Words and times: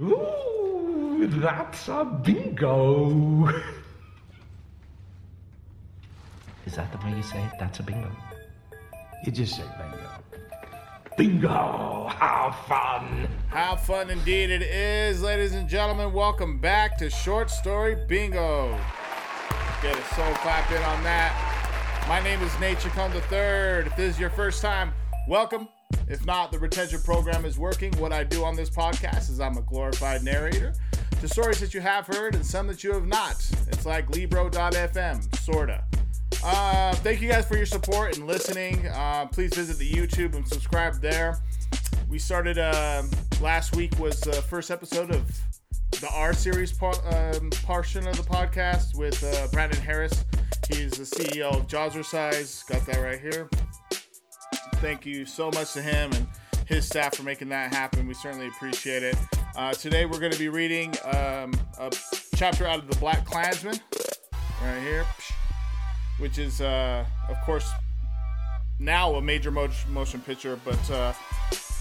Ooh, 0.00 1.28
that's 1.28 1.86
a 1.88 2.02
bingo. 2.24 3.46
Is 6.64 6.76
that 6.76 6.90
the 6.90 6.98
way 7.04 7.14
you 7.14 7.22
say 7.22 7.42
it? 7.42 7.52
That's 7.60 7.78
a 7.80 7.82
bingo. 7.82 8.10
You 9.26 9.32
just 9.32 9.54
say 9.54 9.64
bingo. 9.78 10.10
Bingo! 11.18 12.08
How 12.08 12.56
fun! 12.66 13.28
How 13.48 13.76
fun 13.76 14.08
indeed 14.08 14.48
it 14.48 14.62
is, 14.62 15.20
ladies 15.20 15.52
and 15.52 15.68
gentlemen. 15.68 16.14
Welcome 16.14 16.58
back 16.58 16.96
to 16.96 17.10
Short 17.10 17.50
Story 17.50 17.94
Bingo. 18.08 18.74
Get 19.82 19.94
a 19.94 20.14
soul 20.14 20.32
clap 20.36 20.70
in 20.70 20.82
on 20.82 21.04
that. 21.04 22.06
My 22.08 22.22
name 22.22 22.40
is 22.40 22.58
Nate 22.58 22.80
Chacon 22.80 23.12
III. 23.12 23.86
If 23.86 23.96
this 23.96 24.14
is 24.14 24.18
your 24.18 24.30
first 24.30 24.62
time, 24.62 24.94
welcome. 25.28 25.68
If 26.08 26.26
not, 26.26 26.52
the 26.52 26.58
retention 26.58 27.00
program 27.02 27.44
is 27.44 27.58
working. 27.58 27.92
What 27.98 28.12
I 28.12 28.24
do 28.24 28.44
on 28.44 28.56
this 28.56 28.70
podcast 28.70 29.30
is 29.30 29.40
I'm 29.40 29.56
a 29.56 29.62
glorified 29.62 30.22
narrator 30.22 30.74
to 31.20 31.28
stories 31.28 31.60
that 31.60 31.72
you 31.72 31.80
have 31.80 32.06
heard 32.06 32.34
and 32.34 32.44
some 32.44 32.66
that 32.66 32.82
you 32.82 32.92
have 32.92 33.06
not. 33.06 33.36
It's 33.68 33.86
like 33.86 34.10
Libro.fm, 34.10 35.36
sorta. 35.38 35.84
Uh, 36.44 36.92
thank 36.96 37.20
you 37.20 37.28
guys 37.28 37.46
for 37.46 37.56
your 37.56 37.66
support 37.66 38.16
and 38.16 38.26
listening. 38.26 38.86
Uh, 38.88 39.26
please 39.26 39.54
visit 39.54 39.78
the 39.78 39.88
YouTube 39.88 40.34
and 40.34 40.46
subscribe 40.48 41.00
there. 41.00 41.38
We 42.08 42.18
started 42.18 42.58
uh, 42.58 43.04
last 43.40 43.76
week 43.76 43.98
was 43.98 44.20
the 44.20 44.32
first 44.32 44.70
episode 44.70 45.10
of 45.10 45.30
the 46.00 46.08
R 46.12 46.32
series 46.32 46.72
um, 46.82 47.50
portion 47.64 48.06
of 48.08 48.16
the 48.16 48.24
podcast 48.24 48.96
with 48.96 49.22
uh, 49.22 49.46
Brandon 49.52 49.80
Harris. 49.80 50.24
He's 50.68 50.92
the 50.92 51.04
CEO 51.04 51.52
of 51.52 51.68
Jazzercise. 51.68 52.66
Got 52.66 52.84
that 52.86 52.96
right 52.96 53.20
here. 53.20 53.48
Thank 54.82 55.06
you 55.06 55.24
so 55.24 55.50
much 55.52 55.72
to 55.74 55.80
him 55.80 56.12
and 56.12 56.26
his 56.66 56.84
staff 56.86 57.14
for 57.14 57.22
making 57.22 57.48
that 57.50 57.72
happen. 57.72 58.06
We 58.06 58.14
certainly 58.14 58.48
appreciate 58.48 59.02
it. 59.02 59.16
Uh, 59.56 59.72
today 59.72 60.04
we're 60.06 60.18
going 60.18 60.32
to 60.32 60.38
be 60.38 60.48
reading 60.48 60.94
um, 61.04 61.54
a 61.78 61.90
chapter 62.34 62.66
out 62.66 62.78
of 62.78 62.88
the 62.88 62.96
Black 62.96 63.24
Klansman 63.24 63.78
right 64.62 64.82
here 64.82 65.06
which 66.22 66.38
is, 66.38 66.60
uh, 66.60 67.04
of 67.28 67.36
course, 67.40 67.68
now 68.78 69.14
a 69.14 69.20
major 69.20 69.50
mo- 69.50 69.68
motion 69.88 70.20
picture, 70.20 70.58
but 70.64 70.90
uh, 70.90 71.12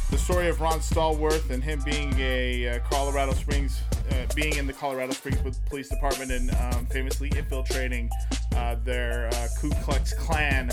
the 0.10 0.18
story 0.18 0.48
of 0.48 0.60
Ron 0.60 0.80
Stallworth 0.80 1.52
and 1.52 1.64
him 1.64 1.80
being 1.86 2.14
a 2.18 2.68
uh, 2.70 2.80
Colorado 2.90 3.34
Springs, 3.34 3.82
uh, 4.10 4.26
being 4.36 4.56
in 4.58 4.66
the 4.66 4.74
Colorado 4.74 5.14
Springs 5.14 5.60
Police 5.70 5.90
Department 5.90 6.32
and 6.32 6.52
um, 6.56 6.86
famously 6.88 7.32
infiltrating 7.36 8.10
uh, 8.56 8.76
their 8.84 9.30
Ku 9.60 9.70
Klux 9.84 10.14
Klan 10.14 10.72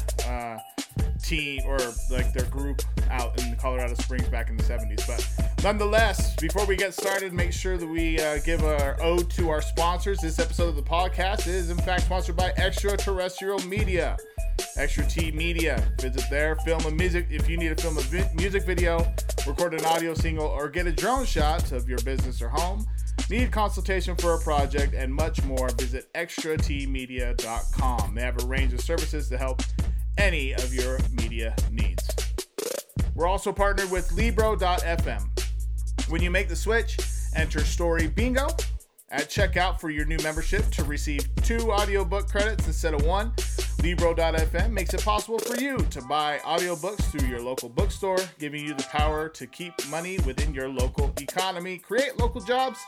team 1.22 1.62
or 1.66 1.78
like 2.10 2.32
their 2.32 2.46
group 2.46 2.82
out 3.10 3.40
in 3.42 3.56
Colorado 3.56 3.94
Springs 3.94 4.28
back 4.28 4.50
in 4.50 4.56
the 4.56 4.62
70s. 4.62 5.06
But 5.06 5.62
nonetheless, 5.62 6.34
before 6.36 6.64
we 6.66 6.76
get 6.76 6.94
started, 6.94 7.32
make 7.32 7.52
sure 7.52 7.76
that 7.76 7.86
we 7.86 8.20
uh, 8.20 8.38
give 8.38 8.64
our 8.64 9.00
ode 9.02 9.30
to 9.30 9.50
our 9.50 9.62
sponsors. 9.62 10.18
This 10.18 10.38
episode 10.38 10.68
of 10.68 10.76
the 10.76 10.82
podcast 10.82 11.46
is, 11.46 11.70
in 11.70 11.78
fact, 11.78 12.02
sponsored 12.02 12.36
by 12.36 12.52
Extraterrestrial 12.56 13.58
Media. 13.66 14.16
Extra 14.76 15.06
T 15.06 15.30
Media. 15.32 15.82
Visit 16.00 16.24
there, 16.30 16.56
film 16.56 16.84
a 16.84 16.90
music. 16.90 17.26
If 17.30 17.48
you 17.48 17.56
need 17.56 17.76
to 17.76 17.82
film 17.82 17.98
a 17.98 18.02
vi- 18.02 18.30
music 18.34 18.64
video, 18.64 19.06
record 19.46 19.74
an 19.74 19.84
audio 19.84 20.14
single, 20.14 20.46
or 20.46 20.68
get 20.68 20.86
a 20.86 20.92
drone 20.92 21.24
shot 21.24 21.72
of 21.72 21.88
your 21.88 21.98
business 22.00 22.42
or 22.42 22.48
home, 22.48 22.86
need 23.30 23.52
consultation 23.52 24.16
for 24.16 24.34
a 24.34 24.38
project, 24.38 24.94
and 24.94 25.14
much 25.14 25.42
more, 25.44 25.68
visit 25.70 26.12
extratmedia.com. 26.14 28.14
They 28.14 28.22
have 28.22 28.42
a 28.42 28.46
range 28.46 28.72
of 28.72 28.80
services 28.80 29.28
to 29.28 29.38
help 29.38 29.62
any 30.18 30.52
of 30.52 30.74
your 30.74 30.98
media 31.12 31.54
needs. 31.70 32.06
We're 33.14 33.28
also 33.28 33.52
partnered 33.52 33.90
with 33.90 34.12
Libro.fm. 34.12 35.28
When 36.08 36.22
you 36.22 36.30
make 36.30 36.48
the 36.48 36.56
switch, 36.56 36.98
enter 37.34 37.60
Story 37.60 38.08
Bingo 38.08 38.48
at 39.10 39.28
checkout 39.28 39.80
for 39.80 39.90
your 39.90 40.04
new 40.04 40.18
membership 40.22 40.68
to 40.70 40.84
receive 40.84 41.26
two 41.36 41.72
audiobook 41.72 42.28
credits 42.28 42.66
instead 42.66 42.94
of 42.94 43.04
one. 43.06 43.32
Libro.fm 43.82 44.70
makes 44.72 44.92
it 44.92 45.02
possible 45.04 45.38
for 45.38 45.58
you 45.60 45.78
to 45.90 46.02
buy 46.02 46.38
audiobooks 46.44 47.02
through 47.04 47.28
your 47.28 47.40
local 47.40 47.68
bookstore, 47.68 48.18
giving 48.38 48.64
you 48.64 48.74
the 48.74 48.82
power 48.84 49.28
to 49.28 49.46
keep 49.46 49.72
money 49.88 50.18
within 50.26 50.52
your 50.52 50.68
local 50.68 51.12
economy, 51.20 51.78
create 51.78 52.18
local 52.18 52.40
jobs, 52.40 52.78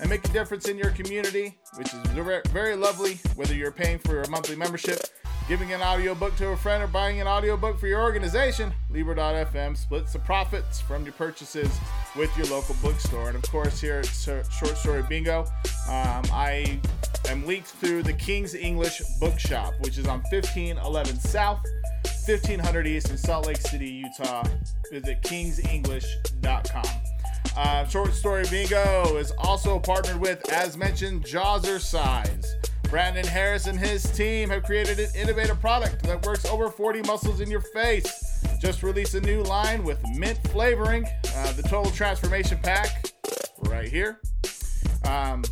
and 0.00 0.10
make 0.10 0.24
a 0.24 0.32
difference 0.32 0.68
in 0.68 0.76
your 0.76 0.90
community, 0.90 1.56
which 1.76 1.92
is 1.92 2.00
very 2.50 2.76
lovely, 2.76 3.14
whether 3.36 3.54
you're 3.54 3.72
paying 3.72 3.98
for 3.98 4.22
a 4.22 4.30
monthly 4.30 4.54
membership 4.54 5.00
giving 5.48 5.72
an 5.72 5.82
audiobook 5.82 6.36
to 6.36 6.48
a 6.48 6.56
friend 6.56 6.82
or 6.82 6.86
buying 6.86 7.20
an 7.20 7.26
audiobook 7.26 7.78
for 7.78 7.86
your 7.86 8.02
organization, 8.02 8.72
Libro.fm 8.90 9.76
splits 9.76 10.12
the 10.12 10.18
profits 10.18 10.80
from 10.80 11.04
your 11.04 11.12
purchases 11.12 11.70
with 12.16 12.34
your 12.36 12.46
local 12.46 12.74
bookstore. 12.82 13.28
And 13.28 13.36
of 13.36 13.42
course, 13.50 13.80
here 13.80 13.98
at 13.98 14.06
Short 14.06 14.76
Story 14.76 15.02
Bingo, 15.08 15.40
um, 15.88 16.24
I 16.32 16.80
am 17.28 17.46
linked 17.46 17.68
through 17.68 18.04
the 18.04 18.14
King's 18.14 18.54
English 18.54 19.02
Bookshop, 19.20 19.74
which 19.80 19.98
is 19.98 20.06
on 20.06 20.20
1511 20.30 21.20
South, 21.20 21.60
1500 22.26 22.86
East 22.86 23.10
in 23.10 23.18
Salt 23.18 23.46
Lake 23.46 23.58
City, 23.58 23.90
Utah. 23.90 24.44
Visit 24.90 25.22
kingsenglish.com. 25.22 27.13
Uh, 27.56 27.86
Short 27.86 28.12
Story 28.12 28.44
Bingo 28.50 29.16
is 29.16 29.32
also 29.38 29.78
partnered 29.78 30.20
with, 30.20 30.48
as 30.50 30.76
mentioned, 30.76 31.24
Jazzercise. 31.24 32.46
Brandon 32.90 33.26
Harris 33.26 33.66
and 33.66 33.78
his 33.78 34.04
team 34.12 34.50
have 34.50 34.62
created 34.62 34.98
an 34.98 35.08
innovative 35.16 35.60
product 35.60 36.02
that 36.04 36.24
works 36.24 36.44
over 36.46 36.68
40 36.68 37.02
muscles 37.02 37.40
in 37.40 37.50
your 37.50 37.60
face. 37.60 38.44
Just 38.60 38.82
released 38.82 39.14
a 39.14 39.20
new 39.20 39.42
line 39.42 39.82
with 39.82 39.98
mint 40.16 40.38
flavoring, 40.48 41.04
uh, 41.34 41.52
the 41.52 41.62
Total 41.62 41.90
Transformation 41.92 42.58
Pack, 42.62 43.12
right 43.62 43.88
here. 43.88 44.20
Um, 45.06 45.44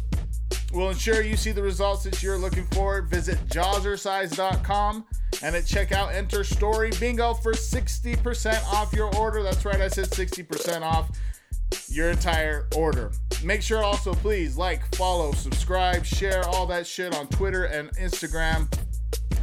will 0.72 0.90
ensure 0.90 1.22
you 1.22 1.36
see 1.36 1.52
the 1.52 1.62
results 1.62 2.04
that 2.04 2.22
you're 2.22 2.38
looking 2.38 2.66
for. 2.68 3.02
Visit 3.02 3.38
jazzercise.com 3.48 5.04
and 5.42 5.56
at 5.56 5.64
checkout, 5.64 6.14
enter 6.14 6.44
Story 6.44 6.90
Bingo 7.00 7.34
for 7.34 7.52
60% 7.52 8.64
off 8.72 8.92
your 8.92 9.14
order. 9.16 9.42
That's 9.42 9.64
right, 9.64 9.80
I 9.80 9.88
said 9.88 10.06
60% 10.06 10.82
off 10.82 11.10
your 11.88 12.10
entire 12.10 12.66
order. 12.76 13.12
Make 13.44 13.62
sure 13.62 13.82
also, 13.82 14.14
please, 14.14 14.56
like, 14.56 14.94
follow, 14.96 15.32
subscribe, 15.32 16.04
share 16.04 16.44
all 16.48 16.66
that 16.66 16.86
shit 16.86 17.14
on 17.14 17.26
Twitter 17.28 17.64
and 17.64 17.90
Instagram 17.96 18.72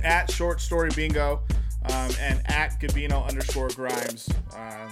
at 0.03 0.31
Short 0.31 0.61
Story 0.61 0.89
Bingo 0.95 1.41
um, 1.89 2.11
and 2.19 2.41
at 2.45 2.79
Gabino 2.79 3.27
underscore 3.27 3.69
Grimes. 3.69 4.29
Uh, 4.55 4.89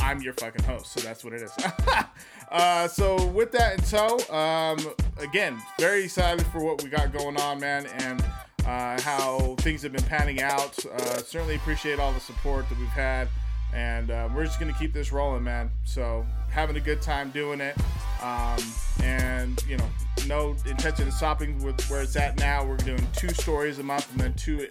I'm 0.00 0.22
your 0.22 0.34
fucking 0.34 0.64
host, 0.64 0.92
so 0.92 1.00
that's 1.00 1.24
what 1.24 1.32
it 1.32 1.42
is. 1.42 1.52
uh, 2.50 2.88
so 2.88 3.26
with 3.26 3.52
that 3.52 3.78
in 3.78 3.84
tow, 3.84 4.34
um, 4.34 4.78
again, 5.18 5.60
very 5.78 6.04
excited 6.04 6.46
for 6.46 6.62
what 6.62 6.82
we 6.82 6.90
got 6.90 7.12
going 7.12 7.38
on, 7.40 7.60
man, 7.60 7.86
and 7.86 8.22
uh, 8.66 9.00
how 9.00 9.54
things 9.58 9.82
have 9.82 9.92
been 9.92 10.04
panning 10.04 10.40
out. 10.40 10.78
Uh, 10.86 11.18
certainly 11.18 11.56
appreciate 11.56 11.98
all 11.98 12.12
the 12.12 12.20
support 12.20 12.68
that 12.68 12.78
we've 12.78 12.88
had 12.88 13.28
and 13.72 14.10
uh, 14.10 14.28
we're 14.34 14.44
just 14.44 14.58
gonna 14.58 14.72
keep 14.72 14.92
this 14.92 15.12
rolling, 15.12 15.42
man. 15.42 15.70
So 15.84 16.26
having 16.50 16.76
a 16.76 16.80
good 16.80 17.02
time 17.02 17.30
doing 17.30 17.60
it, 17.60 17.76
um, 18.22 18.58
and 19.02 19.62
you 19.68 19.76
know, 19.76 19.88
no 20.26 20.56
intention 20.66 21.08
of 21.08 21.14
stopping 21.14 21.62
with 21.62 21.80
where 21.90 22.02
it's 22.02 22.16
at 22.16 22.38
now. 22.38 22.64
We're 22.64 22.76
doing 22.78 23.06
two 23.14 23.28
stories 23.28 23.78
a 23.78 23.82
month, 23.82 24.10
and 24.12 24.20
then 24.20 24.34
two 24.34 24.66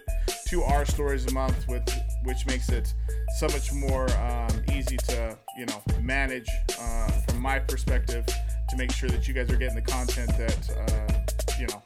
two 0.46 0.62
R 0.62 0.84
stories 0.84 1.26
a 1.26 1.32
month, 1.32 1.66
with 1.68 1.88
which 2.24 2.46
makes 2.46 2.68
it 2.68 2.92
so 3.38 3.46
much 3.48 3.72
more 3.72 4.10
um, 4.18 4.62
easy 4.74 4.96
to 4.96 5.38
you 5.56 5.66
know 5.66 5.82
manage 6.00 6.48
uh, 6.78 7.08
from 7.28 7.40
my 7.40 7.58
perspective 7.58 8.26
to 8.68 8.76
make 8.76 8.92
sure 8.92 9.08
that 9.08 9.26
you 9.26 9.34
guys 9.34 9.50
are 9.50 9.56
getting 9.56 9.76
the 9.76 9.82
content 9.82 10.28
that 10.36 10.70
uh, 10.76 11.56
you 11.58 11.66
know 11.68 11.82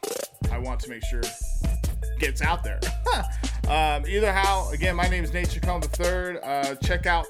I 0.51 0.57
want 0.57 0.79
to 0.81 0.89
make 0.89 1.03
sure 1.05 1.21
gets 2.19 2.41
out 2.41 2.63
there. 2.63 2.79
um, 3.69 4.05
either 4.07 4.31
how, 4.31 4.69
again, 4.71 4.95
my 4.95 5.07
name 5.07 5.23
is 5.23 5.33
Nate 5.33 5.49
Chacon 5.49 5.81
III. 5.99 6.39
Uh, 6.41 6.75
check 6.75 7.05
out 7.05 7.25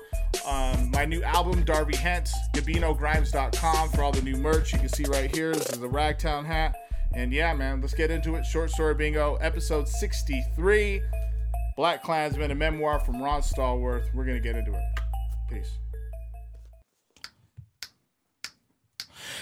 um, 0.48 0.92
my 0.92 1.06
new 1.06 1.22
album, 1.24 1.64
Darby 1.64 1.96
Hent, 1.96 2.30
GabinoGrimes.com 2.54 3.90
for 3.90 4.04
all 4.04 4.12
the 4.12 4.22
new 4.22 4.36
merch. 4.36 4.74
You 4.74 4.80
can 4.80 4.90
see 4.90 5.06
right 5.06 5.34
here. 5.34 5.53
This 5.53 5.70
is 5.70 5.80
the 5.80 5.90
Ragtown 5.90 6.46
hat. 6.46 6.76
And 7.14 7.32
yeah, 7.32 7.53
man, 7.53 7.82
let's 7.82 7.94
get 7.94 8.09
into 8.09 8.35
it. 8.35 8.46
Short 8.46 8.72
Story 8.72 8.96
Bingo, 8.96 9.35
episode 9.35 9.88
63 9.88 11.02
Black 11.76 12.03
Klansman, 12.03 12.52
a 12.52 12.56
memoir 12.56 13.00
from 13.00 13.22
Ron 13.22 13.41
Stallworth. 13.41 14.14
We're 14.14 14.26
going 14.26 14.38
to 14.38 14.44
get 14.44 14.56
into 14.56 14.74
it. 14.74 14.84
Peace. 15.50 15.78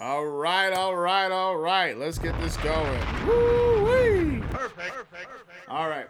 All 0.00 0.24
right, 0.24 0.72
all 0.72 0.96
right, 0.96 1.30
all 1.30 1.58
right. 1.58 1.94
Let's 1.94 2.18
get 2.18 2.40
this 2.40 2.56
going. 2.56 3.26
Woo-wee. 3.26 4.40
Perfect. 4.50 4.94
All 5.68 5.90
right. 5.90 6.06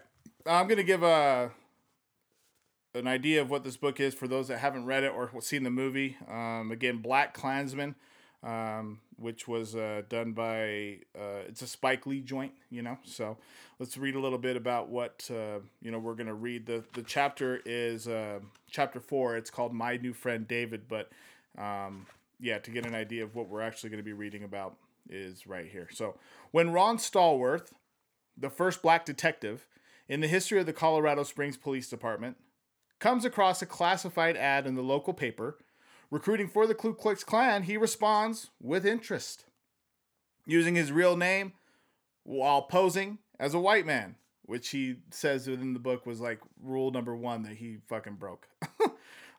I'm 0.47 0.69
going 0.69 0.77
to 0.77 0.85
give 0.85 1.03
a 1.03 1.51
an 2.95 3.09
idea 3.09 3.41
of 3.41 3.51
what 3.51 3.65
this 3.65 3.77
book 3.77 3.99
is 3.99 4.15
for 4.15 4.29
those 4.29 4.47
that 4.47 4.59
haven't 4.59 4.85
read 4.85 5.03
it 5.03 5.09
or 5.09 5.29
seen 5.41 5.65
the 5.65 5.71
movie. 5.71 6.17
Um, 6.31 6.71
again, 6.71 6.99
Black 6.99 7.35
Klansman, 7.35 7.97
um, 8.45 9.01
which 9.17 9.49
was 9.49 9.75
uh, 9.75 10.03
done 10.09 10.35
by 10.35 10.99
uh, 11.19 11.43
it's 11.49 11.63
a 11.63 11.67
Spike 11.67 12.07
Lee 12.07 12.21
joint, 12.21 12.53
you 12.71 12.83
know. 12.83 12.97
So 13.03 13.39
let's 13.81 13.99
read 13.99 14.15
a 14.15 14.21
little 14.21 14.39
bit 14.39 14.57
about 14.57 14.89
what 14.89 15.29
uh, 15.33 15.59
you 15.83 15.91
know 15.91 15.99
we're 15.99 16.15
gonna 16.15 16.33
read. 16.33 16.67
the 16.67 16.85
The 16.93 17.03
chapter 17.03 17.61
is 17.67 18.07
uh, 18.07 18.39
chapter 18.71 19.01
four. 19.01 19.37
It's 19.37 19.51
called 19.51 19.75
My 19.75 19.97
New 19.97 20.13
Friend 20.13 20.47
David, 20.47 20.83
but 20.89 21.11
um, 21.59 22.07
yeah, 22.41 22.59
to 22.59 22.71
get 22.71 22.87
an 22.87 22.95
idea 22.95 23.25
of 23.25 23.35
what 23.35 23.49
we're 23.49 23.61
actually 23.61 23.91
going 23.91 23.99
to 23.99 24.05
be 24.05 24.13
reading 24.13 24.45
about 24.45 24.77
is 25.09 25.47
right 25.47 25.67
here. 25.67 25.89
So 25.93 26.17
when 26.51 26.71
Ron 26.71 26.99
Stallworth, 26.99 27.73
the 28.37 28.51
first 28.51 28.83
black 28.83 29.05
detective 29.05 29.67
in 30.09 30.21
the 30.21 30.29
history 30.29 30.59
of 30.59 30.67
the 30.67 30.73
Colorado 30.73 31.23
Springs 31.23 31.57
Police 31.57 31.89
Department 31.89 32.37
comes 32.99 33.25
across 33.25 33.63
a 33.63 33.67
classified 33.67 34.37
ad 34.37 34.67
in 34.67 34.75
the 34.75 34.83
local 34.83 35.15
paper 35.15 35.57
recruiting 36.11 36.49
for 36.49 36.67
the 36.67 36.75
Ku 36.75 36.95
Klux 36.95 37.25
Klan, 37.25 37.63
he 37.63 37.77
responds 37.77 38.51
with 38.61 38.85
interest, 38.85 39.45
using 40.47 40.75
his 40.75 40.93
real 40.93 41.17
name 41.17 41.53
while 42.25 42.63
posing 42.63 43.19
as 43.39 43.55
a 43.55 43.61
white 43.61 43.87
man, 43.87 44.17
which 44.45 44.71
he 44.71 44.97
says 45.11 45.47
within 45.49 45.73
the 45.73 45.79
book 45.79 46.05
was 46.05 46.21
like 46.21 46.41
rule 46.63 46.91
number 46.91 47.15
one 47.15 47.43
that 47.45 47.57
he 47.57 47.79
fucking 47.89 48.17
broke. 48.17 48.49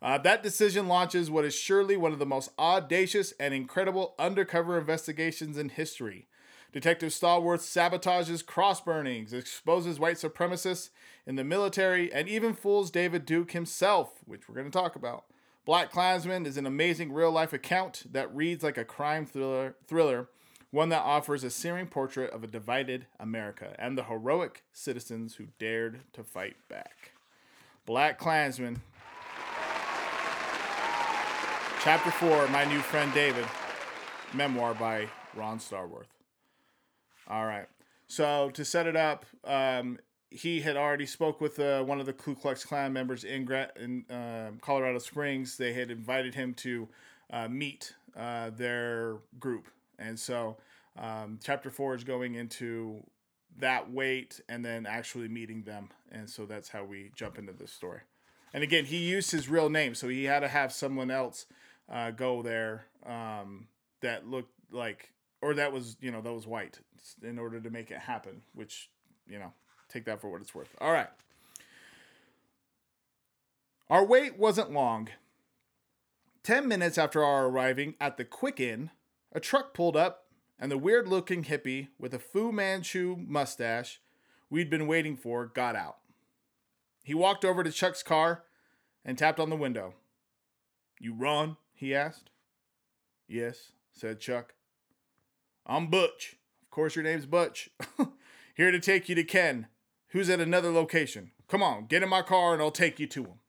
uh, 0.01 0.17
that 0.17 0.41
decision 0.41 0.87
launches 0.87 1.29
what 1.29 1.45
is 1.45 1.53
surely 1.53 1.95
one 1.95 2.11
of 2.11 2.19
the 2.19 2.25
most 2.25 2.49
audacious 2.57 3.33
and 3.39 3.53
incredible 3.53 4.15
undercover 4.17 4.77
investigations 4.77 5.57
in 5.57 5.69
history. 5.69 6.27
Detective 6.73 7.09
Stallworth 7.09 7.59
sabotages 7.59 8.45
cross 8.45 8.79
burnings, 8.79 9.33
exposes 9.33 9.99
white 9.99 10.15
supremacists 10.15 10.89
in 11.27 11.35
the 11.35 11.43
military, 11.43 12.11
and 12.13 12.29
even 12.29 12.53
fools 12.53 12.89
David 12.89 13.25
Duke 13.25 13.51
himself, 13.51 14.19
which 14.25 14.47
we're 14.47 14.55
going 14.55 14.71
to 14.71 14.71
talk 14.71 14.95
about. 14.95 15.25
Black 15.65 15.91
Klansman 15.91 16.45
is 16.45 16.57
an 16.57 16.65
amazing 16.65 17.11
real 17.11 17.31
life 17.31 17.53
account 17.53 18.03
that 18.11 18.33
reads 18.33 18.63
like 18.63 18.77
a 18.77 18.85
crime 18.85 19.25
thriller, 19.25 19.75
thriller, 19.85 20.29
one 20.71 20.89
that 20.89 21.03
offers 21.03 21.43
a 21.43 21.49
searing 21.49 21.85
portrait 21.85 22.31
of 22.31 22.43
a 22.43 22.47
divided 22.47 23.05
America 23.19 23.75
and 23.77 23.97
the 23.97 24.05
heroic 24.05 24.63
citizens 24.71 25.35
who 25.35 25.47
dared 25.59 25.99
to 26.13 26.23
fight 26.23 26.55
back. 26.69 27.11
Black 27.85 28.17
Klansman, 28.17 28.81
Chapter 31.83 32.11
4 32.11 32.47
My 32.49 32.63
New 32.65 32.79
Friend 32.79 33.11
David, 33.11 33.43
memoir 34.35 34.75
by 34.75 35.07
Ron 35.35 35.57
Stallworth. 35.57 36.05
All 37.27 37.47
right. 37.47 37.65
So 38.05 38.51
to 38.51 38.63
set 38.63 38.85
it 38.85 38.95
up, 38.95 39.25
um, 39.43 39.97
he 40.29 40.61
had 40.61 40.77
already 40.77 41.07
spoke 41.07 41.41
with 41.41 41.59
uh, 41.59 41.81
one 41.81 41.99
of 41.99 42.05
the 42.05 42.13
Ku 42.13 42.35
Klux 42.35 42.63
Klan 42.63 42.93
members 42.93 43.23
in, 43.23 43.51
in 43.77 44.05
uh, 44.15 44.51
Colorado 44.61 44.99
Springs. 44.99 45.57
They 45.57 45.73
had 45.73 45.89
invited 45.89 46.35
him 46.35 46.53
to 46.55 46.87
uh, 47.31 47.47
meet 47.47 47.95
uh, 48.15 48.51
their 48.51 49.15
group, 49.39 49.67
and 49.97 50.19
so 50.19 50.57
um, 50.99 51.39
chapter 51.43 51.71
four 51.71 51.95
is 51.95 52.03
going 52.03 52.35
into 52.35 53.03
that 53.57 53.91
wait 53.91 54.39
and 54.47 54.63
then 54.63 54.85
actually 54.85 55.29
meeting 55.29 55.63
them, 55.63 55.89
and 56.11 56.29
so 56.29 56.45
that's 56.45 56.69
how 56.69 56.83
we 56.83 57.09
jump 57.15 57.39
into 57.39 57.53
this 57.53 57.71
story. 57.71 58.01
And 58.53 58.63
again, 58.63 58.85
he 58.85 58.97
used 58.97 59.31
his 59.31 59.49
real 59.49 59.69
name, 59.69 59.95
so 59.95 60.09
he 60.09 60.25
had 60.25 60.41
to 60.41 60.47
have 60.47 60.71
someone 60.71 61.09
else 61.09 61.47
uh, 61.91 62.11
go 62.11 62.41
there 62.41 62.85
um, 63.05 63.67
that 64.01 64.27
looked 64.27 64.53
like 64.71 65.11
or 65.41 65.53
that 65.55 65.73
was 65.73 65.97
you 65.99 66.11
know 66.11 66.21
that 66.21 66.33
was 66.33 66.47
white 66.47 66.79
in 67.23 67.37
order 67.37 67.59
to 67.59 67.69
make 67.69 67.91
it 67.91 67.99
happen 67.99 68.41
which 68.53 68.89
you 69.27 69.37
know 69.37 69.51
take 69.89 70.05
that 70.05 70.21
for 70.21 70.29
what 70.29 70.41
it's 70.41 70.55
worth. 70.55 70.73
All 70.79 70.91
right. 70.91 71.09
Our 73.89 74.05
wait 74.05 74.37
wasn't 74.37 74.71
long. 74.71 75.09
10 76.43 76.67
minutes 76.67 76.97
after 76.97 77.23
our 77.23 77.45
arriving 77.45 77.95
at 77.99 78.17
the 78.17 78.25
quick 78.25 78.59
inn 78.59 78.89
a 79.33 79.39
truck 79.39 79.73
pulled 79.73 79.95
up 79.95 80.25
and 80.57 80.71
the 80.71 80.77
weird 80.77 81.07
looking 81.07 81.43
hippie 81.43 81.89
with 81.99 82.13
a 82.13 82.19
fu 82.19 82.51
manchu 82.51 83.17
mustache 83.27 83.99
we'd 84.49 84.69
been 84.69 84.87
waiting 84.87 85.15
for 85.15 85.45
got 85.45 85.75
out. 85.75 85.97
He 87.03 87.13
walked 87.13 87.43
over 87.43 87.63
to 87.63 87.71
chuck's 87.71 88.03
car 88.03 88.43
and 89.03 89.17
tapped 89.17 89.39
on 89.39 89.49
the 89.49 89.55
window. 89.55 89.93
You 90.99 91.13
ron 91.13 91.57
he 91.81 91.93
asked 91.93 92.29
yes 93.27 93.73
said 93.91 94.19
chuck 94.19 94.53
I'm 95.65 95.87
Butch. 95.87 96.37
Of 96.63 96.71
course, 96.71 96.95
your 96.95 97.03
name's 97.03 97.25
Butch. 97.25 97.69
Here 98.55 98.71
to 98.71 98.79
take 98.79 99.07
you 99.07 99.15
to 99.15 99.23
Ken, 99.23 99.67
who's 100.07 100.29
at 100.29 100.39
another 100.39 100.71
location. 100.71 101.31
Come 101.47 101.61
on, 101.61 101.85
get 101.85 102.03
in 102.03 102.09
my 102.09 102.21
car 102.21 102.53
and 102.53 102.61
I'll 102.61 102.71
take 102.71 102.99
you 102.99 103.07
to 103.07 103.23
him. 103.23 103.39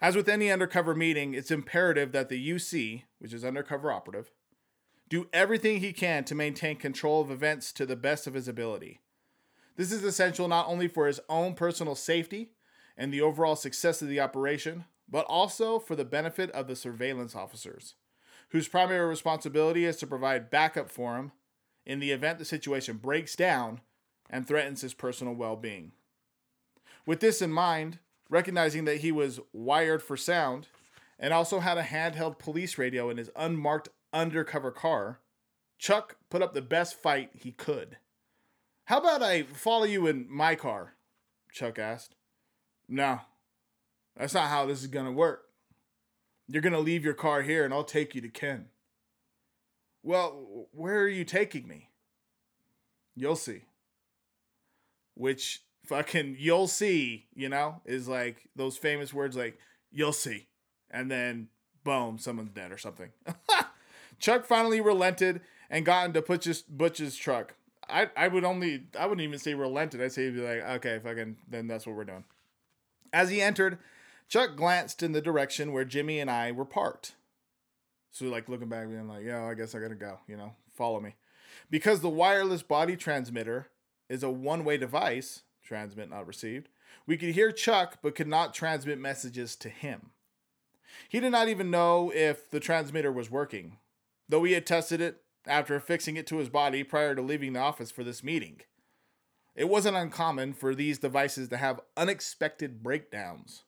As 0.00 0.16
with 0.16 0.28
any 0.28 0.50
undercover 0.50 0.94
meeting, 0.94 1.34
it's 1.34 1.50
imperative 1.50 2.12
that 2.12 2.28
the 2.28 2.50
UC, 2.50 3.04
which 3.18 3.32
is 3.32 3.44
undercover 3.44 3.92
operative, 3.92 4.32
do 5.08 5.28
everything 5.32 5.80
he 5.80 5.92
can 5.92 6.24
to 6.24 6.34
maintain 6.34 6.76
control 6.76 7.20
of 7.20 7.30
events 7.30 7.72
to 7.72 7.86
the 7.86 7.96
best 7.96 8.26
of 8.26 8.34
his 8.34 8.48
ability. 8.48 9.00
This 9.76 9.92
is 9.92 10.04
essential 10.04 10.48
not 10.48 10.66
only 10.68 10.88
for 10.88 11.06
his 11.06 11.20
own 11.28 11.54
personal 11.54 11.94
safety 11.94 12.50
and 12.96 13.12
the 13.12 13.20
overall 13.20 13.56
success 13.56 14.02
of 14.02 14.08
the 14.08 14.20
operation, 14.20 14.84
but 15.08 15.26
also 15.26 15.78
for 15.78 15.96
the 15.96 16.04
benefit 16.04 16.50
of 16.52 16.66
the 16.66 16.76
surveillance 16.76 17.34
officers 17.34 17.94
whose 18.50 18.68
primary 18.68 19.06
responsibility 19.08 19.84
is 19.84 19.96
to 19.96 20.06
provide 20.06 20.48
backup 20.48 20.88
for 20.88 21.16
him 21.16 21.32
in 21.84 21.98
the 21.98 22.12
event 22.12 22.38
the 22.38 22.44
situation 22.44 22.96
breaks 22.96 23.34
down 23.34 23.80
and 24.30 24.46
threatens 24.46 24.80
his 24.80 24.94
personal 24.94 25.34
well 25.34 25.56
being. 25.56 25.90
With 27.04 27.18
this 27.18 27.42
in 27.42 27.50
mind, 27.50 27.98
recognizing 28.30 28.84
that 28.84 28.98
he 28.98 29.10
was 29.10 29.40
wired 29.52 30.02
for 30.02 30.16
sound 30.16 30.68
and 31.18 31.34
also 31.34 31.60
had 31.60 31.78
a 31.78 31.82
handheld 31.82 32.38
police 32.38 32.78
radio 32.78 33.10
in 33.10 33.16
his 33.16 33.30
unmarked 33.36 33.88
undercover 34.12 34.70
car, 34.70 35.18
Chuck 35.78 36.16
put 36.30 36.40
up 36.40 36.54
the 36.54 36.62
best 36.62 37.02
fight 37.02 37.30
he 37.34 37.50
could. 37.50 37.98
How 38.84 38.98
about 38.98 39.22
I 39.22 39.42
follow 39.42 39.84
you 39.84 40.06
in 40.06 40.26
my 40.30 40.54
car? 40.54 40.94
Chuck 41.52 41.78
asked. 41.78 42.14
No, 42.88 43.20
that's 44.16 44.34
not 44.34 44.48
how 44.48 44.66
this 44.66 44.80
is 44.80 44.86
going 44.88 45.06
to 45.06 45.12
work. 45.12 45.44
You're 46.46 46.62
going 46.62 46.72
to 46.74 46.78
leave 46.78 47.04
your 47.04 47.14
car 47.14 47.42
here 47.42 47.64
and 47.64 47.72
I'll 47.72 47.84
take 47.84 48.14
you 48.14 48.20
to 48.20 48.28
Ken. 48.28 48.66
Well, 50.02 50.68
where 50.72 51.00
are 51.00 51.08
you 51.08 51.24
taking 51.24 51.66
me? 51.66 51.90
You'll 53.16 53.36
see. 53.36 53.62
Which 55.14 55.62
fucking 55.86 56.36
you'll 56.38 56.68
see, 56.68 57.26
you 57.34 57.48
know, 57.48 57.80
is 57.84 58.08
like 58.08 58.48
those 58.54 58.76
famous 58.76 59.14
words 59.14 59.36
like 59.36 59.58
you'll 59.90 60.12
see. 60.12 60.48
And 60.90 61.10
then 61.10 61.48
boom, 61.84 62.18
someone's 62.18 62.50
dead 62.50 62.72
or 62.72 62.78
something. 62.78 63.10
Chuck 64.18 64.44
finally 64.44 64.80
relented 64.80 65.40
and 65.70 65.84
got 65.84 66.06
into 66.06 66.22
Butch's, 66.22 66.62
Butch's 66.62 67.16
truck. 67.16 67.54
I, 67.88 68.08
I 68.16 68.28
would 68.28 68.44
only 68.44 68.84
I 68.98 69.06
wouldn't 69.06 69.24
even 69.24 69.38
say 69.38 69.54
relented. 69.54 70.00
I'd 70.02 70.12
say 70.12 70.24
he'd 70.24 70.34
be 70.34 70.40
like, 70.40 70.62
okay, 70.76 70.98
fucking 71.02 71.36
then 71.48 71.66
that's 71.66 71.86
what 71.86 71.96
we're 71.96 72.04
doing. 72.04 72.24
As 73.12 73.30
he 73.30 73.42
entered, 73.42 73.78
Chuck 74.28 74.56
glanced 74.56 75.02
in 75.02 75.12
the 75.12 75.20
direction 75.20 75.72
where 75.72 75.84
Jimmy 75.84 76.18
and 76.18 76.30
I 76.30 76.52
were 76.52 76.64
parked. 76.64 77.14
So, 78.10 78.26
like, 78.26 78.48
looking 78.48 78.68
back, 78.68 78.88
being 78.88 79.08
like, 79.08 79.24
yeah, 79.24 79.44
I 79.44 79.54
guess 79.54 79.74
I 79.74 79.80
gotta 79.80 79.94
go, 79.94 80.18
you 80.28 80.36
know, 80.36 80.54
follow 80.72 81.00
me. 81.00 81.16
Because 81.70 82.00
the 82.00 82.08
wireless 82.08 82.62
body 82.62 82.96
transmitter 82.96 83.68
is 84.08 84.22
a 84.22 84.30
one 84.30 84.64
way 84.64 84.76
device, 84.76 85.42
transmit 85.62 86.10
not 86.10 86.26
received, 86.26 86.68
we 87.06 87.16
could 87.16 87.34
hear 87.34 87.52
Chuck 87.52 87.98
but 88.02 88.14
could 88.14 88.28
not 88.28 88.54
transmit 88.54 88.98
messages 88.98 89.56
to 89.56 89.68
him. 89.68 90.10
He 91.08 91.20
did 91.20 91.32
not 91.32 91.48
even 91.48 91.70
know 91.70 92.12
if 92.14 92.50
the 92.50 92.60
transmitter 92.60 93.12
was 93.12 93.30
working, 93.30 93.78
though 94.28 94.44
he 94.44 94.52
had 94.52 94.66
tested 94.66 95.00
it 95.00 95.22
after 95.46 95.78
fixing 95.80 96.16
it 96.16 96.26
to 96.28 96.38
his 96.38 96.48
body 96.48 96.82
prior 96.82 97.14
to 97.14 97.22
leaving 97.22 97.52
the 97.52 97.60
office 97.60 97.90
for 97.90 98.04
this 98.04 98.22
meeting. 98.22 98.60
It 99.54 99.68
wasn't 99.68 99.96
uncommon 99.96 100.54
for 100.54 100.74
these 100.74 100.98
devices 100.98 101.48
to 101.48 101.56
have 101.56 101.80
unexpected 101.96 102.82
breakdowns. 102.82 103.63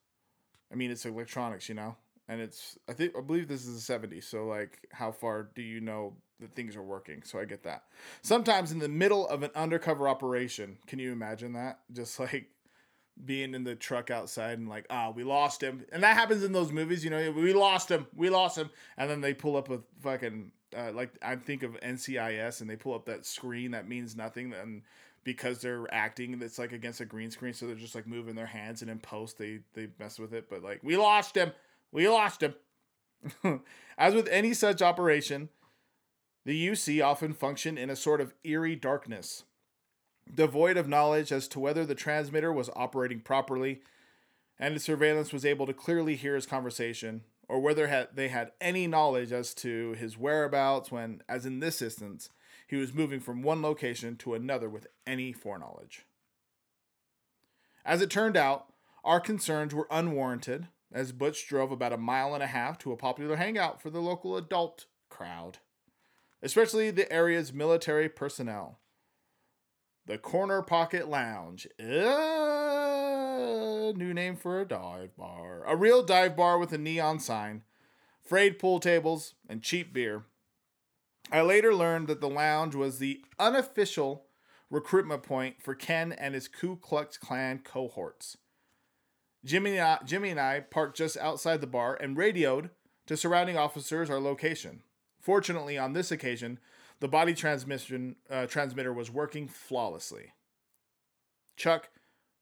I 0.70 0.74
mean, 0.74 0.90
it's 0.90 1.06
electronics, 1.06 1.68
you 1.68 1.74
know, 1.74 1.96
and 2.28 2.40
it's 2.40 2.78
I 2.88 2.92
think 2.92 3.14
I 3.16 3.20
believe 3.20 3.48
this 3.48 3.66
is 3.66 3.86
the 3.86 3.92
'70s. 3.92 4.24
So 4.24 4.46
like, 4.46 4.86
how 4.92 5.12
far 5.12 5.48
do 5.54 5.62
you 5.62 5.80
know 5.80 6.14
that 6.40 6.54
things 6.54 6.76
are 6.76 6.82
working? 6.82 7.22
So 7.24 7.38
I 7.38 7.44
get 7.44 7.62
that. 7.64 7.84
Sometimes 8.22 8.72
in 8.72 8.78
the 8.78 8.88
middle 8.88 9.26
of 9.28 9.42
an 9.42 9.50
undercover 9.54 10.08
operation, 10.08 10.78
can 10.86 10.98
you 10.98 11.12
imagine 11.12 11.52
that? 11.54 11.80
Just 11.92 12.18
like 12.20 12.50
being 13.24 13.54
in 13.54 13.64
the 13.64 13.74
truck 13.74 14.10
outside 14.10 14.58
and 14.58 14.68
like, 14.68 14.86
ah, 14.90 15.08
oh, 15.08 15.12
we 15.12 15.24
lost 15.24 15.62
him, 15.62 15.84
and 15.92 16.02
that 16.02 16.16
happens 16.16 16.42
in 16.42 16.52
those 16.52 16.72
movies. 16.72 17.04
You 17.04 17.10
know, 17.10 17.30
we 17.30 17.52
lost 17.52 17.90
him, 17.90 18.06
we 18.14 18.28
lost 18.28 18.58
him, 18.58 18.70
and 18.96 19.08
then 19.08 19.20
they 19.20 19.34
pull 19.34 19.56
up 19.56 19.70
a 19.70 19.80
fucking 20.02 20.52
uh, 20.76 20.92
like 20.92 21.16
I 21.22 21.36
think 21.36 21.62
of 21.62 21.80
NCIS, 21.80 22.60
and 22.60 22.68
they 22.68 22.76
pull 22.76 22.94
up 22.94 23.06
that 23.06 23.24
screen 23.24 23.70
that 23.70 23.88
means 23.88 24.16
nothing, 24.16 24.52
and 24.52 24.82
because 25.26 25.60
they're 25.60 25.92
acting 25.92 26.38
that's 26.38 26.56
like 26.56 26.70
against 26.70 27.00
a 27.00 27.04
green 27.04 27.32
screen 27.32 27.52
so 27.52 27.66
they're 27.66 27.74
just 27.74 27.96
like 27.96 28.06
moving 28.06 28.36
their 28.36 28.46
hands 28.46 28.80
and 28.80 28.88
in 28.88 28.98
post 29.00 29.36
they 29.36 29.58
they 29.74 29.88
mess 29.98 30.20
with 30.20 30.32
it 30.32 30.48
but 30.48 30.62
like 30.62 30.80
we 30.84 30.96
lost 30.96 31.36
him! 31.36 31.52
We 31.90 32.08
lost 32.08 32.42
him! 32.42 32.54
As 33.98 34.14
with 34.14 34.28
any 34.28 34.54
such 34.54 34.80
operation, 34.80 35.48
the 36.44 36.68
UC 36.68 37.04
often 37.04 37.34
functioned 37.34 37.76
in 37.76 37.90
a 37.90 37.96
sort 37.96 38.20
of 38.20 38.34
eerie 38.44 38.76
darkness, 38.76 39.42
devoid 40.32 40.76
of 40.76 40.88
knowledge 40.88 41.32
as 41.32 41.48
to 41.48 41.58
whether 41.58 41.84
the 41.84 41.94
transmitter 41.94 42.52
was 42.52 42.70
operating 42.76 43.20
properly 43.20 43.80
and 44.58 44.76
the 44.76 44.80
surveillance 44.80 45.32
was 45.32 45.44
able 45.44 45.66
to 45.66 45.72
clearly 45.72 46.14
hear 46.14 46.34
his 46.34 46.46
conversation, 46.46 47.22
or 47.48 47.60
whether 47.60 48.08
they 48.14 48.28
had 48.28 48.52
any 48.60 48.86
knowledge 48.86 49.32
as 49.32 49.54
to 49.54 49.92
his 49.92 50.16
whereabouts 50.16 50.90
when, 50.90 51.22
as 51.28 51.44
in 51.46 51.60
this 51.60 51.82
instance, 51.82 52.30
he 52.66 52.76
was 52.76 52.92
moving 52.92 53.20
from 53.20 53.42
one 53.42 53.62
location 53.62 54.16
to 54.16 54.34
another 54.34 54.68
with 54.68 54.88
any 55.06 55.32
foreknowledge. 55.32 56.04
As 57.84 58.02
it 58.02 58.10
turned 58.10 58.36
out, 58.36 58.72
our 59.04 59.20
concerns 59.20 59.72
were 59.72 59.86
unwarranted, 59.90 60.66
as 60.92 61.12
Butch 61.12 61.46
drove 61.46 61.70
about 61.70 61.92
a 61.92 61.96
mile 61.96 62.34
and 62.34 62.42
a 62.42 62.48
half 62.48 62.76
to 62.78 62.90
a 62.90 62.96
popular 62.96 63.36
hangout 63.36 63.80
for 63.80 63.90
the 63.90 64.00
local 64.00 64.36
adult 64.36 64.86
crowd, 65.08 65.58
especially 66.42 66.90
the 66.90 67.10
area's 67.12 67.52
military 67.52 68.08
personnel. 68.08 68.80
The 70.06 70.18
Corner 70.18 70.62
Pocket 70.62 71.08
Lounge. 71.08 71.66
Uh, 71.80 71.84
new 73.96 74.14
name 74.14 74.36
for 74.36 74.60
a 74.60 74.64
dive 74.64 75.16
bar. 75.16 75.64
A 75.66 75.74
real 75.76 76.04
dive 76.04 76.36
bar 76.36 76.58
with 76.58 76.72
a 76.72 76.78
neon 76.78 77.18
sign, 77.18 77.62
frayed 78.22 78.58
pool 78.58 78.78
tables, 78.78 79.34
and 79.48 79.62
cheap 79.62 79.92
beer. 79.92 80.24
I 81.30 81.40
later 81.42 81.74
learned 81.74 82.08
that 82.08 82.20
the 82.20 82.28
lounge 82.28 82.74
was 82.74 82.98
the 82.98 83.24
unofficial 83.38 84.26
recruitment 84.70 85.22
point 85.22 85.60
for 85.60 85.74
Ken 85.74 86.12
and 86.12 86.34
his 86.34 86.48
Ku 86.48 86.76
Klux 86.76 87.16
Klan 87.16 87.60
cohorts. 87.64 88.36
Jimmy 89.44 89.76
and, 89.76 89.80
I, 89.80 89.98
Jimmy 90.04 90.30
and 90.30 90.40
I 90.40 90.60
parked 90.60 90.96
just 90.96 91.16
outside 91.16 91.60
the 91.60 91.66
bar 91.66 91.94
and 91.94 92.16
radioed 92.16 92.70
to 93.06 93.16
surrounding 93.16 93.56
officers 93.56 94.10
our 94.10 94.20
location. 94.20 94.82
Fortunately, 95.20 95.78
on 95.78 95.92
this 95.92 96.10
occasion, 96.10 96.58
the 97.00 97.08
body 97.08 97.34
transmission 97.34 98.16
uh, 98.30 98.46
transmitter 98.46 98.92
was 98.92 99.10
working 99.10 99.48
flawlessly. 99.48 100.32
Chuck 101.56 101.90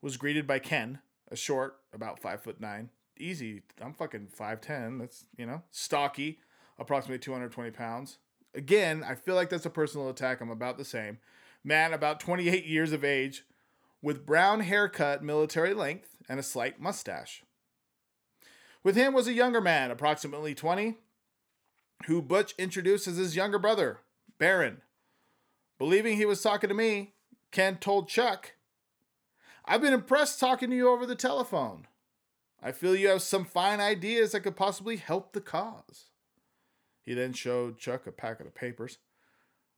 was 0.01 0.17
greeted 0.17 0.47
by 0.47 0.59
Ken, 0.59 1.01
a 1.31 1.37
short, 1.37 1.77
about 1.93 2.21
five 2.21 2.43
foot 2.43 2.61
nine, 2.61 2.91
easy. 3.19 3.63
I'm 3.81 3.95
fucking 3.95 4.29
five 4.29 4.61
ten. 4.61 4.99
That's 4.99 5.27
you 5.37 5.47
know, 5.47 5.63
stocky, 5.71 6.39
approximately 6.79 7.19
220 7.19 7.71
pounds. 7.71 8.19
Again, 8.55 9.05
I 9.05 9.15
feel 9.15 9.35
like 9.35 9.51
that's 9.51 9.67
a 9.67 9.71
personal 9.71 10.09
attack. 10.09 10.41
I'm 10.41 10.51
about 10.51 10.79
the 10.79 10.85
same. 10.85 11.19
Man, 11.65 11.93
about 11.93 12.21
28 12.21 12.67
years 12.67 12.93
of 12.93 13.05
age, 13.05 13.45
with 14.03 14.27
brown 14.27 14.61
haircut, 14.61 15.25
military 15.25 15.75
length, 15.75 16.17
and 16.29 16.39
a 16.39 16.43
slight 16.43 16.81
mustache. 16.81 17.43
With 18.83 18.97
him 18.97 19.15
was 19.15 19.27
a 19.27 19.33
younger 19.33 19.63
man, 19.63 19.91
approximately 19.91 20.55
20, 20.55 20.99
who 22.07 22.21
Butch 22.21 22.55
introduced 22.59 23.09
as 23.09 23.17
his 23.17 23.35
younger 23.35 23.59
brother, 23.59 24.01
Baron. 24.39 24.83
Believing 25.79 26.17
he 26.17 26.27
was 26.27 26.43
talking 26.43 26.69
to 26.69 26.75
me, 26.75 27.15
Ken 27.51 27.79
told 27.79 28.09
Chuck, 28.09 28.53
I've 29.65 29.81
been 29.81 29.95
impressed 29.95 30.39
talking 30.39 30.69
to 30.71 30.77
you 30.77 30.91
over 30.91 31.07
the 31.07 31.15
telephone. 31.15 31.87
I 32.63 32.73
feel 32.73 32.95
you 32.95 33.09
have 33.09 33.23
some 33.23 33.45
fine 33.45 33.81
ideas 33.81 34.33
that 34.33 34.41
could 34.41 34.57
possibly 34.57 34.97
help 34.97 35.33
the 35.33 35.41
cause. 35.41 36.11
He 37.05 37.15
then 37.15 37.33
showed 37.33 37.79
Chuck 37.79 38.07
a 38.07 38.13
packet 38.13 38.47
of 38.47 38.55
papers, 38.55 38.99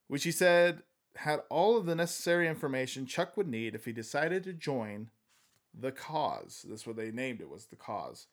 which 0.07 0.23
he 0.23 0.31
said 0.31 0.83
had 1.17 1.41
all 1.49 1.77
of 1.77 1.85
the 1.85 1.95
necessary 1.95 2.47
information 2.47 3.05
Chuck 3.05 3.35
would 3.35 3.47
need 3.47 3.75
if 3.75 3.85
he 3.85 3.91
decided 3.91 4.43
to 4.43 4.53
join 4.53 5.09
the 5.77 5.91
cause. 5.91 6.65
That's 6.67 6.87
what 6.87 6.95
they 6.95 7.11
named 7.11 7.41
it 7.41 7.49
was 7.49 7.65
the 7.65 7.75
cause 7.75 8.27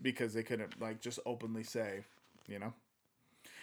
because 0.00 0.32
they 0.32 0.42
couldn't 0.42 0.80
like 0.80 1.00
just 1.00 1.18
openly 1.26 1.62
say, 1.62 2.04
you 2.48 2.58
know. 2.58 2.72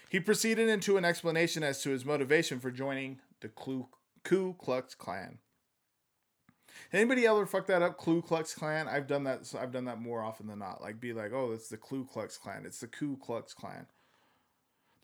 He 0.09 0.19
proceeded 0.19 0.69
into 0.69 0.97
an 0.97 1.05
explanation 1.05 1.63
as 1.63 1.81
to 1.81 1.89
his 1.89 2.05
motivation 2.05 2.59
for 2.59 2.71
joining 2.71 3.19
the 3.41 3.49
Ku, 3.49 3.87
Ku 4.23 4.55
Klux 4.57 4.95
Klan. 4.95 5.39
Anybody 6.93 7.27
ever 7.27 7.45
fuck 7.45 7.67
that 7.67 7.81
up? 7.81 7.97
Ku 7.97 8.21
Klux 8.21 8.53
Klan. 8.53 8.87
I've 8.87 9.07
done 9.07 9.23
that. 9.25 9.53
I've 9.59 9.71
done 9.71 9.85
that 9.85 9.99
more 9.99 10.21
often 10.21 10.47
than 10.47 10.59
not. 10.59 10.81
Like 10.81 10.99
be 10.99 11.11
like, 11.11 11.33
oh, 11.33 11.51
it's 11.51 11.69
the 11.69 11.77
Ku 11.77 12.05
Klux 12.05 12.37
Klan. 12.37 12.63
It's 12.65 12.79
the 12.79 12.87
Ku 12.87 13.17
Klux 13.17 13.53
Klan. 13.53 13.87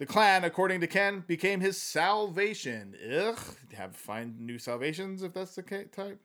The 0.03 0.12
clan, 0.12 0.43
according 0.43 0.81
to 0.81 0.88
Ken, 0.88 1.24
became 1.25 1.62
his 1.62 1.81
salvation. 1.81 2.93
Ugh, 3.10 3.39
have 3.72 3.95
find 3.95 4.38
new 4.38 4.60
salvations 4.60 5.24
if 5.24 5.33
that's 5.33 5.55
the 5.55 5.62
type. 5.62 6.19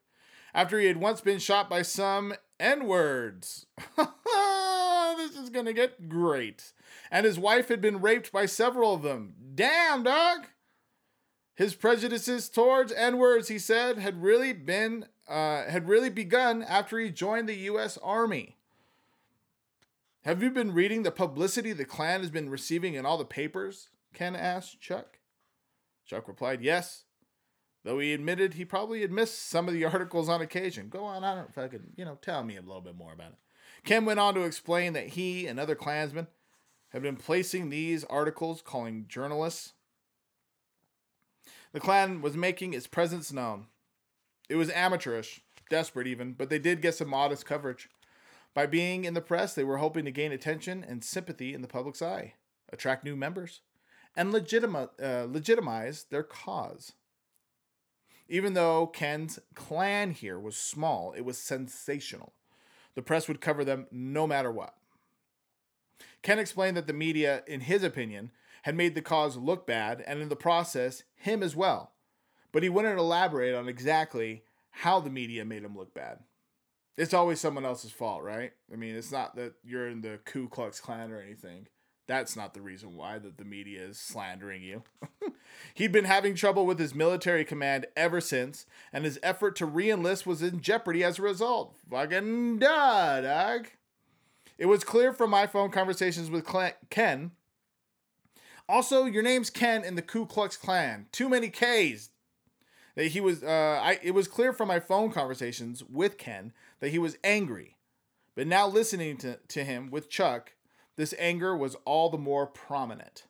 After 0.53 0.81
he 0.81 0.89
had 0.89 0.97
once 0.97 1.21
been 1.21 1.39
shot 1.39 1.71
by 1.71 1.83
some 1.83 2.35
N 2.59 2.89
words. 2.89 3.67
this 3.97 5.37
is 5.37 5.51
gonna 5.51 5.73
get 5.73 6.09
great. 6.09 6.73
And 7.13 7.25
his 7.25 7.39
wife 7.39 7.69
had 7.69 7.81
been 7.81 8.01
raped 8.01 8.33
by 8.33 8.47
several 8.47 8.95
of 8.95 9.03
them. 9.03 9.35
Damn, 9.55 10.03
dog. 10.03 10.49
His 11.55 11.77
prejudices 11.77 12.49
towards 12.49 12.91
N 12.91 13.17
words, 13.17 13.47
he 13.47 13.61
said, 13.61 14.01
had 14.01 14.25
really 14.25 14.53
been 14.53 15.07
uh, 15.29 15.67
had 15.67 15.89
really 15.89 16.11
begun 16.11 16.65
after 16.65 16.99
he 16.99 17.11
joined 17.11 17.49
the 17.49 17.55
U.S. 17.55 17.97
Army. 18.03 18.58
Have 20.25 20.43
you 20.43 20.51
been 20.51 20.73
reading 20.75 21.03
the 21.03 21.11
publicity 21.11 21.73
the 21.73 21.85
Klan 21.85 22.21
has 22.21 22.31
been 22.31 22.51
receiving 22.51 22.95
in 22.95 23.07
all 23.07 23.19
the 23.19 23.25
papers? 23.25 23.89
Ken 24.13 24.35
asked 24.35 24.81
Chuck. 24.81 25.19
Chuck 26.05 26.27
replied, 26.27 26.61
Yes. 26.61 27.05
Though 27.85 28.01
he 28.01 28.13
admitted 28.13 28.55
he 28.55 28.65
probably 28.65 29.01
had 29.03 29.13
missed 29.13 29.49
some 29.49 29.69
of 29.69 29.75
the 29.75 29.85
articles 29.85 30.29
on 30.29 30.43
occasion. 30.43 30.89
Go 30.89 31.05
on, 31.05 31.23
I 31.25 31.35
don't 31.35 31.55
fucking, 31.55 31.93
you 31.97 32.05
know, 32.05 32.19
tell 32.21 32.43
me 32.43 32.57
a 32.57 32.61
little 32.61 32.81
bit 32.81 32.97
more 32.97 33.13
about 33.13 33.33
it. 33.33 33.39
Ken 33.85 34.05
went 34.05 34.21
on 34.21 34.35
to 34.35 34.43
explain 34.43 34.93
that 34.95 35.09
he 35.09 35.47
and 35.47 35.61
other 35.61 35.77
Klansmen 35.77 36.27
have 36.91 37.03
been 37.03 37.17
placing 37.17 37.71
these 37.71 38.05
articles 38.05 38.61
calling 38.61 39.07
journalists. 39.09 39.75
The 41.73 41.81
Klan 41.81 42.21
was 42.23 42.37
making 42.37 42.75
its 42.75 42.87
presence 42.87 43.33
known. 43.33 43.67
It 44.49 44.57
was 44.57 44.71
amateurish, 44.71 45.43
desperate 45.71 46.07
even, 46.07 46.33
but 46.33 46.49
they 46.51 46.59
did 46.59 46.83
get 46.83 46.95
some 46.95 47.09
modest 47.09 47.47
coverage. 47.47 47.89
By 48.59 48.67
being 48.67 49.05
in 49.05 49.15
the 49.15 49.21
press, 49.21 49.55
they 49.55 49.63
were 49.63 49.77
hoping 49.77 50.05
to 50.05 50.11
gain 50.11 50.33
attention 50.33 50.83
and 50.83 51.05
sympathy 51.05 51.55
in 51.55 51.63
the 51.63 51.69
public's 51.69 52.03
eye, 52.03 52.35
attract 52.73 53.05
new 53.05 53.15
members, 53.15 53.61
and 54.17 54.35
legitima- 54.35 54.91
uh, 55.01 55.27
legitimize 55.31 56.07
their 56.11 56.25
cause. 56.25 56.95
Even 58.29 58.55
though 58.55 58.89
Ken's 58.89 59.39
clan 59.55 60.11
here 60.11 60.41
was 60.41 60.57
small, 60.57 61.13
it 61.13 61.21
was 61.21 61.39
sensational. 61.39 62.33
The 62.97 63.03
press 63.03 63.29
would 63.29 63.41
cover 63.41 63.65
them 63.65 63.87
no 63.93 64.27
matter 64.27 64.51
what. 64.51 64.75
Ken 66.23 66.41
explained 66.41 66.77
that 66.77 66.89
the 66.89 66.93
media, 66.93 67.45
in 67.47 67.61
his 67.61 67.85
opinion, 67.85 68.33
had 68.63 68.75
made 68.75 68.97
the 68.97 69.03
cause 69.03 69.37
look 69.37 69.69
bad 69.69 70.03
and 70.05 70.21
in 70.21 70.31
the 70.31 70.35
process, 70.35 71.05
him 71.15 71.45
as 71.45 71.55
well. 71.55 71.93
But 72.51 72.65
he 72.65 72.69
wouldn't 72.69 72.99
elaborate 72.99 73.55
on 73.55 73.69
exactly 73.69 74.43
how 74.71 74.99
the 74.99 75.11
media 75.11 75.45
made 75.45 75.63
him 75.63 75.77
look 75.79 75.95
bad. 75.95 76.25
It's 76.97 77.15
always 77.15 77.41
someone 77.41 77.65
else's 77.65 77.93
fault, 77.93 78.23
right? 78.23 78.53
I 78.73 78.77
mean, 78.77 78.97
it's 78.97 79.13
not 79.13 79.37
that 79.37 79.55
you're 79.63 79.89
in 79.89 80.01
the 80.01 80.19
Ku 80.25 80.49
Klux 80.49 80.81
Klan 80.81 81.13
or 81.13 81.21
anything. 81.21 81.69
That's 82.09 82.35
not 82.35 82.55
the 82.55 82.63
reason 82.63 82.97
why 82.97 83.19
that 83.19 83.37
the 83.37 83.45
media 83.45 83.83
is 83.83 84.01
slandering 84.01 84.63
you. 84.63 84.83
He'd 85.75 85.93
been 85.93 86.07
having 86.07 86.35
trouble 86.35 86.65
with 86.65 86.79
his 86.79 86.95
military 86.95 87.45
command 87.45 87.87
ever 87.95 88.21
since, 88.21 88.65
and 88.95 89.05
his 89.05 89.21
effort 89.23 89.55
to 89.57 89.67
re-enlist 89.67 90.27
was 90.27 90.43
in 90.43 90.63
jeopardy 90.63 91.05
as 91.05 91.19
a 91.19 91.23
result. 91.23 91.77
Fucking 91.91 92.61
duh, 92.61 93.21
dog. 93.21 93.69
It 94.57 94.67
was 94.67 94.85
clear 94.85 95.13
from 95.13 95.29
my 95.29 95.47
phone 95.47 95.71
conversations 95.71 96.31
with 96.31 96.47
Ken. 96.89 97.33
Also, 98.69 99.05
your 99.05 99.23
name's 99.23 99.51
Ken 99.51 99.85
in 99.85 99.95
the 99.95 100.03
Ku 100.03 100.25
Klux 100.25 100.57
Klan. 100.57 101.07
Too 101.13 101.29
many 101.29 101.51
K's. 101.51 102.11
That 102.97 103.09
he 103.09 103.21
was. 103.21 103.43
Uh, 103.43 103.81
I. 103.83 103.99
It 104.03 104.11
was 104.11 104.27
clear 104.27 104.53
from 104.53 104.69
my 104.69 104.81
phone 104.81 105.13
conversations 105.13 105.85
with 105.85 106.19
Ken 106.19 106.53
that 106.81 106.91
he 106.91 106.99
was 106.99 107.19
angry, 107.25 107.77
but 108.35 108.47
now 108.47 108.67
listening 108.67 109.17
to, 109.19 109.39
to 109.49 109.65
him 109.65 109.91
with 109.91 110.11
Chuck, 110.11 110.55
this 110.97 111.15
anger 111.19 111.57
was 111.57 111.77
all 111.85 112.11
the 112.11 112.19
more 112.19 112.47
prominent. 112.47 113.25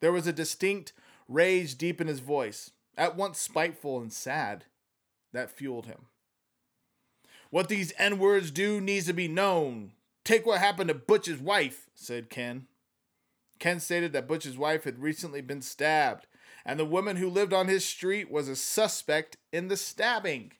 There 0.00 0.12
was 0.12 0.26
a 0.26 0.32
distinct 0.32 0.92
rage 1.28 1.76
deep 1.76 2.00
in 2.00 2.06
his 2.06 2.20
voice, 2.20 2.70
at 2.96 3.16
once 3.16 3.38
spiteful 3.38 4.00
and 4.00 4.12
sad, 4.12 4.64
that 5.32 5.50
fueled 5.50 5.86
him. 5.86 6.06
What 7.50 7.68
these 7.68 7.92
N 7.98 8.18
words 8.18 8.50
do 8.50 8.80
needs 8.80 9.06
to 9.06 9.12
be 9.12 9.28
known, 9.28 9.92
Take 10.28 10.44
what 10.44 10.60
happened 10.60 10.88
to 10.88 10.94
Butch's 10.94 11.40
wife, 11.40 11.88
said 11.94 12.28
Ken. 12.28 12.66
Ken 13.58 13.80
stated 13.80 14.12
that 14.12 14.28
Butch's 14.28 14.58
wife 14.58 14.84
had 14.84 14.98
recently 14.98 15.40
been 15.40 15.62
stabbed, 15.62 16.26
and 16.66 16.78
the 16.78 16.84
woman 16.84 17.16
who 17.16 17.30
lived 17.30 17.54
on 17.54 17.66
his 17.66 17.82
street 17.82 18.30
was 18.30 18.46
a 18.46 18.54
suspect 18.54 19.38
in 19.54 19.68
the 19.68 19.76
stabbing. 19.76 20.52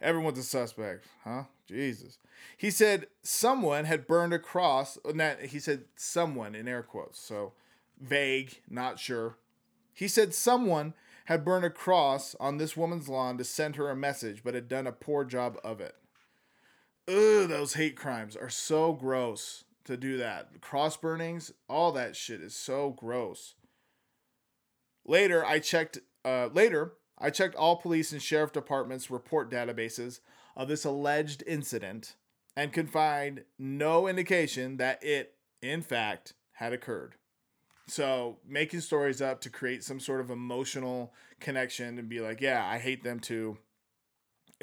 Everyone's 0.00 0.38
a 0.38 0.42
suspect, 0.42 1.06
huh? 1.24 1.44
Jesus. 1.66 2.18
He 2.56 2.70
said 2.70 3.06
someone 3.22 3.84
had 3.84 4.06
burned 4.06 4.32
a 4.32 4.38
cross. 4.38 4.98
And 5.04 5.20
That 5.20 5.46
he 5.46 5.58
said 5.58 5.84
someone 5.96 6.54
in 6.54 6.66
air 6.66 6.82
quotes, 6.82 7.18
so 7.20 7.52
vague, 8.00 8.60
not 8.68 8.98
sure. 8.98 9.36
He 9.92 10.08
said 10.08 10.32
someone 10.34 10.94
had 11.26 11.44
burned 11.44 11.64
a 11.64 11.70
cross 11.70 12.34
on 12.40 12.56
this 12.56 12.76
woman's 12.76 13.08
lawn 13.08 13.36
to 13.38 13.44
send 13.44 13.76
her 13.76 13.90
a 13.90 13.96
message, 13.96 14.42
but 14.42 14.54
had 14.54 14.68
done 14.68 14.86
a 14.86 14.92
poor 14.92 15.24
job 15.24 15.58
of 15.62 15.80
it. 15.80 15.94
Ugh, 17.06 17.48
those 17.48 17.74
hate 17.74 17.96
crimes 17.96 18.36
are 18.36 18.50
so 18.50 18.92
gross. 18.92 19.64
to 19.84 19.96
do 19.96 20.16
that. 20.18 20.60
Cross 20.60 20.98
burnings, 20.98 21.52
all 21.68 21.90
that 21.92 22.14
shit 22.14 22.40
is 22.40 22.54
so 22.54 22.90
gross. 22.90 23.54
Later, 25.04 25.44
I 25.44 25.58
checked. 25.58 25.98
Uh, 26.24 26.48
later, 26.52 26.92
I 27.20 27.30
checked 27.30 27.54
all 27.54 27.76
police 27.76 28.12
and 28.12 28.22
sheriff 28.22 28.52
departments' 28.52 29.10
report 29.10 29.50
databases 29.50 30.20
of 30.56 30.68
this 30.68 30.84
alleged 30.84 31.42
incident 31.46 32.16
and 32.56 32.72
could 32.72 32.90
find 32.90 33.44
no 33.58 34.08
indication 34.08 34.78
that 34.78 35.02
it, 35.04 35.34
in 35.62 35.82
fact, 35.82 36.32
had 36.52 36.72
occurred. 36.72 37.14
So, 37.86 38.38
making 38.46 38.80
stories 38.80 39.20
up 39.20 39.40
to 39.42 39.50
create 39.50 39.82
some 39.82 40.00
sort 40.00 40.20
of 40.20 40.30
emotional 40.30 41.12
connection 41.40 41.98
and 41.98 42.08
be 42.08 42.20
like, 42.20 42.40
yeah, 42.40 42.64
I 42.64 42.78
hate 42.78 43.02
them 43.02 43.18
too, 43.18 43.58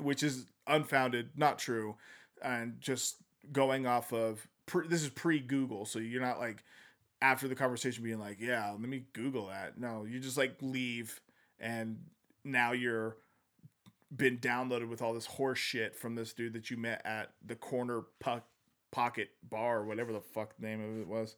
which 0.02 0.24
is 0.24 0.46
unfounded, 0.66 1.32
not 1.36 1.60
true, 1.60 1.96
and 2.42 2.76
just 2.80 3.18
going 3.52 3.86
off 3.86 4.14
of 4.14 4.48
pre, 4.66 4.88
this 4.88 5.04
is 5.04 5.10
pre 5.10 5.40
Google, 5.40 5.86
so 5.86 6.00
you're 6.00 6.22
not 6.22 6.40
like 6.40 6.64
after 7.22 7.48
the 7.48 7.56
conversation 7.56 8.04
being 8.04 8.20
like, 8.20 8.40
yeah, 8.40 8.70
let 8.72 8.80
me 8.80 9.06
Google 9.14 9.48
that. 9.48 9.80
No, 9.80 10.06
you 10.06 10.20
just 10.20 10.38
like 10.38 10.56
leave 10.62 11.20
and 11.60 11.98
now 12.48 12.72
you're 12.72 13.18
been 14.16 14.38
downloaded 14.38 14.88
with 14.88 15.02
all 15.02 15.14
this 15.14 15.26
horse 15.26 15.60
shit 15.60 15.96
from 15.96 16.16
this 16.16 16.34
dude 16.34 16.54
that 16.54 16.72
you 16.72 16.78
met 16.78 17.02
at 17.06 17.32
the 17.46 17.56
corner 17.56 18.04
puck 18.20 18.46
pocket 18.90 19.30
bar 19.44 19.84
whatever 19.84 20.14
the 20.14 20.22
fuck 20.22 20.56
the 20.58 20.66
name 20.66 20.82
of 20.82 21.02
it 21.02 21.08
was. 21.08 21.36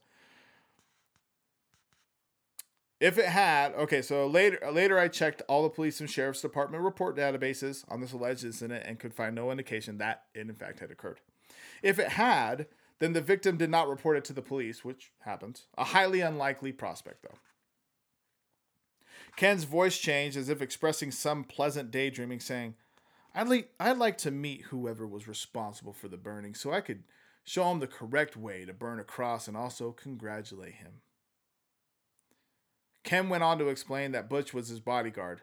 If 3.00 3.18
it 3.18 3.28
had, 3.28 3.74
okay, 3.76 4.02
so 4.02 4.28
later 4.28 4.60
later 4.72 5.00
I 5.00 5.08
checked 5.08 5.42
all 5.48 5.64
the 5.64 5.70
police 5.70 6.00
and 6.00 6.10
sheriff's 6.10 6.42
department 6.42 6.84
report 6.84 7.16
databases 7.18 7.86
on 7.90 8.02
this 8.02 8.12
alleged 8.12 8.44
incident 8.44 8.84
and 8.86 9.00
could 9.00 9.14
find 9.14 9.36
no 9.36 9.52
indication 9.52 9.98
that 9.98 10.24
it 10.34 10.42
in 10.42 10.54
fact 10.54 10.80
had 10.80 10.92
occurred. 10.92 11.22
If 11.82 11.98
it 11.98 12.10
had, 12.10 12.68
then 13.00 13.14
the 13.14 13.22
victim 13.22 13.58
did 13.58 13.70
not 13.70 13.88
report 13.88 14.18
it 14.18 14.26
to 14.26 14.34
the 14.34 14.42
police, 14.42 14.84
which 14.84 15.12
happens. 15.22 15.68
A 15.78 15.86
highly 15.86 16.20
unlikely 16.20 16.74
prospect 16.74 17.24
though. 17.24 17.38
Ken's 19.36 19.64
voice 19.64 19.98
changed 19.98 20.38
as 20.38 20.50
if 20.50 20.62
expressing 20.62 21.12
some 21.12 21.44
pleasant 21.44 21.92
daydreaming, 21.92 22.40
saying, 22.40 22.76
I'd, 23.34 23.48
li- 23.48 23.68
I'd 23.80 23.98
like 23.98 24.18
to 24.20 24.32
meet 24.32 24.64
whoever 24.64 25.08
was 25.08 25.28
responsible 25.28 25.94
for 25.94 26.08
the 26.08 26.18
burning 26.18 26.56
so 26.56 26.72
I 26.72 26.82
could 26.82 27.04
show 27.44 27.70
him 27.72 27.80
the 27.80 27.88
correct 27.88 28.36
way 28.36 28.66
to 28.66 28.74
burn 28.74 29.00
a 29.00 29.04
cross 29.04 29.48
and 29.48 29.56
also 29.56 29.92
congratulate 29.92 30.76
him. 30.76 31.02
Ken 33.04 33.30
went 33.30 33.44
on 33.44 33.58
to 33.60 33.70
explain 33.70 34.12
that 34.12 34.30
Butch 34.30 34.54
was 34.54 34.68
his 34.68 34.80
bodyguard, 34.80 35.42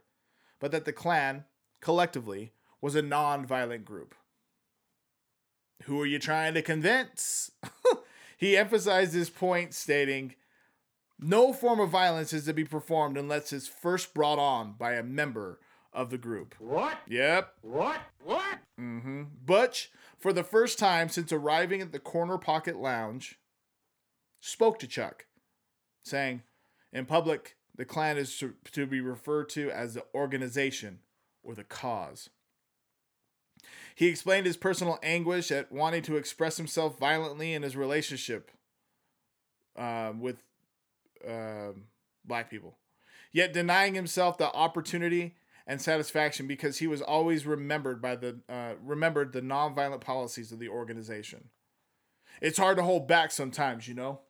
but 0.60 0.72
that 0.72 0.84
the 0.84 0.92
clan, 0.92 1.44
collectively, 1.80 2.52
was 2.80 2.94
a 2.94 3.02
non 3.02 3.46
violent 3.46 3.84
group. 3.84 4.14
Who 5.84 6.00
are 6.00 6.06
you 6.06 6.18
trying 6.18 6.54
to 6.54 6.62
convince? 6.62 7.50
he 8.36 8.56
emphasized 8.56 9.14
his 9.14 9.30
point, 9.30 9.74
stating, 9.74 10.34
No 11.18 11.52
form 11.52 11.80
of 11.80 11.90
violence 11.90 12.32
is 12.32 12.44
to 12.44 12.52
be 12.52 12.64
performed 12.64 13.16
unless 13.16 13.52
it's 13.52 13.68
first 13.68 14.12
brought 14.12 14.38
on 14.38 14.74
by 14.78 14.92
a 14.94 15.02
member 15.02 15.60
of 15.92 16.10
the 16.10 16.18
group. 16.18 16.54
What? 16.58 16.98
Yep. 17.08 17.54
What? 17.62 18.00
What? 18.22 18.58
Mm-hmm. 18.78 19.22
Butch, 19.44 19.90
for 20.18 20.32
the 20.32 20.44
first 20.44 20.78
time 20.78 21.08
since 21.08 21.32
arriving 21.32 21.80
at 21.80 21.92
the 21.92 21.98
Corner 21.98 22.36
Pocket 22.36 22.76
Lounge, 22.76 23.38
spoke 24.40 24.78
to 24.80 24.86
Chuck, 24.86 25.26
saying, 26.04 26.42
In 26.92 27.06
public, 27.06 27.56
the 27.74 27.86
clan 27.86 28.18
is 28.18 28.36
to, 28.38 28.54
to 28.72 28.86
be 28.86 29.00
referred 29.00 29.48
to 29.50 29.70
as 29.70 29.94
the 29.94 30.04
organization 30.14 31.00
or 31.42 31.54
the 31.54 31.64
cause. 31.64 32.28
He 33.94 34.08
explained 34.08 34.44
his 34.44 34.58
personal 34.58 34.98
anguish 35.02 35.50
at 35.50 35.72
wanting 35.72 36.02
to 36.02 36.18
express 36.18 36.58
himself 36.58 36.98
violently 36.98 37.54
in 37.54 37.62
his 37.62 37.76
relationship 37.76 38.50
uh, 39.74 40.12
with 40.18 40.42
uh, 41.28 41.72
black 42.24 42.50
people, 42.50 42.78
yet 43.32 43.52
denying 43.52 43.94
himself 43.94 44.38
the 44.38 44.52
opportunity 44.52 45.34
and 45.66 45.80
satisfaction 45.80 46.46
because 46.46 46.78
he 46.78 46.86
was 46.86 47.02
always 47.02 47.46
remembered 47.46 48.00
by 48.00 48.16
the 48.16 48.38
uh, 48.48 48.74
remembered 48.82 49.32
the 49.32 49.42
nonviolent 49.42 50.00
policies 50.00 50.52
of 50.52 50.58
the 50.58 50.68
organization. 50.68 51.48
It's 52.40 52.58
hard 52.58 52.76
to 52.76 52.82
hold 52.82 53.08
back 53.08 53.32
sometimes, 53.32 53.88
you 53.88 53.94
know, 53.94 54.20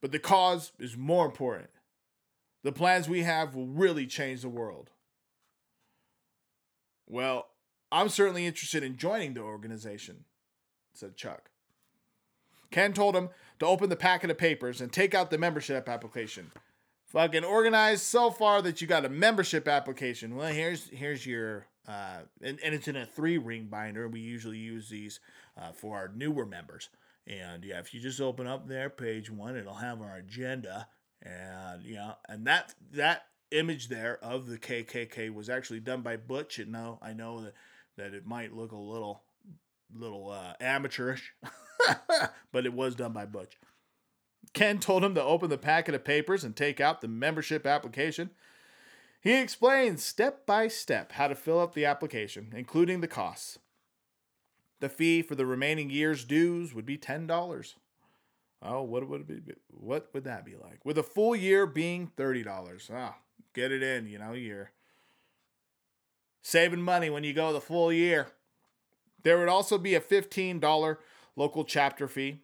but 0.00 0.12
the 0.12 0.18
cause 0.18 0.72
is 0.78 0.96
more 0.96 1.24
important. 1.24 1.70
The 2.64 2.72
plans 2.72 3.08
we 3.08 3.22
have 3.22 3.54
will 3.54 3.66
really 3.66 4.06
change 4.06 4.42
the 4.42 4.48
world. 4.48 4.90
Well, 7.06 7.46
I'm 7.90 8.08
certainly 8.08 8.44
interested 8.44 8.82
in 8.82 8.96
joining 8.96 9.34
the 9.34 9.40
organization, 9.40 10.24
said 10.92 11.16
Chuck. 11.16 11.50
Ken 12.70 12.92
told 12.92 13.16
him 13.16 13.30
to 13.58 13.66
open 13.66 13.88
the 13.88 13.96
packet 13.96 14.30
of 14.30 14.38
papers 14.38 14.80
and 14.80 14.92
take 14.92 15.14
out 15.14 15.30
the 15.30 15.38
membership 15.38 15.88
application. 15.88 16.50
Fucking 17.06 17.44
organized 17.44 18.02
so 18.02 18.30
far 18.30 18.60
that 18.62 18.80
you 18.80 18.86
got 18.86 19.04
a 19.04 19.08
membership 19.08 19.66
application. 19.66 20.36
Well, 20.36 20.52
here's 20.52 20.88
here's 20.90 21.24
your 21.24 21.66
uh, 21.88 22.18
and, 22.42 22.58
and 22.62 22.74
it's 22.74 22.86
in 22.86 22.96
a 22.96 23.06
three 23.06 23.38
ring 23.38 23.68
binder. 23.70 24.06
We 24.08 24.20
usually 24.20 24.58
use 24.58 24.90
these 24.90 25.20
uh, 25.56 25.72
for 25.72 25.96
our 25.96 26.08
newer 26.14 26.44
members. 26.44 26.90
And 27.26 27.64
yeah, 27.64 27.78
if 27.78 27.94
you 27.94 28.00
just 28.00 28.20
open 28.20 28.46
up 28.46 28.68
there, 28.68 28.90
page 28.90 29.30
one, 29.30 29.56
it'll 29.56 29.74
have 29.74 30.00
our 30.00 30.16
agenda, 30.16 30.88
and 31.22 31.82
you 31.82 31.96
know, 31.96 32.14
and 32.28 32.46
that 32.46 32.74
that 32.92 33.26
image 33.50 33.88
there 33.88 34.18
of 34.22 34.46
the 34.46 34.58
KKK 34.58 35.32
was 35.32 35.48
actually 35.48 35.80
done 35.80 36.02
by 36.02 36.16
Butch. 36.16 36.58
And 36.58 36.72
now 36.72 36.98
I 37.02 37.12
know 37.14 37.42
that 37.42 37.54
that 37.96 38.14
it 38.14 38.26
might 38.26 38.54
look 38.54 38.72
a 38.72 38.76
little 38.76 39.22
little 39.94 40.30
uh, 40.30 40.54
amateurish, 40.60 41.34
but 42.52 42.66
it 42.66 42.72
was 42.72 42.94
done 42.94 43.12
by 43.12 43.26
Butch. 43.26 43.58
Ken 44.52 44.78
told 44.78 45.04
him 45.04 45.14
to 45.14 45.22
open 45.22 45.50
the 45.50 45.58
packet 45.58 45.94
of 45.94 46.04
papers 46.04 46.44
and 46.44 46.56
take 46.56 46.80
out 46.80 47.00
the 47.00 47.08
membership 47.08 47.66
application. 47.66 48.30
He 49.20 49.34
explained 49.34 50.00
step 50.00 50.46
by 50.46 50.68
step 50.68 51.12
how 51.12 51.28
to 51.28 51.34
fill 51.34 51.60
out 51.60 51.74
the 51.74 51.84
application, 51.84 52.52
including 52.56 53.00
the 53.00 53.08
costs. 53.08 53.58
The 54.80 54.88
fee 54.88 55.22
for 55.22 55.34
the 55.34 55.46
remaining 55.46 55.90
year's 55.90 56.24
dues 56.24 56.72
would 56.72 56.86
be 56.86 56.96
ten 56.96 57.26
dollars. 57.26 57.74
Oh, 58.62 58.82
what 58.82 59.08
would 59.08 59.28
it 59.28 59.46
be? 59.46 59.54
What 59.68 60.08
would 60.12 60.24
that 60.24 60.44
be 60.44 60.54
like? 60.54 60.84
With 60.84 60.98
a 60.98 61.02
full 61.02 61.34
year 61.34 61.66
being 61.66 62.10
thirty 62.16 62.42
dollars. 62.42 62.90
Ah, 62.92 63.16
get 63.54 63.72
it 63.72 63.82
in, 63.82 64.06
you 64.06 64.18
know, 64.18 64.32
you're 64.32 64.70
saving 66.42 66.82
money 66.82 67.10
when 67.10 67.24
you 67.24 67.32
go 67.32 67.52
the 67.52 67.60
full 67.60 67.92
year. 67.92 68.28
There 69.24 69.38
would 69.38 69.48
also 69.48 69.78
be 69.78 69.94
a 69.94 70.00
fifteen 70.00 70.60
dollar 70.60 71.00
local 71.38 71.64
chapter 71.64 72.08
fee. 72.08 72.40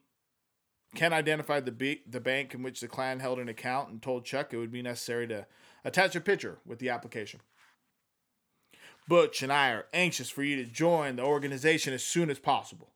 Ken 0.94 1.12
identified 1.12 1.66
the 1.66 1.72
b- 1.72 2.02
the 2.08 2.20
bank 2.20 2.54
in 2.54 2.62
which 2.62 2.80
the 2.80 2.86
clan 2.86 3.18
held 3.18 3.40
an 3.40 3.48
account 3.48 3.90
and 3.90 4.00
told 4.00 4.24
Chuck 4.24 4.52
it 4.54 4.56
would 4.56 4.70
be 4.70 4.82
necessary 4.82 5.26
to 5.26 5.46
attach 5.84 6.14
a 6.14 6.20
picture 6.20 6.58
with 6.64 6.78
the 6.78 6.88
application. 6.88 7.40
Butch 9.08 9.42
and 9.42 9.52
I 9.52 9.70
are 9.72 9.86
anxious 9.92 10.30
for 10.30 10.44
you 10.44 10.56
to 10.56 10.70
join 10.70 11.16
the 11.16 11.24
organization 11.24 11.92
as 11.92 12.04
soon 12.04 12.30
as 12.30 12.38
possible. 12.38 12.92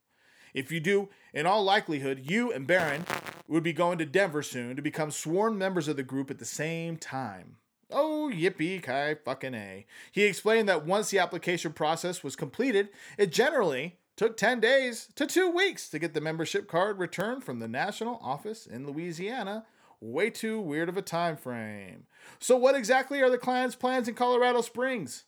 If 0.55 0.73
you 0.73 0.81
do, 0.81 1.09
in 1.35 1.45
all 1.45 1.65
likelihood, 1.65 2.31
you 2.31 2.53
and 2.53 2.67
Baron 2.67 3.05
would 3.49 3.63
be 3.63 3.73
going 3.73 3.99
to 3.99 4.07
Denver 4.07 4.43
soon 4.43 4.77
to 4.77 4.83
become 4.83 5.11
sworn 5.11 5.59
members 5.59 5.89
of 5.89 5.97
the 5.97 6.03
group 6.03 6.31
at 6.31 6.39
the 6.39 6.45
same 6.45 6.97
time. 6.97 7.57
Oh, 7.91 8.31
yippee 8.33 8.83
ki 8.83 9.21
fucking 9.25 9.55
A. 9.55 9.85
He 10.13 10.25
explained 10.25 10.69
that 10.69 10.87
once 10.87 11.11
the 11.11 11.19
application 11.19 11.73
process 11.73 12.23
was 12.23 12.37
completed, 12.37 12.89
it 13.19 13.33
generally 13.33 13.99
took 14.19 14.37
10 14.37 14.59
days 14.59 15.09
to 15.15 15.27
two 15.27 15.49
weeks 15.49 15.89
to 15.89 15.99
get 15.99 16.13
the 16.13 16.21
membership 16.21 16.69
card 16.69 16.99
returned 16.99 17.45
from 17.45 17.61
the 17.61 17.69
national 17.69 18.19
office 18.21 18.67
in 18.67 18.85
Louisiana. 18.85 19.65
Way 20.01 20.29
too 20.29 20.61
weird 20.61 20.89
of 20.89 20.97
a 20.97 21.03
time 21.03 21.37
frame. 21.37 22.07
So, 22.41 22.57
what 22.57 22.75
exactly 22.75 23.23
are 23.23 23.31
the 23.31 23.39
clan's 23.39 23.77
plans 23.77 24.09
in 24.09 24.15
Colorado 24.15 24.61
Springs? 24.61 25.25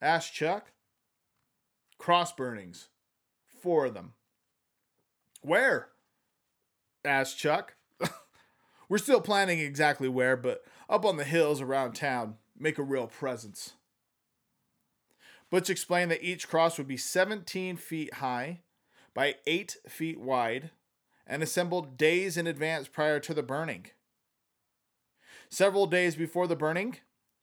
asked 0.00 0.32
Chuck. 0.32 0.72
Cross 1.98 2.32
burnings. 2.32 2.88
Four 3.46 3.86
of 3.86 3.94
them. 3.94 4.14
Where? 5.42 5.88
asked 7.04 7.38
Chuck. 7.38 7.76
We're 8.88 8.98
still 8.98 9.20
planning 9.20 9.58
exactly 9.58 10.08
where, 10.08 10.36
but 10.36 10.62
up 10.88 11.04
on 11.04 11.18
the 11.18 11.24
hills 11.24 11.60
around 11.60 11.92
town. 11.92 12.36
Make 12.58 12.78
a 12.78 12.82
real 12.82 13.06
presence. 13.06 13.74
Butch 15.50 15.68
explained 15.68 16.10
that 16.10 16.22
each 16.22 16.48
cross 16.48 16.78
would 16.78 16.86
be 16.86 16.96
17 16.96 17.76
feet 17.76 18.14
high 18.14 18.60
by 19.14 19.36
8 19.46 19.76
feet 19.88 20.20
wide 20.20 20.70
and 21.26 21.42
assembled 21.42 21.96
days 21.96 22.36
in 22.36 22.46
advance 22.46 22.88
prior 22.88 23.20
to 23.20 23.34
the 23.34 23.42
burning. 23.42 23.86
Several 25.48 25.86
days 25.86 26.14
before 26.14 26.46
the 26.46 26.56
burning, 26.56 26.98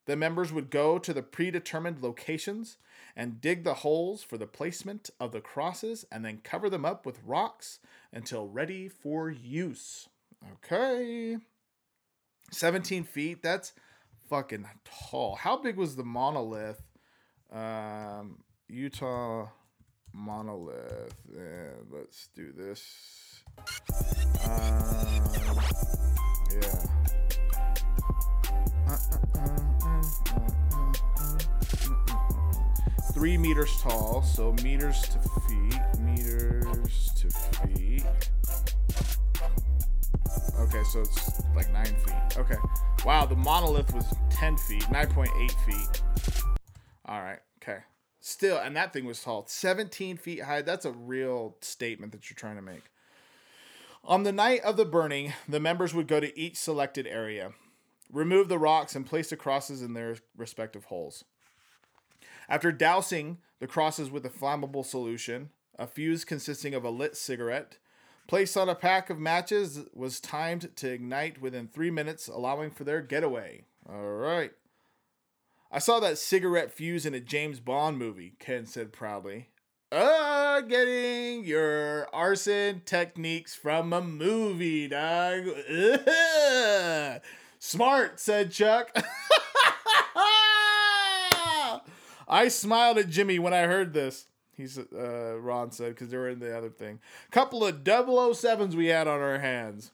the 0.05 0.15
members 0.15 0.53
would 0.53 0.69
go 0.69 0.97
to 0.97 1.13
the 1.13 1.21
predetermined 1.21 2.01
locations 2.01 2.77
and 3.15 3.41
dig 3.41 3.65
the 3.65 3.75
holes 3.75 4.23
for 4.23 4.37
the 4.37 4.47
placement 4.47 5.09
of 5.19 5.33
the 5.33 5.41
crosses 5.41 6.05
and 6.09 6.23
then 6.23 6.39
cover 6.41 6.69
them 6.69 6.85
up 6.85 7.05
with 7.05 7.19
rocks 7.25 7.79
until 8.13 8.47
ready 8.47 8.87
for 8.87 9.29
use. 9.29 10.07
Okay. 10.53 11.37
17 12.51 13.03
feet, 13.03 13.43
that's 13.43 13.73
fucking 14.29 14.65
tall. 14.85 15.35
How 15.35 15.57
big 15.57 15.75
was 15.75 15.97
the 15.97 16.05
monolith? 16.05 16.86
Um, 17.51 18.39
Utah 18.67 19.47
monolith. 20.13 21.15
And 21.35 21.87
let's 21.91 22.29
do 22.35 22.51
this. 22.51 23.43
Um, 24.45 25.23
yeah. 26.51 26.85
Three 33.13 33.37
meters 33.37 33.71
tall, 33.81 34.21
so 34.21 34.53
meters 34.63 35.01
to 35.01 35.19
feet, 35.47 35.99
meters 35.99 37.11
to 37.15 37.29
feet. 37.67 38.05
Okay, 40.59 40.83
so 40.91 41.01
it's 41.01 41.41
like 41.55 41.71
nine 41.73 41.85
feet. 41.85 42.37
Okay. 42.37 42.57
Wow, 43.05 43.25
the 43.25 43.35
monolith 43.35 43.93
was 43.93 44.05
10 44.29 44.57
feet, 44.57 44.83
9.8 44.83 45.51
feet. 45.65 46.01
All 47.07 47.21
right, 47.21 47.39
okay. 47.61 47.79
Still, 48.19 48.57
and 48.57 48.75
that 48.75 48.91
thing 48.91 49.05
was 49.05 49.21
tall, 49.21 49.45
17 49.47 50.17
feet 50.17 50.43
high. 50.43 50.61
That's 50.61 50.85
a 50.85 50.91
real 50.91 51.55
statement 51.61 52.11
that 52.11 52.29
you're 52.29 52.35
trying 52.35 52.57
to 52.57 52.61
make. 52.61 52.83
On 54.03 54.23
the 54.23 54.31
night 54.31 54.61
of 54.63 54.77
the 54.77 54.85
burning, 54.85 55.33
the 55.47 55.59
members 55.59 55.93
would 55.93 56.07
go 56.07 56.19
to 56.19 56.37
each 56.37 56.57
selected 56.57 57.07
area, 57.07 57.51
remove 58.11 58.49
the 58.49 58.59
rocks, 58.59 58.95
and 58.95 59.05
place 59.05 59.29
the 59.29 59.37
crosses 59.37 59.81
in 59.81 59.93
their 59.93 60.17
respective 60.35 60.85
holes. 60.85 61.23
After 62.49 62.71
dousing 62.71 63.37
the 63.59 63.67
crosses 63.67 64.09
with 64.09 64.25
a 64.25 64.29
flammable 64.29 64.85
solution, 64.85 65.49
a 65.77 65.87
fuse 65.87 66.25
consisting 66.25 66.73
of 66.73 66.83
a 66.83 66.89
lit 66.89 67.15
cigarette, 67.15 67.77
placed 68.27 68.57
on 68.57 68.69
a 68.69 68.75
pack 68.75 69.09
of 69.09 69.19
matches, 69.19 69.81
was 69.93 70.19
timed 70.19 70.75
to 70.77 70.89
ignite 70.89 71.41
within 71.41 71.67
three 71.67 71.91
minutes, 71.91 72.27
allowing 72.27 72.71
for 72.71 72.83
their 72.83 73.01
getaway. 73.01 73.63
All 73.89 74.13
right. 74.13 74.51
I 75.71 75.79
saw 75.79 75.99
that 75.99 76.17
cigarette 76.17 76.71
fuse 76.71 77.05
in 77.05 77.13
a 77.13 77.19
James 77.19 77.59
Bond 77.59 77.97
movie, 77.97 78.35
Ken 78.39 78.65
said 78.65 78.93
proudly. 78.93 79.49
Uh, 79.91 80.61
getting 80.61 81.45
your 81.45 82.07
arson 82.13 82.81
techniques 82.85 83.53
from 83.53 83.91
a 83.91 84.01
movie, 84.01 84.87
dog. 84.87 85.43
Smart, 87.59 88.19
said 88.19 88.51
Chuck. 88.51 88.91
I 92.29 92.49
smiled 92.49 92.97
at 92.97 93.09
Jimmy 93.09 93.39
when 93.39 93.53
I 93.53 93.63
heard 93.63 93.93
this. 93.93 94.27
He's 94.55 94.77
uh, 94.77 95.37
Ron 95.39 95.71
said 95.71 95.89
because 95.89 96.09
they 96.09 96.17
were 96.17 96.29
in 96.29 96.39
the 96.39 96.57
other 96.57 96.69
thing. 96.69 96.99
Couple 97.31 97.65
of 97.65 97.83
007s 97.83 98.73
we 98.73 98.87
had 98.87 99.07
on 99.07 99.19
our 99.19 99.39
hands. 99.39 99.91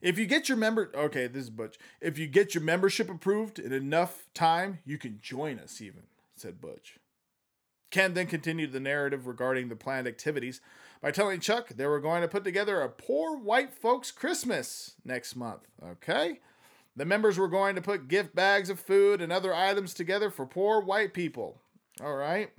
If 0.00 0.18
you 0.18 0.26
get 0.26 0.48
your 0.48 0.56
member, 0.56 0.90
okay, 0.94 1.26
this 1.26 1.44
is 1.44 1.50
Butch. 1.50 1.78
If 2.00 2.18
you 2.18 2.26
get 2.26 2.54
your 2.54 2.64
membership 2.64 3.10
approved 3.10 3.58
in 3.58 3.72
enough 3.72 4.26
time, 4.34 4.78
you 4.84 4.96
can 4.98 5.18
join 5.20 5.58
us. 5.58 5.80
Even 5.80 6.04
said 6.36 6.60
Butch. 6.60 6.98
Ken 7.90 8.14
then 8.14 8.26
continued 8.26 8.72
the 8.72 8.80
narrative 8.80 9.26
regarding 9.26 9.68
the 9.68 9.76
planned 9.76 10.06
activities 10.06 10.60
by 11.02 11.10
telling 11.10 11.40
Chuck 11.40 11.68
they 11.68 11.86
were 11.86 12.00
going 12.00 12.22
to 12.22 12.28
put 12.28 12.44
together 12.44 12.80
a 12.80 12.88
poor 12.88 13.36
white 13.36 13.74
folks 13.74 14.10
Christmas 14.10 14.94
next 15.04 15.34
month. 15.34 15.66
Okay. 15.84 16.40
The 16.96 17.04
members 17.04 17.38
were 17.38 17.48
going 17.48 17.74
to 17.74 17.82
put 17.82 18.08
gift 18.08 18.34
bags 18.34 18.70
of 18.70 18.80
food 18.80 19.20
and 19.20 19.32
other 19.32 19.54
items 19.54 19.94
together 19.94 20.30
for 20.30 20.46
poor 20.46 20.80
white 20.80 21.14
people. 21.14 21.60
All 22.02 22.16
right. 22.16 22.50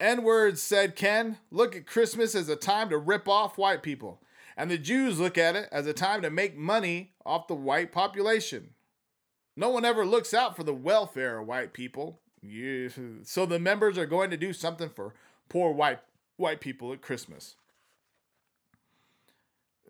N 0.00 0.22
words, 0.22 0.62
said 0.62 0.96
Ken. 0.96 1.38
Look 1.50 1.76
at 1.76 1.86
Christmas 1.86 2.34
as 2.34 2.48
a 2.48 2.56
time 2.56 2.90
to 2.90 2.98
rip 2.98 3.28
off 3.28 3.58
white 3.58 3.82
people. 3.82 4.20
And 4.56 4.70
the 4.70 4.78
Jews 4.78 5.18
look 5.18 5.36
at 5.36 5.56
it 5.56 5.68
as 5.72 5.86
a 5.86 5.92
time 5.92 6.22
to 6.22 6.30
make 6.30 6.56
money 6.56 7.12
off 7.26 7.48
the 7.48 7.54
white 7.54 7.92
population. 7.92 8.70
No 9.56 9.70
one 9.70 9.84
ever 9.84 10.04
looks 10.04 10.34
out 10.34 10.56
for 10.56 10.64
the 10.64 10.74
welfare 10.74 11.38
of 11.38 11.46
white 11.46 11.72
people. 11.72 12.20
So 13.22 13.46
the 13.46 13.58
members 13.58 13.96
are 13.98 14.06
going 14.06 14.30
to 14.30 14.36
do 14.36 14.52
something 14.52 14.90
for 14.90 15.14
poor 15.48 15.72
white 15.72 16.00
white 16.36 16.60
people 16.60 16.92
at 16.92 17.00
Christmas. 17.00 17.56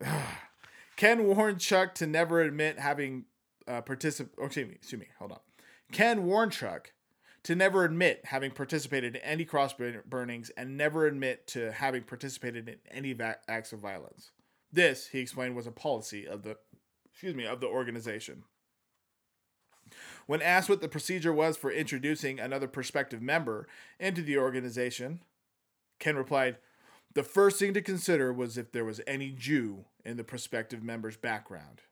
Ken 0.97 1.25
warned 1.25 1.61
Chuck 1.61 1.95
to 1.97 2.07
never 2.07 2.41
admit 2.41 2.79
having 2.79 3.25
uh, 3.67 3.81
participated. 3.81 4.39
Oh, 4.41 4.47
excuse 4.47 4.69
me, 4.69 4.75
excuse 4.75 5.01
me. 5.01 5.09
Hold 5.19 5.33
on. 5.33 5.41
Ken 5.93 6.25
warned 6.25 6.53
Chuck 6.53 6.93
to 7.45 7.55
never 7.55 7.85
admit 7.85 8.23
having 8.25 8.51
participated 8.51 9.17
in 9.17 9.23
any 9.23 9.45
cross 9.45 9.75
burnings 10.07 10.51
and 10.57 10.77
never 10.77 11.07
admit 11.07 11.47
to 11.49 11.73
having 11.73 12.03
participated 12.03 12.69
in 12.69 12.77
any 12.91 13.13
va- 13.13 13.39
acts 13.49 13.73
of 13.73 13.81
violence. 13.81 14.31
This, 14.75 15.09
he 15.09 15.21
explained, 15.21 15.55
was 15.55 15.69
a 15.69 15.73
policy 15.73 16.27
of 16.27 16.43
the, 16.43 16.59
excuse 17.09 17.35
me, 17.35 17.47
of 17.47 17.61
the 17.61 17.69
organization. 17.69 18.43
When 20.27 20.43
asked 20.43 20.69
what 20.69 20.81
the 20.81 20.89
procedure 20.89 21.33
was 21.33 21.57
for 21.57 21.71
introducing 21.71 22.41
another 22.41 22.67
prospective 22.67 23.23
member 23.23 23.69
into 24.01 24.21
the 24.23 24.37
organization, 24.37 25.21
Ken 26.01 26.17
replied, 26.17 26.59
"The 27.13 27.23
first 27.23 27.61
thing 27.61 27.73
to 27.75 27.83
consider 27.83 28.33
was 28.33 28.59
if 28.59 28.73
there 28.73 28.85
was 28.85 29.01
any 29.07 29.31
Jew 29.31 29.85
in 30.05 30.17
the 30.17 30.25
prospective 30.25 30.83
member's 30.83 31.17
background. 31.17 31.83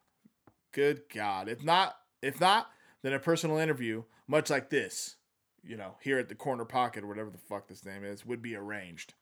Good 0.73 1.09
God! 1.09 1.49
If 1.49 1.63
not, 1.63 2.01
if 2.21 2.41
not, 2.41 2.73
then 3.03 3.13
a 3.13 3.21
personal 3.21 3.59
interview, 3.59 4.05
much 4.27 4.51
like 4.51 4.71
this, 4.71 5.17
you 5.63 5.77
know, 5.77 5.99
here 6.01 6.19
at 6.19 6.29
the 6.29 6.35
corner 6.35 6.65
pocket 6.65 7.05
or 7.05 7.07
whatever 7.07 7.31
the 7.31 7.39
fuck 7.39 7.69
this 7.69 7.85
name 7.85 8.03
is, 8.03 8.27
would 8.27 8.43
be 8.43 8.57
arranged." 8.57 9.15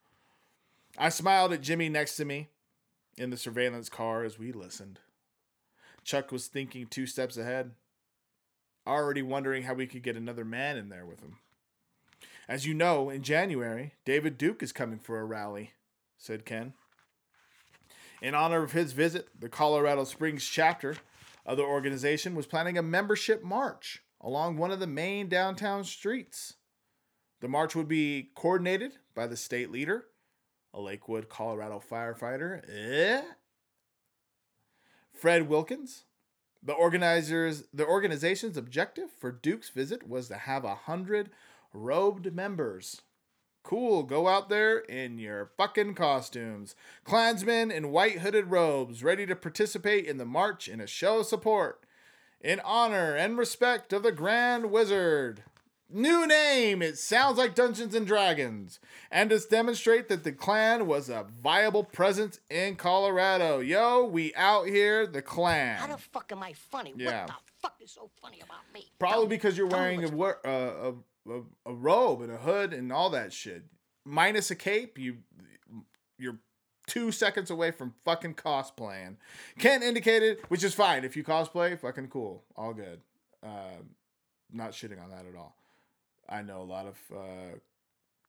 I 0.97 1.09
smiled 1.09 1.53
at 1.53 1.61
Jimmy 1.61 1.89
next 1.89 2.15
to 2.15 2.25
me 2.25 2.49
in 3.17 3.29
the 3.29 3.37
surveillance 3.37 3.89
car 3.89 4.23
as 4.23 4.39
we 4.39 4.51
listened. 4.51 4.99
Chuck 6.03 6.31
was 6.31 6.47
thinking 6.47 6.87
two 6.87 7.05
steps 7.05 7.37
ahead, 7.37 7.71
already 8.87 9.21
wondering 9.21 9.63
how 9.63 9.73
we 9.73 9.87
could 9.87 10.03
get 10.03 10.17
another 10.17 10.45
man 10.45 10.77
in 10.77 10.89
there 10.89 11.05
with 11.05 11.21
him. 11.21 11.37
As 12.47 12.65
you 12.65 12.73
know, 12.73 13.09
in 13.09 13.21
January, 13.21 13.93
David 14.03 14.37
Duke 14.37 14.63
is 14.63 14.71
coming 14.71 14.99
for 14.99 15.19
a 15.19 15.25
rally, 15.25 15.71
said 16.17 16.45
Ken. 16.45 16.73
In 18.21 18.35
honor 18.35 18.63
of 18.63 18.73
his 18.73 18.91
visit, 18.91 19.29
the 19.39 19.49
Colorado 19.49 20.03
Springs 20.03 20.45
chapter 20.45 20.97
of 21.45 21.57
the 21.57 21.63
organization 21.63 22.35
was 22.35 22.45
planning 22.45 22.77
a 22.77 22.83
membership 22.83 23.43
march 23.43 24.03
along 24.19 24.57
one 24.57 24.71
of 24.71 24.79
the 24.79 24.87
main 24.87 25.27
downtown 25.27 25.83
streets. 25.83 26.55
The 27.39 27.47
march 27.47 27.75
would 27.75 27.87
be 27.87 28.29
coordinated 28.35 28.93
by 29.15 29.25
the 29.27 29.37
state 29.37 29.71
leader, 29.71 30.05
a 30.73 30.81
Lakewood, 30.81 31.29
Colorado 31.29 31.81
firefighter, 31.81 32.61
eh? 32.69 33.21
Fred 35.13 35.47
Wilkins. 35.47 36.05
The 36.63 36.73
organizers, 36.73 37.63
the 37.73 37.85
organization's 37.85 38.55
objective 38.55 39.09
for 39.11 39.31
Duke's 39.31 39.69
visit 39.69 40.07
was 40.07 40.27
to 40.27 40.35
have 40.35 40.63
a 40.63 40.75
hundred 40.75 41.31
robed 41.73 42.33
members. 42.33 43.01
Cool, 43.63 44.03
go 44.03 44.27
out 44.27 44.49
there 44.49 44.79
in 44.79 45.17
your 45.17 45.51
fucking 45.57 45.95
costumes. 45.95 46.75
Klansmen 47.03 47.71
in 47.71 47.91
white 47.91 48.19
hooded 48.19 48.49
robes, 48.49 49.03
ready 49.03 49.25
to 49.25 49.35
participate 49.35 50.05
in 50.05 50.17
the 50.17 50.25
march 50.25 50.67
in 50.67 50.81
a 50.81 50.87
show 50.87 51.19
of 51.19 51.27
support. 51.27 51.83
In 52.39 52.59
honor 52.61 53.15
and 53.15 53.37
respect 53.37 53.93
of 53.93 54.01
the 54.01 54.11
Grand 54.11 54.71
Wizard. 54.71 55.43
New 55.93 56.25
name! 56.25 56.81
It 56.81 56.97
sounds 56.97 57.37
like 57.37 57.53
Dungeons 57.55 57.93
and 57.95 58.07
Dragons. 58.07 58.79
And 59.11 59.29
to 59.29 59.39
demonstrate 59.39 60.07
that 60.09 60.23
the 60.23 60.31
clan 60.31 60.87
was 60.87 61.09
a 61.09 61.25
viable 61.43 61.83
presence 61.83 62.39
in 62.49 62.75
Colorado. 62.75 63.59
Yo, 63.59 64.05
we 64.05 64.33
out 64.35 64.67
here, 64.67 65.05
the 65.05 65.21
clan. 65.21 65.77
How 65.77 65.87
the 65.87 65.97
fuck 65.97 66.31
am 66.31 66.41
I 66.43 66.53
funny? 66.53 66.93
Yeah. 66.95 67.25
What 67.25 67.27
the 67.27 67.33
fuck 67.61 67.75
is 67.81 67.91
so 67.91 68.09
funny 68.21 68.39
about 68.41 68.61
me? 68.73 68.85
Probably 68.99 69.27
because 69.27 69.57
you're 69.57 69.67
wearing 69.67 70.03
a, 70.03 70.17
uh, 70.17 70.93
a, 71.27 71.31
a 71.31 71.41
a 71.65 71.73
robe 71.73 72.21
and 72.21 72.31
a 72.31 72.37
hood 72.37 72.73
and 72.73 72.91
all 72.91 73.09
that 73.09 73.33
shit. 73.33 73.63
Minus 74.05 74.49
a 74.49 74.55
cape, 74.55 74.97
you 74.97 75.17
you're 76.17 76.37
two 76.87 77.11
seconds 77.11 77.51
away 77.51 77.71
from 77.71 77.93
fucking 78.05 78.35
cosplaying. 78.35 79.17
Ken 79.59 79.83
indicated, 79.83 80.39
which 80.47 80.63
is 80.63 80.73
fine 80.73 81.03
if 81.03 81.15
you 81.15 81.23
cosplay, 81.23 81.77
fucking 81.79 82.07
cool, 82.07 82.43
all 82.55 82.73
good. 82.73 83.01
Uh, 83.43 83.81
not 84.51 84.71
shitting 84.71 85.01
on 85.01 85.09
that 85.09 85.25
at 85.25 85.35
all. 85.37 85.55
I 86.31 86.41
know 86.41 86.61
a 86.61 86.63
lot 86.63 86.85
of 86.85 86.97
uh, 87.13 87.57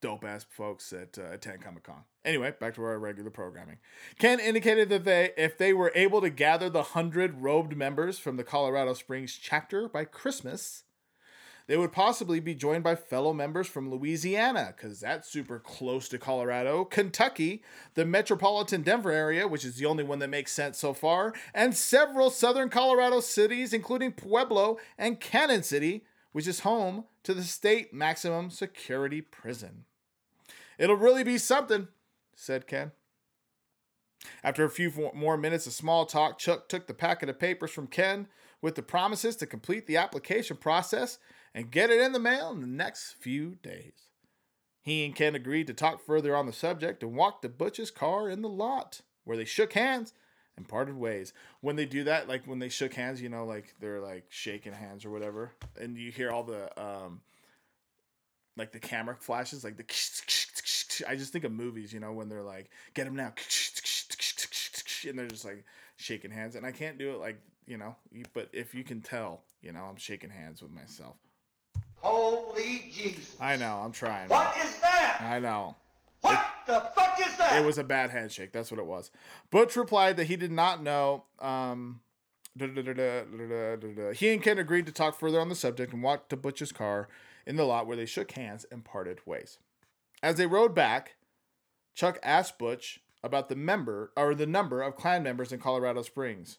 dope 0.01 0.25
ass 0.25 0.45
folks 0.51 0.91
that 0.91 1.17
uh, 1.17 1.33
attend 1.33 1.63
Comic 1.63 1.85
Con. 1.85 2.03
Anyway, 2.25 2.53
back 2.61 2.75
to 2.75 2.83
our 2.83 2.99
regular 2.99 3.31
programming. 3.31 3.79
Ken 4.19 4.41
indicated 4.41 4.89
that 4.89 5.05
they, 5.05 5.31
if 5.37 5.57
they 5.57 5.73
were 5.73 5.93
able 5.95 6.21
to 6.21 6.31
gather 6.31 6.69
the 6.69 6.83
hundred 6.83 7.43
robed 7.43 7.77
members 7.77 8.19
from 8.19 8.37
the 8.37 8.45
Colorado 8.45 8.95
Springs 8.95 9.39
chapter 9.41 9.89
by 9.89 10.05
Christmas, 10.05 10.83
they 11.69 11.77
would 11.77 11.93
possibly 11.93 12.41
be 12.41 12.57
joined 12.57 12.83
by 12.83 12.97
fellow 12.97 13.33
members 13.33 13.69
from 13.69 13.89
Louisiana, 13.89 14.75
because 14.77 14.99
that's 14.99 15.31
super 15.31 15.61
close 15.61 16.09
to 16.09 16.19
Colorado, 16.19 16.85
Kentucky, 16.85 17.63
the 17.95 18.05
metropolitan 18.05 18.83
Denver 18.83 19.13
area, 19.13 19.47
which 19.47 19.65
is 19.65 19.77
the 19.77 19.87
only 19.87 20.03
one 20.03 20.19
that 20.19 20.29
makes 20.29 20.51
sense 20.51 20.77
so 20.79 20.93
far, 20.93 21.33
and 21.55 21.77
several 21.77 22.31
southern 22.31 22.69
Colorado 22.69 23.21
cities, 23.21 23.73
including 23.73 24.11
Pueblo 24.11 24.79
and 24.99 25.21
Cannon 25.21 25.63
City, 25.63 26.05
which 26.33 26.47
is 26.47 26.61
home 26.61 27.05
to 27.23 27.35
the 27.35 27.45
state 27.45 27.95
maximum 27.95 28.51
security 28.51 29.21
prison. 29.21 29.85
It'll 30.79 30.97
really 30.97 31.25
be 31.25 31.39
something, 31.39 31.89
said 32.35 32.67
Ken. 32.67 32.93
After 34.43 34.65
a 34.65 34.71
few 34.71 35.11
more 35.15 35.37
minutes 35.37 35.67
of 35.67 35.73
small 35.73 36.07
talk, 36.07 36.39
Chuck 36.39 36.69
took 36.69 36.87
the 36.87 36.95
packet 36.95 37.29
of 37.29 37.39
papers 37.39 37.71
from 37.71 37.87
Ken 37.87 38.29
with 38.61 38.77
the 38.77 38.83
promises 38.83 39.37
to 39.37 39.47
complete 39.47 39.87
the 39.87 39.97
application 39.97 40.57
process 40.57 41.19
and 41.55 41.71
get 41.71 41.91
it 41.91 42.01
in 42.01 42.13
the 42.13 42.19
mail 42.19 42.51
in 42.51 42.61
the 42.61 42.67
next 42.67 43.17
few 43.21 43.57
days. 43.63 44.09
He 44.81 45.05
and 45.05 45.15
Ken 45.15 45.35
agreed 45.35 45.67
to 45.69 45.75
talk 45.75 46.05
further 46.05 46.35
on 46.35 46.47
the 46.47 46.53
subject 46.53 47.03
and 47.03 47.15
walked 47.15 47.43
to 47.43 47.49
Butch's 47.49 47.91
car 47.91 48.29
in 48.29 48.43
the 48.43 48.49
lot, 48.49 49.03
where 49.25 49.37
they 49.37 49.45
shook 49.45 49.75
hands 49.75 50.13
and 50.57 50.69
parted 50.69 50.97
ways. 50.97 51.33
When 51.61 51.77
they 51.77 51.87
do 51.87 52.05
that, 52.05 52.29
like 52.29 52.47
when 52.47 52.59
they 52.59 52.69
shook 52.69 52.95
hands, 52.95 53.21
you 53.21 53.29
know, 53.29 53.45
like 53.45 53.75
they're 53.81 54.01
like 54.01 54.25
shaking 54.29 54.73
hands 54.73 55.05
or 55.05 55.11
whatever, 55.11 55.53
and 55.81 55.97
you 55.97 56.11
hear 56.11 56.31
all 56.31 56.45
the 56.45 56.71
um, 56.83 57.21
like 58.57 58.73
the 58.73 58.81
camera 58.81 59.17
flashes, 59.19 59.65
like 59.65 59.77
the. 59.77 59.85
I 61.09 61.17
just 61.17 61.33
think 61.33 61.45
of 61.45 61.53
movies, 61.53 61.93
you 61.93 62.01
know, 62.01 62.13
when 62.13 62.29
they're 62.29 62.43
like, 62.43 62.71
"Get 62.95 63.07
him 63.07 63.17
now," 63.17 63.33
and 65.09 65.19
they're 65.19 65.27
just 65.27 65.45
like 65.45 65.65
shaking 65.97 66.31
hands, 66.31 66.55
and 66.55 66.67
I 66.67 66.73
can't 66.73 66.99
do 66.99 67.13
it 67.13 67.19
like 67.19 67.41
you 67.67 67.77
know, 67.79 67.97
but 68.35 68.49
if 68.53 68.75
you 68.75 68.85
can 68.85 69.01
tell, 69.01 69.43
you 69.61 69.73
know, 69.73 69.85
I'm 69.85 69.97
shaking 69.97 70.31
hands 70.31 70.63
with 70.63 70.73
myself. 70.73 71.17
Holy 71.97 72.91
Jesus. 72.93 73.37
I 73.41 73.57
know, 73.57 73.81
I'm 73.85 73.93
trying. 73.93 74.29
What 74.29 74.57
is 74.57 74.79
that? 74.81 75.19
I 75.21 75.39
know. 75.39 75.77
The 76.67 76.81
fuck 76.95 77.19
is 77.21 77.37
that? 77.37 77.61
It 77.61 77.65
was 77.65 77.79
a 77.79 77.85
bad 77.85 78.11
handshake. 78.11 78.53
That's 78.53 78.71
what 78.71 78.81
it 78.81 78.87
was. 78.87 79.11
Butch 79.51 79.77
replied 79.77 80.17
that 80.17 80.27
he 80.27 80.37
did 80.37 80.53
not 80.53 80.83
know. 80.83 81.25
Um, 81.41 82.01
da- 82.57 82.67
da- 82.67 82.83
da. 82.83 84.13
He 84.13 84.33
and 84.33 84.43
Ken 84.43 84.59
agreed 84.59 84.87
to 84.87 84.93
talk 84.93 85.19
further 85.19 85.41
on 85.41 85.49
the 85.49 85.55
subject 85.55 85.93
and 85.93 86.03
walked 86.03 86.31
to 86.31 86.37
Butch's 86.37 86.73
car 86.73 87.09
in 87.47 87.57
the 87.57 87.65
lot 87.65 87.87
where 87.87 87.97
they 87.97 88.07
shook 88.07 88.33
hands 88.33 88.65
and 88.71 88.85
parted 88.85 89.21
ways. 89.27 89.59
As 90.23 90.37
they 90.37 90.47
rode 90.47 90.75
back, 90.75 91.17
Chuck 91.95 92.19
asked 92.23 92.59
Butch 92.59 93.01
about 93.25 93.49
the 93.49 93.57
member 93.57 94.13
or 94.17 94.35
the 94.35 94.47
number 94.47 94.83
of 94.83 94.97
Klan 94.97 95.23
members 95.23 95.53
in 95.53 95.61
Colorado 95.61 96.03
Springs. 96.03 96.59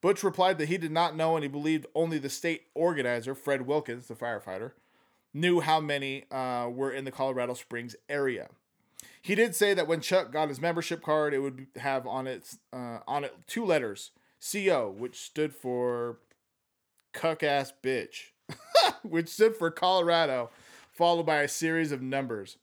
Butch 0.00 0.22
replied 0.22 0.58
that 0.58 0.68
he 0.68 0.76
did 0.76 0.92
not 0.92 1.16
know 1.16 1.34
and 1.36 1.42
he 1.42 1.48
believed 1.48 1.86
only 1.94 2.18
the 2.18 2.28
state 2.28 2.64
organizer, 2.74 3.34
Fred 3.34 3.62
Wilkins, 3.62 4.06
the 4.06 4.14
firefighter, 4.14 4.72
knew 5.32 5.60
how 5.60 5.80
many 5.80 6.24
uh, 6.30 6.68
were 6.70 6.92
in 6.92 7.04
the 7.04 7.10
Colorado 7.10 7.54
Springs 7.54 7.96
area. 8.08 8.48
He 9.24 9.34
did 9.34 9.56
say 9.56 9.72
that 9.72 9.86
when 9.86 10.02
Chuck 10.02 10.30
got 10.32 10.50
his 10.50 10.60
membership 10.60 11.02
card, 11.02 11.32
it 11.32 11.38
would 11.38 11.68
have 11.76 12.06
on 12.06 12.26
its 12.26 12.58
uh, 12.74 12.98
on 13.08 13.24
it 13.24 13.34
two 13.46 13.64
letters, 13.64 14.10
CO, 14.52 14.94
which 14.94 15.18
stood 15.18 15.54
for 15.54 16.18
cuck 17.14 17.42
ass 17.42 17.72
bitch, 17.82 18.32
which 19.02 19.30
stood 19.30 19.56
for 19.56 19.70
Colorado, 19.70 20.50
followed 20.92 21.24
by 21.24 21.36
a 21.36 21.48
series 21.48 21.90
of 21.90 22.02
numbers. 22.02 22.58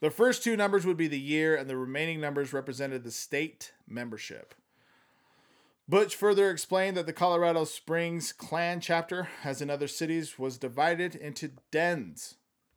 The 0.00 0.08
first 0.08 0.42
two 0.42 0.56
numbers 0.56 0.86
would 0.86 0.96
be 0.96 1.06
the 1.06 1.20
year, 1.20 1.54
and 1.54 1.68
the 1.68 1.76
remaining 1.76 2.18
numbers 2.18 2.54
represented 2.54 3.04
the 3.04 3.10
state 3.10 3.72
membership. 3.86 4.54
Butch 5.86 6.16
further 6.16 6.50
explained 6.50 6.96
that 6.96 7.04
the 7.04 7.12
Colorado 7.12 7.64
Springs 7.64 8.32
clan 8.32 8.80
chapter, 8.80 9.28
as 9.44 9.60
in 9.60 9.68
other 9.68 9.86
cities, 9.86 10.38
was 10.38 10.56
divided 10.56 11.14
into 11.14 11.50
dens, 11.70 12.36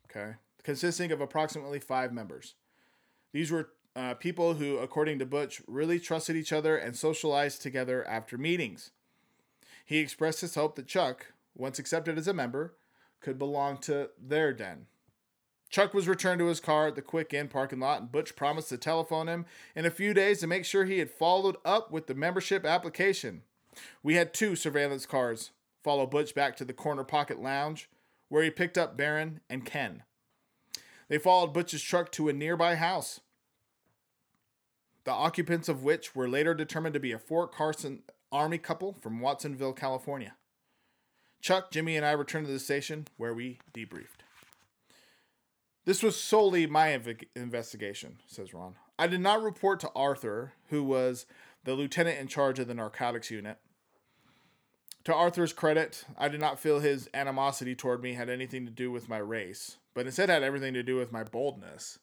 okay, 0.09 0.33
consisting 0.63 1.11
of 1.11 1.21
approximately 1.21 1.79
five 1.79 2.13
members. 2.13 2.55
These 3.31 3.51
were 3.51 3.69
uh, 3.95 4.13
people 4.15 4.55
who, 4.55 4.77
according 4.77 5.19
to 5.19 5.25
Butch, 5.25 5.61
really 5.67 5.99
trusted 5.99 6.35
each 6.35 6.53
other 6.53 6.77
and 6.77 6.95
socialized 6.95 7.61
together 7.61 8.07
after 8.07 8.37
meetings. 8.37 8.91
He 9.85 9.97
expressed 9.97 10.41
his 10.41 10.55
hope 10.55 10.75
that 10.75 10.87
Chuck, 10.87 11.33
once 11.55 11.79
accepted 11.79 12.17
as 12.17 12.27
a 12.27 12.33
member, 12.33 12.75
could 13.21 13.37
belong 13.37 13.77
to 13.79 14.09
their 14.21 14.53
den. 14.53 14.85
Chuck 15.69 15.93
was 15.93 16.07
returned 16.07 16.39
to 16.39 16.47
his 16.47 16.59
car 16.59 16.87
at 16.87 16.95
the 16.95 17.01
Quick 17.01 17.33
Inn 17.33 17.47
parking 17.47 17.79
lot, 17.79 18.01
and 18.01 18.11
Butch 18.11 18.35
promised 18.35 18.69
to 18.69 18.77
telephone 18.77 19.27
him 19.27 19.45
in 19.75 19.85
a 19.85 19.91
few 19.91 20.13
days 20.13 20.39
to 20.39 20.47
make 20.47 20.65
sure 20.65 20.85
he 20.85 20.99
had 20.99 21.11
followed 21.11 21.57
up 21.63 21.91
with 21.91 22.07
the 22.07 22.15
membership 22.15 22.65
application. 22.65 23.43
We 24.01 24.15
had 24.15 24.33
two 24.33 24.55
surveillance 24.55 25.05
cars 25.05 25.51
follow 25.83 26.05
Butch 26.05 26.35
back 26.35 26.55
to 26.57 26.65
the 26.65 26.73
Corner 26.73 27.03
Pocket 27.03 27.41
Lounge, 27.41 27.89
where 28.29 28.43
he 28.43 28.49
picked 28.49 28.77
up 28.77 28.97
Barron 28.97 29.41
and 29.49 29.65
Ken. 29.65 30.03
They 31.09 31.17
followed 31.17 31.53
Butch's 31.53 31.81
truck 31.81 32.11
to 32.13 32.29
a 32.29 32.33
nearby 32.33 32.75
house, 32.75 33.19
the 35.03 35.11
occupants 35.11 35.67
of 35.67 35.83
which 35.83 36.15
were 36.15 36.29
later 36.29 36.53
determined 36.53 36.93
to 36.93 36.99
be 36.99 37.11
a 37.11 37.19
Fort 37.19 37.51
Carson 37.51 38.03
Army 38.31 38.59
couple 38.59 38.93
from 38.93 39.19
Watsonville, 39.19 39.73
California. 39.73 40.35
Chuck, 41.41 41.71
Jimmy, 41.71 41.97
and 41.97 42.05
I 42.05 42.11
returned 42.11 42.45
to 42.45 42.53
the 42.53 42.59
station 42.59 43.07
where 43.17 43.33
we 43.33 43.59
debriefed. 43.73 44.21
This 45.85 46.03
was 46.03 46.15
solely 46.19 46.67
my 46.67 46.89
inv- 46.89 47.25
investigation, 47.35 48.19
says 48.27 48.53
Ron. 48.53 48.75
I 48.99 49.07
did 49.07 49.21
not 49.21 49.41
report 49.41 49.79
to 49.79 49.91
Arthur, 49.95 50.53
who 50.67 50.83
was 50.83 51.25
the 51.63 51.73
lieutenant 51.73 52.19
in 52.19 52.27
charge 52.27 52.59
of 52.59 52.67
the 52.67 52.75
narcotics 52.75 53.31
unit. 53.31 53.57
To 55.09 55.15
Arthur's 55.15 55.53
credit, 55.53 56.05
I 56.19 56.29
did 56.29 56.39
not 56.39 56.59
feel 56.59 56.81
his 56.81 57.09
animosity 57.15 57.73
toward 57.73 58.03
me 58.03 58.13
had 58.13 58.29
anything 58.29 58.67
to 58.67 58.71
do 58.71 58.91
with 58.91 59.09
my 59.09 59.17
race, 59.17 59.77
but 59.95 60.05
instead 60.05 60.29
had 60.29 60.43
everything 60.43 60.75
to 60.75 60.83
do 60.83 60.97
with 60.97 61.11
my 61.11 61.23
boldness. 61.23 61.97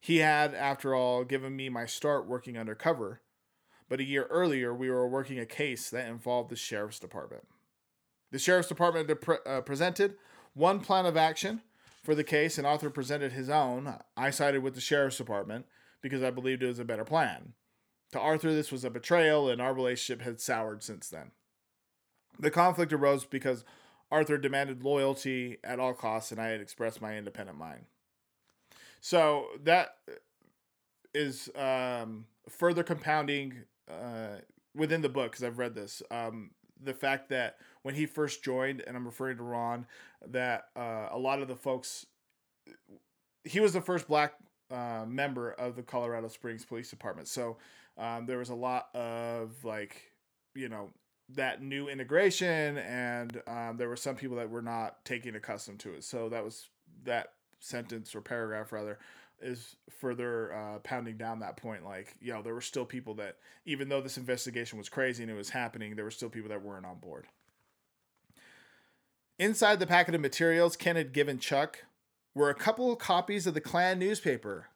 He 0.00 0.16
had, 0.16 0.52
after 0.52 0.96
all, 0.96 1.22
given 1.22 1.54
me 1.54 1.68
my 1.68 1.86
start 1.86 2.26
working 2.26 2.58
undercover, 2.58 3.20
but 3.88 4.00
a 4.00 4.04
year 4.04 4.26
earlier 4.30 4.74
we 4.74 4.90
were 4.90 5.06
working 5.06 5.38
a 5.38 5.46
case 5.46 5.90
that 5.90 6.08
involved 6.08 6.50
the 6.50 6.56
sheriff's 6.56 6.98
department. 6.98 7.46
The 8.32 8.40
sheriff's 8.40 8.66
department 8.66 9.06
dep- 9.06 9.46
uh, 9.46 9.60
presented 9.60 10.16
one 10.54 10.80
plan 10.80 11.06
of 11.06 11.16
action 11.16 11.62
for 12.02 12.16
the 12.16 12.24
case, 12.24 12.58
and 12.58 12.66
Arthur 12.66 12.90
presented 12.90 13.30
his 13.30 13.48
own. 13.48 13.94
I 14.16 14.30
sided 14.30 14.64
with 14.64 14.74
the 14.74 14.80
sheriff's 14.80 15.18
department 15.18 15.66
because 16.02 16.24
I 16.24 16.32
believed 16.32 16.64
it 16.64 16.66
was 16.66 16.80
a 16.80 16.84
better 16.84 17.04
plan. 17.04 17.52
To 18.10 18.18
Arthur, 18.18 18.52
this 18.52 18.72
was 18.72 18.84
a 18.84 18.90
betrayal, 18.90 19.48
and 19.48 19.62
our 19.62 19.72
relationship 19.72 20.24
had 20.24 20.40
soured 20.40 20.82
since 20.82 21.08
then. 21.08 21.30
The 22.38 22.50
conflict 22.50 22.92
arose 22.92 23.24
because 23.24 23.64
Arthur 24.10 24.38
demanded 24.38 24.82
loyalty 24.82 25.58
at 25.64 25.80
all 25.80 25.92
costs, 25.92 26.32
and 26.32 26.40
I 26.40 26.48
had 26.48 26.60
expressed 26.60 27.02
my 27.02 27.16
independent 27.16 27.58
mind. 27.58 27.84
So 29.00 29.46
that 29.64 29.96
is 31.14 31.50
um, 31.56 32.26
further 32.48 32.82
compounding 32.82 33.64
uh, 33.90 34.38
within 34.74 35.02
the 35.02 35.08
book 35.08 35.32
because 35.32 35.44
I've 35.44 35.58
read 35.58 35.74
this. 35.74 36.02
Um, 36.10 36.50
the 36.82 36.94
fact 36.94 37.28
that 37.30 37.58
when 37.82 37.94
he 37.94 38.06
first 38.06 38.42
joined, 38.42 38.82
and 38.86 38.96
I'm 38.96 39.04
referring 39.04 39.36
to 39.38 39.42
Ron, 39.42 39.86
that 40.26 40.68
uh, 40.76 41.08
a 41.10 41.18
lot 41.18 41.40
of 41.40 41.48
the 41.48 41.56
folks, 41.56 42.06
he 43.44 43.60
was 43.60 43.72
the 43.72 43.80
first 43.80 44.06
black 44.06 44.34
uh, 44.70 45.04
member 45.06 45.52
of 45.52 45.76
the 45.76 45.82
Colorado 45.82 46.28
Springs 46.28 46.64
Police 46.64 46.90
Department. 46.90 47.28
So 47.28 47.56
um, 47.96 48.26
there 48.26 48.38
was 48.38 48.50
a 48.50 48.54
lot 48.54 48.94
of 48.94 49.64
like, 49.64 50.12
you 50.54 50.68
know, 50.68 50.90
that 51.34 51.62
new 51.62 51.88
integration, 51.88 52.78
and 52.78 53.42
um, 53.46 53.76
there 53.76 53.88
were 53.88 53.96
some 53.96 54.16
people 54.16 54.36
that 54.36 54.50
were 54.50 54.62
not 54.62 55.04
taking 55.04 55.34
accustomed 55.34 55.80
to 55.80 55.92
it. 55.94 56.04
So 56.04 56.28
that 56.30 56.44
was 56.44 56.68
that 57.04 57.32
sentence 57.60 58.14
or 58.14 58.20
paragraph 58.20 58.72
rather 58.72 58.98
is 59.40 59.76
further 60.00 60.52
uh, 60.52 60.78
pounding 60.80 61.16
down 61.16 61.40
that 61.40 61.56
point. 61.56 61.84
Like, 61.84 62.16
you 62.20 62.32
know, 62.32 62.42
there 62.42 62.54
were 62.54 62.60
still 62.60 62.84
people 62.84 63.14
that, 63.14 63.36
even 63.64 63.88
though 63.88 64.00
this 64.00 64.18
investigation 64.18 64.78
was 64.78 64.88
crazy 64.88 65.22
and 65.22 65.30
it 65.30 65.36
was 65.36 65.50
happening, 65.50 65.94
there 65.94 66.04
were 66.04 66.10
still 66.10 66.28
people 66.28 66.48
that 66.48 66.62
weren't 66.62 66.86
on 66.86 66.98
board. 66.98 67.26
Inside 69.38 69.78
the 69.78 69.86
packet 69.86 70.14
of 70.16 70.20
materials 70.20 70.76
Ken 70.76 70.96
had 70.96 71.12
given 71.12 71.38
Chuck 71.38 71.84
were 72.34 72.50
a 72.50 72.54
couple 72.54 72.90
of 72.90 72.98
copies 72.98 73.46
of 73.46 73.54
the 73.54 73.60
Klan 73.60 73.98
newspaper. 73.98 74.66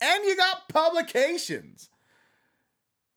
And 0.00 0.24
you 0.24 0.36
got 0.36 0.68
publications. 0.68 1.90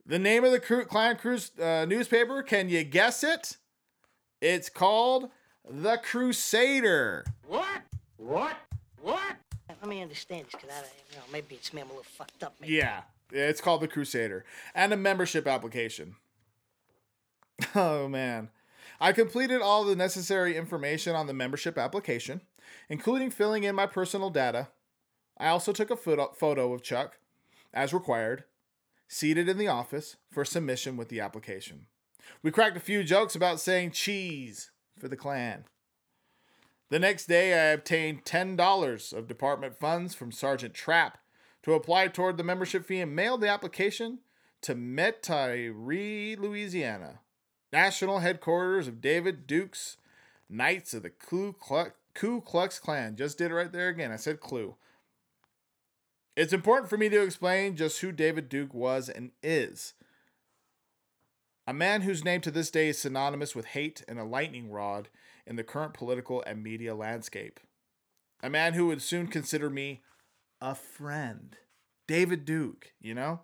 The 0.06 0.20
name 0.20 0.44
of 0.44 0.52
the 0.52 0.60
Cru- 0.60 0.86
Klan 0.86 1.16
Cruise 1.18 1.52
uh, 1.60 1.86
newspaper, 1.88 2.42
can 2.44 2.70
you 2.70 2.84
guess 2.84 3.24
it? 3.24 3.58
It's 4.42 4.70
called 4.70 5.30
The 5.70 5.98
Crusader. 5.98 7.26
What? 7.48 7.82
What? 8.18 8.58
What? 9.02 9.36
Let 9.70 9.88
me 9.90 10.02
understand 10.02 10.46
this, 10.46 10.52
because 10.54 10.70
I, 10.70 10.82
you 11.12 11.18
know, 11.18 11.24
maybe 11.32 11.56
it's 11.56 11.74
me. 11.74 11.82
I'm 11.82 11.88
a 11.88 11.92
little 11.92 12.04
fucked 12.04 12.44
up. 12.44 12.56
Maybe. 12.60 12.74
Yeah, 12.74 13.02
it's 13.32 13.62
called 13.62 13.82
the 13.82 13.88
Crusader 13.88 14.46
and 14.76 14.94
a 14.94 14.98
membership 14.98 15.48
application. 15.48 16.16
Oh 17.76 18.08
man. 18.08 18.50
I 19.00 19.12
completed 19.12 19.62
all 19.62 19.84
the 19.84 19.96
necessary 19.96 20.58
information 20.58 21.16
on 21.16 21.28
the 21.28 21.34
membership 21.34 21.78
application, 21.78 22.42
including 22.90 23.30
filling 23.30 23.64
in 23.64 23.76
my 23.76 23.86
personal 23.86 24.32
data. 24.32 24.70
I 25.38 25.48
also 25.50 25.72
took 25.72 25.92
a 25.92 25.96
photo 25.96 26.32
photo 26.36 26.74
of 26.74 26.82
Chuck, 26.82 27.20
as 27.72 27.94
required, 27.94 28.46
seated 29.12 29.50
in 29.50 29.58
the 29.58 29.68
office 29.68 30.16
for 30.32 30.46
submission 30.46 30.96
with 30.96 31.10
the 31.10 31.20
application. 31.20 31.86
We 32.42 32.50
cracked 32.50 32.78
a 32.78 32.80
few 32.80 33.04
jokes 33.04 33.36
about 33.36 33.60
saying 33.60 33.92
cheese 33.92 34.72
for 34.98 35.10
the 35.10 35.18
clan. 35.18 35.66
The 36.90 37.00
next 37.00 37.26
day, 37.26 37.54
I 37.54 37.74
obtained 37.74 38.24
$10 38.24 39.14
of 39.14 39.28
department 39.28 39.78
funds 39.78 40.16
from 40.16 40.32
Sergeant 40.32 40.74
Trapp 40.74 41.18
to 41.64 41.74
apply 41.74 42.08
toward 42.08 42.38
the 42.38 42.44
membership 42.44 42.86
fee 42.86 43.02
and 43.02 43.14
mailed 43.14 43.42
the 43.42 43.50
application 43.50 44.20
to 44.62 44.76
Metairie, 44.76 46.40
Louisiana, 46.40 47.20
national 47.74 48.20
headquarters 48.20 48.88
of 48.88 49.02
David 49.02 49.46
Duke's 49.46 49.98
Knights 50.50 50.94
of 50.94 51.04
the 51.04 51.10
Ku 51.10 51.54
Klux, 51.54 51.92
Ku 52.14 52.40
Klux 52.40 52.80
Klan. 52.80 53.18
Just 53.18 53.38
did 53.38 53.52
it 53.52 53.56
right 53.56 53.72
there 53.72 53.90
again. 53.90 54.12
I 54.12 54.18
said 54.18 54.40
clue. 54.40 54.76
It's 56.42 56.54
important 56.54 56.90
for 56.90 56.98
me 56.98 57.08
to 57.08 57.22
explain 57.22 57.76
just 57.76 58.02
who 58.02 58.12
David 58.12 58.50
Duke 58.50 58.74
was 58.74 59.10
and 59.10 59.30
is. 59.44 59.94
A 61.68 61.72
man 61.72 62.02
whose 62.02 62.26
name 62.26 62.42
to 62.42 62.50
this 62.50 62.72
day 62.72 62.90
is 62.90 62.98
synonymous 62.98 63.56
with 63.56 63.66
hate 63.66 64.04
and 64.08 64.18
a 64.18 64.24
lightning 64.24 64.72
rod 64.72 65.10
in 65.46 65.56
the 65.56 65.64
current 65.64 65.94
political 65.94 66.42
and 66.48 66.64
media 66.64 66.96
landscape. 66.96 67.60
a 68.42 68.50
man 68.50 68.74
who 68.74 68.88
would 68.88 69.04
soon 69.04 69.28
consider 69.28 69.70
me 69.70 70.02
a 70.60 70.74
friend. 70.74 71.58
David 72.08 72.44
Duke, 72.44 72.94
you 73.00 73.14
know? 73.14 73.42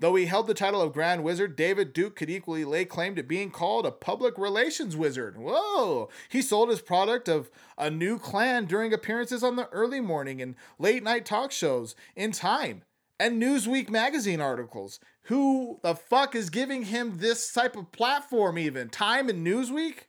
Though 0.00 0.14
he 0.14 0.26
held 0.26 0.46
the 0.46 0.54
title 0.54 0.80
of 0.80 0.92
Grand 0.92 1.24
Wizard, 1.24 1.56
David 1.56 1.92
Duke 1.92 2.14
could 2.14 2.30
equally 2.30 2.64
lay 2.64 2.84
claim 2.84 3.16
to 3.16 3.22
being 3.24 3.50
called 3.50 3.84
a 3.84 3.90
public 3.90 4.38
relations 4.38 4.96
wizard. 4.96 5.36
Whoa! 5.36 6.08
He 6.28 6.40
sold 6.40 6.68
his 6.68 6.80
product 6.80 7.28
of 7.28 7.50
a 7.76 7.90
new 7.90 8.18
clan 8.18 8.66
during 8.66 8.92
appearances 8.92 9.42
on 9.42 9.56
the 9.56 9.68
early 9.70 10.00
morning 10.00 10.40
and 10.40 10.54
late 10.78 11.02
night 11.02 11.26
talk 11.26 11.50
shows 11.50 11.96
in 12.14 12.30
Time 12.30 12.82
and 13.18 13.42
Newsweek 13.42 13.90
magazine 13.90 14.40
articles. 14.40 15.00
Who 15.22 15.80
the 15.82 15.94
fuck 15.94 16.34
is 16.34 16.48
giving 16.48 16.84
him 16.84 17.18
this 17.18 17.52
type 17.52 17.76
of 17.76 17.92
platform, 17.92 18.58
even? 18.58 18.88
Time 18.88 19.28
and 19.28 19.46
Newsweek? 19.46 20.07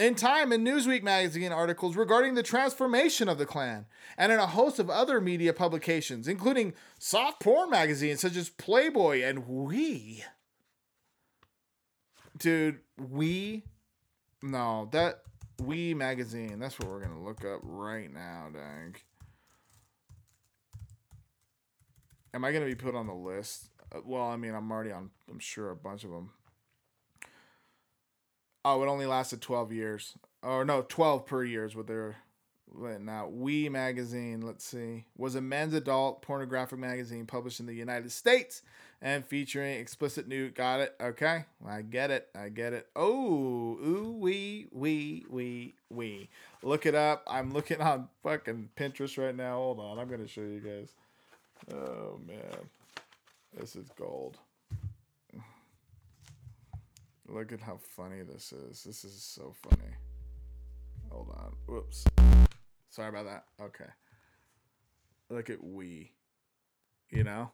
In 0.00 0.14
Time 0.14 0.50
and 0.50 0.66
Newsweek 0.66 1.02
magazine 1.02 1.52
articles 1.52 1.94
regarding 1.94 2.34
the 2.34 2.42
transformation 2.42 3.28
of 3.28 3.36
the 3.36 3.44
Klan, 3.44 3.84
and 4.16 4.32
in 4.32 4.38
a 4.38 4.46
host 4.46 4.78
of 4.78 4.88
other 4.88 5.20
media 5.20 5.52
publications, 5.52 6.26
including 6.26 6.72
soft 6.98 7.40
porn 7.40 7.68
magazines 7.68 8.20
such 8.20 8.34
as 8.34 8.48
Playboy 8.48 9.20
and 9.22 9.46
Oui. 9.46 10.24
Dude, 12.38 12.80
Oui? 12.96 13.64
No, 14.42 14.88
that 14.92 15.20
Oui 15.62 15.92
magazine, 15.92 16.58
that's 16.58 16.78
what 16.78 16.88
we're 16.88 17.02
gonna 17.02 17.22
look 17.22 17.44
up 17.44 17.60
right 17.62 18.10
now, 18.10 18.48
dang. 18.50 18.96
Am 22.32 22.42
I 22.42 22.52
gonna 22.52 22.64
be 22.64 22.74
put 22.74 22.94
on 22.94 23.06
the 23.06 23.12
list? 23.12 23.68
Uh, 23.94 24.00
Well, 24.02 24.24
I 24.24 24.36
mean, 24.36 24.54
I'm 24.54 24.72
already 24.72 24.92
on, 24.92 25.10
I'm 25.30 25.40
sure, 25.40 25.68
a 25.68 25.76
bunch 25.76 26.04
of 26.04 26.10
them. 26.10 26.30
Oh, 28.70 28.82
it 28.82 28.86
only 28.86 29.06
lasted 29.06 29.40
12 29.40 29.72
years. 29.72 30.14
Or 30.42 30.64
no, 30.64 30.82
12 30.88 31.26
per 31.26 31.42
year 31.44 31.64
is 31.64 31.74
what 31.74 31.86
they're 31.86 32.16
letting 32.72 33.08
out. 33.08 33.32
Oui 33.32 33.68
magazine, 33.68 34.42
let's 34.42 34.64
see, 34.64 35.06
was 35.16 35.34
a 35.34 35.40
men's 35.40 35.74
adult 35.74 36.22
pornographic 36.22 36.78
magazine 36.78 37.26
published 37.26 37.58
in 37.58 37.66
the 37.66 37.74
United 37.74 38.12
States 38.12 38.62
and 39.02 39.26
featuring 39.26 39.80
explicit 39.80 40.28
nude. 40.28 40.54
Got 40.54 40.80
it? 40.80 40.94
Okay. 41.00 41.44
I 41.66 41.82
get 41.82 42.12
it. 42.12 42.28
I 42.34 42.48
get 42.48 42.72
it. 42.72 42.86
Oh, 42.94 43.76
ooh, 43.84 44.16
wee, 44.18 44.68
wee, 44.70 45.24
wee, 45.28 45.74
wee. 45.88 46.28
Look 46.62 46.86
it 46.86 46.94
up. 46.94 47.24
I'm 47.26 47.52
looking 47.52 47.80
on 47.80 48.08
fucking 48.22 48.70
Pinterest 48.76 49.18
right 49.22 49.34
now. 49.34 49.56
Hold 49.56 49.80
on. 49.80 49.98
I'm 49.98 50.08
going 50.08 50.22
to 50.22 50.28
show 50.28 50.42
you 50.42 50.60
guys. 50.60 50.92
Oh, 51.74 52.20
man. 52.26 52.68
This 53.58 53.74
is 53.74 53.88
gold. 53.98 54.38
Look 57.32 57.52
at 57.52 57.60
how 57.60 57.78
funny 57.96 58.22
this 58.22 58.52
is. 58.52 58.82
This 58.82 59.04
is 59.04 59.22
so 59.22 59.54
funny. 59.62 59.92
Hold 61.10 61.28
on. 61.30 61.52
Whoops. 61.66 62.04
Sorry 62.88 63.08
about 63.08 63.26
that. 63.26 63.44
Okay. 63.62 63.90
Look 65.28 65.48
at 65.48 65.62
Oui. 65.62 66.10
You 67.08 67.22
know? 67.22 67.52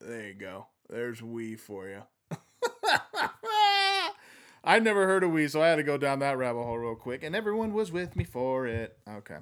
There 0.00 0.28
you 0.28 0.34
go. 0.34 0.68
There's 0.88 1.20
Oui 1.22 1.56
for 1.56 1.86
you. 1.86 2.02
I 4.64 4.78
never 4.78 5.06
heard 5.06 5.22
of 5.22 5.32
Oui, 5.32 5.48
so 5.48 5.62
I 5.62 5.68
had 5.68 5.76
to 5.76 5.82
go 5.82 5.98
down 5.98 6.20
that 6.20 6.38
rabbit 6.38 6.62
hole 6.62 6.78
real 6.78 6.94
quick, 6.94 7.22
and 7.22 7.36
everyone 7.36 7.74
was 7.74 7.92
with 7.92 8.16
me 8.16 8.24
for 8.24 8.66
it. 8.66 8.98
Okay. 9.08 9.36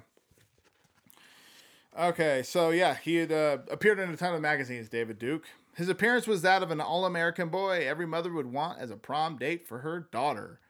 Okay, 1.97 2.43
so 2.43 2.69
yeah, 2.71 2.95
he 2.95 3.15
had 3.15 3.31
uh, 3.31 3.59
appeared 3.71 3.99
in 3.99 4.09
a 4.09 4.17
ton 4.17 4.35
of 4.35 4.41
magazines, 4.41 4.89
David 4.89 5.17
Duke. 5.17 5.45
His 5.75 5.89
appearance 5.89 6.25
was 6.25 6.41
that 6.41 6.63
of 6.63 6.71
an 6.71 6.79
all 6.79 7.05
American 7.05 7.49
boy 7.49 7.85
every 7.85 8.05
mother 8.05 8.31
would 8.31 8.51
want 8.51 8.79
as 8.79 8.89
a 8.89 8.95
prom 8.95 9.37
date 9.37 9.67
for 9.67 9.79
her 9.79 10.07
daughter. 10.11 10.61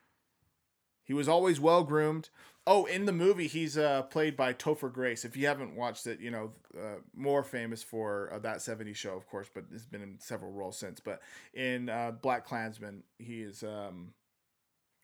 He 1.04 1.14
was 1.14 1.30
always 1.30 1.60
well 1.60 1.84
groomed. 1.84 2.30
Oh, 2.68 2.86
in 2.86 3.06
the 3.06 3.12
movie, 3.12 3.46
he's 3.46 3.78
uh, 3.78 4.02
played 4.04 4.36
by 4.36 4.54
Topher 4.54 4.92
Grace. 4.92 5.24
If 5.24 5.38
you 5.38 5.46
haven't 5.46 5.76
watched 5.76 6.08
it, 6.08 6.20
you 6.20 6.32
know, 6.32 6.54
uh, 6.76 6.96
more 7.16 7.44
famous 7.44 7.84
for 7.84 8.32
uh, 8.34 8.40
that 8.40 8.58
70s 8.58 8.96
show, 8.96 9.16
of 9.16 9.28
course, 9.28 9.48
but 9.54 9.66
has 9.72 9.86
been 9.86 10.02
in 10.02 10.20
several 10.20 10.52
roles 10.52 10.80
since. 10.80 11.00
But 11.00 11.22
in 11.54 11.90
uh, 11.90 12.14
Black 12.20 12.44
Klansman, 12.44 13.04
he 13.20 13.44
is 13.44 13.62
um, 13.62 14.14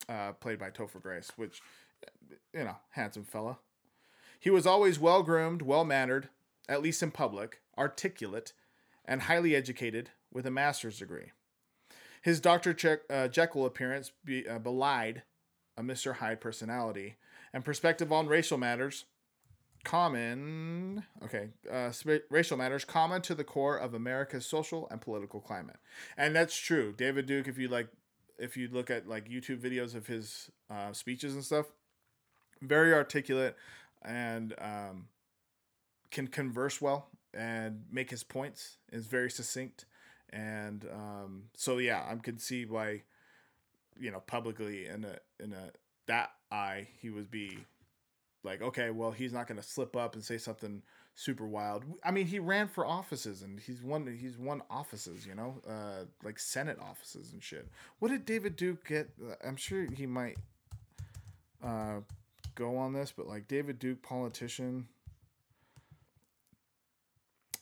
uh, 0.10 0.32
played 0.34 0.58
by 0.58 0.72
Topher 0.72 1.00
Grace, 1.00 1.32
which, 1.36 1.62
you 2.52 2.64
know, 2.64 2.78
handsome 2.90 3.26
fella. 3.26 3.60
He 4.40 4.50
was 4.50 4.66
always 4.66 4.98
well 4.98 5.22
groomed, 5.22 5.62
well 5.62 5.86
mannered, 5.86 6.30
at 6.68 6.82
least 6.82 7.04
in 7.04 7.12
public, 7.12 7.62
articulate, 7.78 8.54
and 9.06 9.24
highly 9.24 9.56
educated 9.56 10.10
with 10.32 10.46
a 10.46 10.52
master's 10.52 11.00
degree. 11.00 11.32
His 12.22 12.40
Dr. 12.40 12.74
Je- 12.74 12.98
uh, 13.10 13.28
Jekyll 13.28 13.66
appearance 13.66 14.12
be, 14.24 14.48
uh, 14.48 14.60
belied 14.60 15.24
a 15.76 15.82
Mr. 15.82 16.16
Hyde 16.16 16.40
personality 16.40 17.16
and 17.54 17.66
perspective 17.66 18.12
on 18.12 18.28
racial 18.28 18.58
matters 18.58 19.06
common 19.84 21.04
okay 21.24 21.50
uh, 21.72 21.92
racial 22.30 22.56
matters 22.56 22.86
common 22.86 23.20
to 23.22 23.34
the 23.34 23.44
core 23.44 23.78
of 23.78 23.96
america's 23.96 24.46
social 24.46 24.88
and 24.92 25.02
political 25.02 25.40
climate 25.40 25.78
and 26.18 26.36
that's 26.36 26.56
true 26.56 26.94
david 26.96 27.26
duke 27.26 27.48
if 27.48 27.58
you 27.58 27.68
like 27.68 27.88
if 28.38 28.56
you 28.56 28.70
look 28.72 28.92
at 28.92 29.08
like 29.08 29.28
youtube 29.28 29.60
videos 29.60 29.96
of 29.96 30.06
his 30.06 30.52
uh, 30.70 30.94
speeches 30.94 31.34
and 31.34 31.44
stuff 31.44 31.66
very 32.62 32.94
articulate 32.94 33.56
and 34.04 34.54
um, 34.60 35.08
can 36.12 36.28
converse 36.28 36.80
well 36.80 37.08
and 37.34 37.84
make 37.92 38.10
his 38.10 38.24
points 38.24 38.78
is 38.92 39.06
very 39.08 39.30
succinct. 39.30 39.86
And 40.34 40.86
um, 40.94 41.44
so 41.56 41.78
yeah 41.78 42.06
i 42.10 42.16
can 42.16 42.40
see 42.40 42.66
why 42.66 43.02
you 44.00 44.12
know 44.12 44.22
publicly 44.22 44.88
in 44.88 45.04
a 45.04 45.18
in 45.44 45.54
a 45.54 45.72
that 46.08 46.32
eye 46.52 46.88
he 47.00 47.10
would 47.10 47.30
be 47.30 47.58
like 48.44 48.62
okay 48.62 48.90
well 48.90 49.12
he's 49.12 49.34
not 49.34 49.48
going 49.48 49.60
to 49.60 49.68
slip 49.68 49.96
up 49.96 50.16
and 50.16 50.24
say 50.24 50.38
something 50.38 50.82
super 51.14 51.46
wild. 51.46 51.84
I 52.04 52.12
mean 52.12 52.26
he 52.26 52.40
ran 52.40 52.68
for 52.70 52.86
offices 52.86 53.42
and 53.42 53.60
he's 53.60 53.84
won 53.84 54.08
he's 54.20 54.38
won 54.38 54.62
offices 54.70 55.28
you 55.28 55.36
know 55.36 55.56
uh 55.70 56.06
like 56.24 56.40
senate 56.40 56.80
offices 56.82 57.34
and 57.34 57.44
shit. 57.44 57.68
What 58.00 58.10
did 58.10 58.26
david 58.26 58.56
duke 58.56 58.88
get? 58.88 59.10
I'm 59.46 59.58
sure 59.58 59.86
he 59.86 60.06
might 60.08 60.38
uh 61.64 62.00
go 62.56 62.78
on 62.78 62.94
this 62.94 63.14
but 63.16 63.28
like 63.28 63.48
david 63.48 63.80
duke 63.80 64.02
politician 64.02 64.88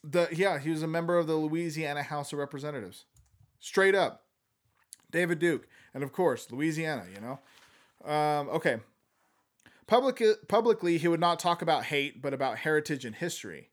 the 0.04 0.28
yeah 0.32 0.60
he 0.60 0.70
was 0.70 0.84
a 0.84 0.88
member 0.88 1.18
of 1.18 1.28
the 1.28 1.36
louisiana 1.36 2.04
house 2.04 2.32
of 2.34 2.40
representatives. 2.40 3.06
Straight 3.60 3.96
up. 3.96 4.24
David 5.12 5.40
duke. 5.40 5.68
And 5.94 6.04
of 6.04 6.12
course 6.12 6.52
louisiana 6.52 7.06
you 7.14 7.22
know? 7.22 7.40
Um, 8.10 8.50
okay. 8.50 8.78
Public, 9.88 10.22
publicly 10.48 11.00
he 11.00 11.08
would 11.08 11.20
not 11.20 11.40
talk 11.40 11.62
about 11.62 11.86
hate 11.86 12.22
but 12.22 12.34
about 12.34 12.60
heritage 12.60 13.06
and 13.06 13.16
history. 13.16 13.70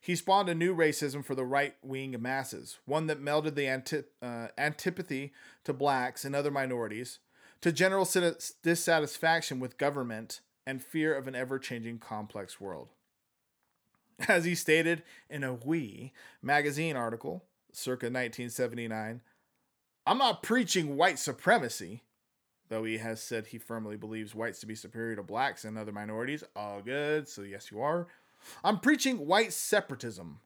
He 0.00 0.16
spawned 0.16 0.48
a 0.48 0.54
new 0.54 0.74
racism 0.74 1.24
for 1.24 1.36
the 1.36 1.44
right-wing 1.44 2.16
masses 2.20 2.78
one 2.84 3.06
that 3.06 3.22
melded 3.22 3.54
the 3.54 3.68
anti- 3.68 4.04
uh, 4.20 4.48
antipathy 4.58 5.32
to 5.64 5.72
blacks 5.72 6.24
and 6.24 6.34
other 6.34 6.50
minorities 6.50 7.20
to 7.60 7.70
general 7.70 8.04
dis- 8.04 8.54
dissatisfaction 8.62 9.60
with 9.60 9.78
government 9.78 10.40
and 10.66 10.82
fear 10.82 11.14
of 11.14 11.28
an 11.28 11.34
ever-changing 11.34 11.98
complex 11.98 12.60
world 12.60 12.88
as 14.28 14.44
he 14.44 14.54
stated 14.54 15.02
in 15.28 15.44
a 15.44 15.54
Oui 15.54 16.12
magazine 16.42 16.96
article 16.96 17.44
circa 17.72 18.06
1979, 18.06 19.20
I'm 20.06 20.18
not 20.18 20.42
preaching 20.42 20.96
white 20.96 21.18
supremacy, 21.18 22.02
though 22.68 22.84
he 22.84 22.98
has 22.98 23.22
said 23.22 23.46
he 23.46 23.58
firmly 23.58 23.96
believes 23.96 24.34
whites 24.34 24.60
to 24.60 24.66
be 24.66 24.74
superior 24.74 25.16
to 25.16 25.22
blacks 25.22 25.64
and 25.64 25.78
other 25.78 25.92
minorities. 25.92 26.44
All 26.56 26.80
good, 26.80 27.28
so 27.28 27.42
yes, 27.42 27.70
you 27.70 27.80
are. 27.80 28.08
I'm 28.64 28.80
preaching 28.80 29.26
white 29.26 29.52
separatism. 29.52 30.40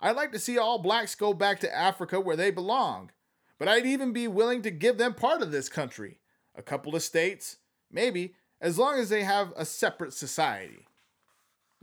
I'd 0.00 0.16
like 0.16 0.32
to 0.32 0.38
see 0.38 0.58
all 0.58 0.78
blacks 0.78 1.14
go 1.14 1.34
back 1.34 1.60
to 1.60 1.74
Africa 1.74 2.20
where 2.20 2.36
they 2.36 2.50
belong, 2.50 3.10
but 3.58 3.68
I'd 3.68 3.86
even 3.86 4.12
be 4.12 4.28
willing 4.28 4.62
to 4.62 4.70
give 4.70 4.98
them 4.98 5.14
part 5.14 5.42
of 5.42 5.50
this 5.50 5.68
country, 5.68 6.18
a 6.54 6.62
couple 6.62 6.94
of 6.96 7.02
states, 7.02 7.58
maybe, 7.90 8.34
as 8.60 8.78
long 8.78 8.98
as 8.98 9.08
they 9.08 9.24
have 9.24 9.52
a 9.56 9.64
separate 9.64 10.12
society. 10.12 10.86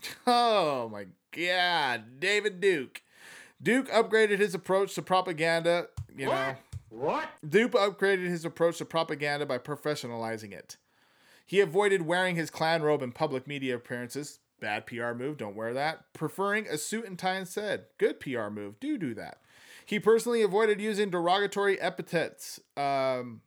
Oh 0.28 0.90
my 0.90 1.06
God, 1.32 2.20
David 2.20 2.60
Duke. 2.60 3.02
Duke 3.62 3.90
upgraded 3.90 4.40
his 4.40 4.56
approach 4.56 4.96
to 4.96 5.02
propaganda. 5.02 5.88
You 6.16 6.26
know, 6.28 6.56
What? 6.90 7.30
Duke 7.48 7.72
upgraded 7.74 8.28
his 8.28 8.44
approach 8.44 8.80
to 8.80 8.86
propaganda 8.86 9.46
by 9.46 9.58
professionalizing 9.58 10.52
it. 10.52 10.78
He 11.46 11.60
avoided 11.60 12.04
wearing 12.04 12.36
his 12.36 12.50
Klan 12.50 12.82
robe 12.82 13.02
in 13.02 13.12
public 13.12 13.48
media 13.48 13.76
appearances. 13.76 14.40
Bad 14.60 14.86
PR 14.86 15.14
move, 15.14 15.38
don't 15.38 15.56
wear 15.56 15.74
that. 15.74 16.06
Preferring 16.14 16.68
a 16.68 16.78
suit 16.78 17.06
and 17.06 17.18
tie 17.18 17.38
instead. 17.38 17.86
Good 17.98 18.20
PR 18.20 18.50
move, 18.50 18.80
do 18.80 18.98
do 18.98 19.14
that. 19.16 19.40
He 19.86 20.00
personally 20.00 20.42
avoided 20.44 20.80
using 20.80 21.10
derogatory 21.10 21.80
epithets 21.82 22.60
um, 22.78 23.42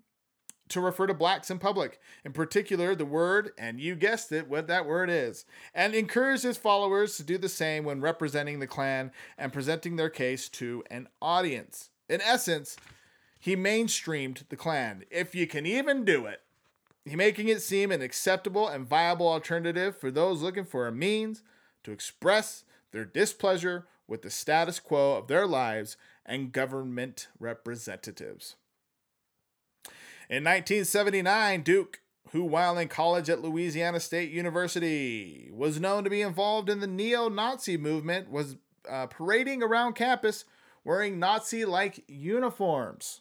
to 0.69 0.81
refer 0.81 1.07
to 1.07 1.15
blacks 1.15 1.51
in 1.51 1.59
public, 1.59 2.01
in 2.25 2.33
particular 2.33 2.95
the 2.95 3.05
word, 3.05 3.53
and 3.59 3.79
you 3.81 3.95
guessed 3.95 4.33
it, 4.33 4.49
what 4.49 4.67
that 4.67 4.87
word 4.87 5.11
is, 5.11 5.45
and 5.75 5.95
encouraged 5.95 6.43
his 6.43 6.57
followers 6.57 7.17
to 7.17 7.23
do 7.23 7.37
the 7.37 7.49
same 7.49 7.85
when 7.85 8.01
representing 8.01 8.61
the 8.61 8.67
Klan 8.67 9.13
and 9.37 9.53
presenting 9.53 9.97
their 9.97 10.11
case 10.11 10.49
to 10.51 10.83
an 10.91 11.09
audience. 11.21 11.91
In 12.09 12.21
essence, 12.23 12.77
he 13.39 13.57
mainstreamed 13.57 14.49
the 14.49 14.57
Klan, 14.57 15.05
if 15.11 15.35
you 15.35 15.47
can 15.47 15.67
even 15.67 16.05
do 16.05 16.25
it. 16.25 16.41
he 17.05 17.17
making 17.17 17.49
it 17.49 17.61
seem 17.61 17.93
an 17.93 18.01
acceptable 18.01 18.67
and 18.67 18.89
viable 18.89 19.29
alternative 19.29 19.97
for 19.97 20.11
those 20.11 20.41
looking 20.41 20.65
for 20.65 20.87
a 20.87 20.93
means 20.93 21.43
to 21.83 21.93
express 21.93 22.65
their 22.93 23.05
displeasure 23.05 23.87
with 24.09 24.23
the 24.23 24.31
status 24.31 24.81
quo 24.81 25.17
of 25.17 25.29
their 25.29 25.47
lives 25.47 25.97
and 26.25 26.53
government 26.53 27.29
representatives. 27.39 28.57
In 30.31 30.43
1979, 30.43 31.63
Duke, 31.63 32.01
who 32.31 32.45
while 32.45 32.79
in 32.79 32.89
college 32.89 33.29
at 33.29 33.43
Louisiana 33.43 34.01
State 34.01 34.31
University 34.31 35.51
was 35.53 35.79
known 35.79 36.05
to 36.05 36.11
be 36.11 36.23
involved 36.23 36.71
in 36.71 36.81
the 36.81 36.87
neo 36.87 37.29
Nazi 37.29 37.77
movement, 37.77 38.31
was 38.31 38.57
uh, 38.89 39.07
parading 39.07 39.63
around 39.63 39.95
campus 39.95 40.45
wearing 40.85 41.19
Nazi 41.19 41.65
like 41.65 42.05
uniforms. 42.09 43.21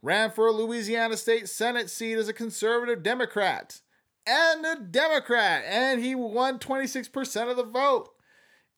Ran 0.00 0.30
for 0.30 0.46
a 0.46 0.52
Louisiana 0.52 1.16
State 1.16 1.48
Senate 1.48 1.88
seat 1.88 2.14
as 2.14 2.28
a 2.28 2.32
conservative 2.32 3.02
Democrat 3.02 3.80
and 4.26 4.64
a 4.64 4.76
Democrat, 4.76 5.64
and 5.66 6.02
he 6.02 6.14
won 6.14 6.58
26% 6.58 7.50
of 7.50 7.56
the 7.56 7.62
vote. 7.62 8.10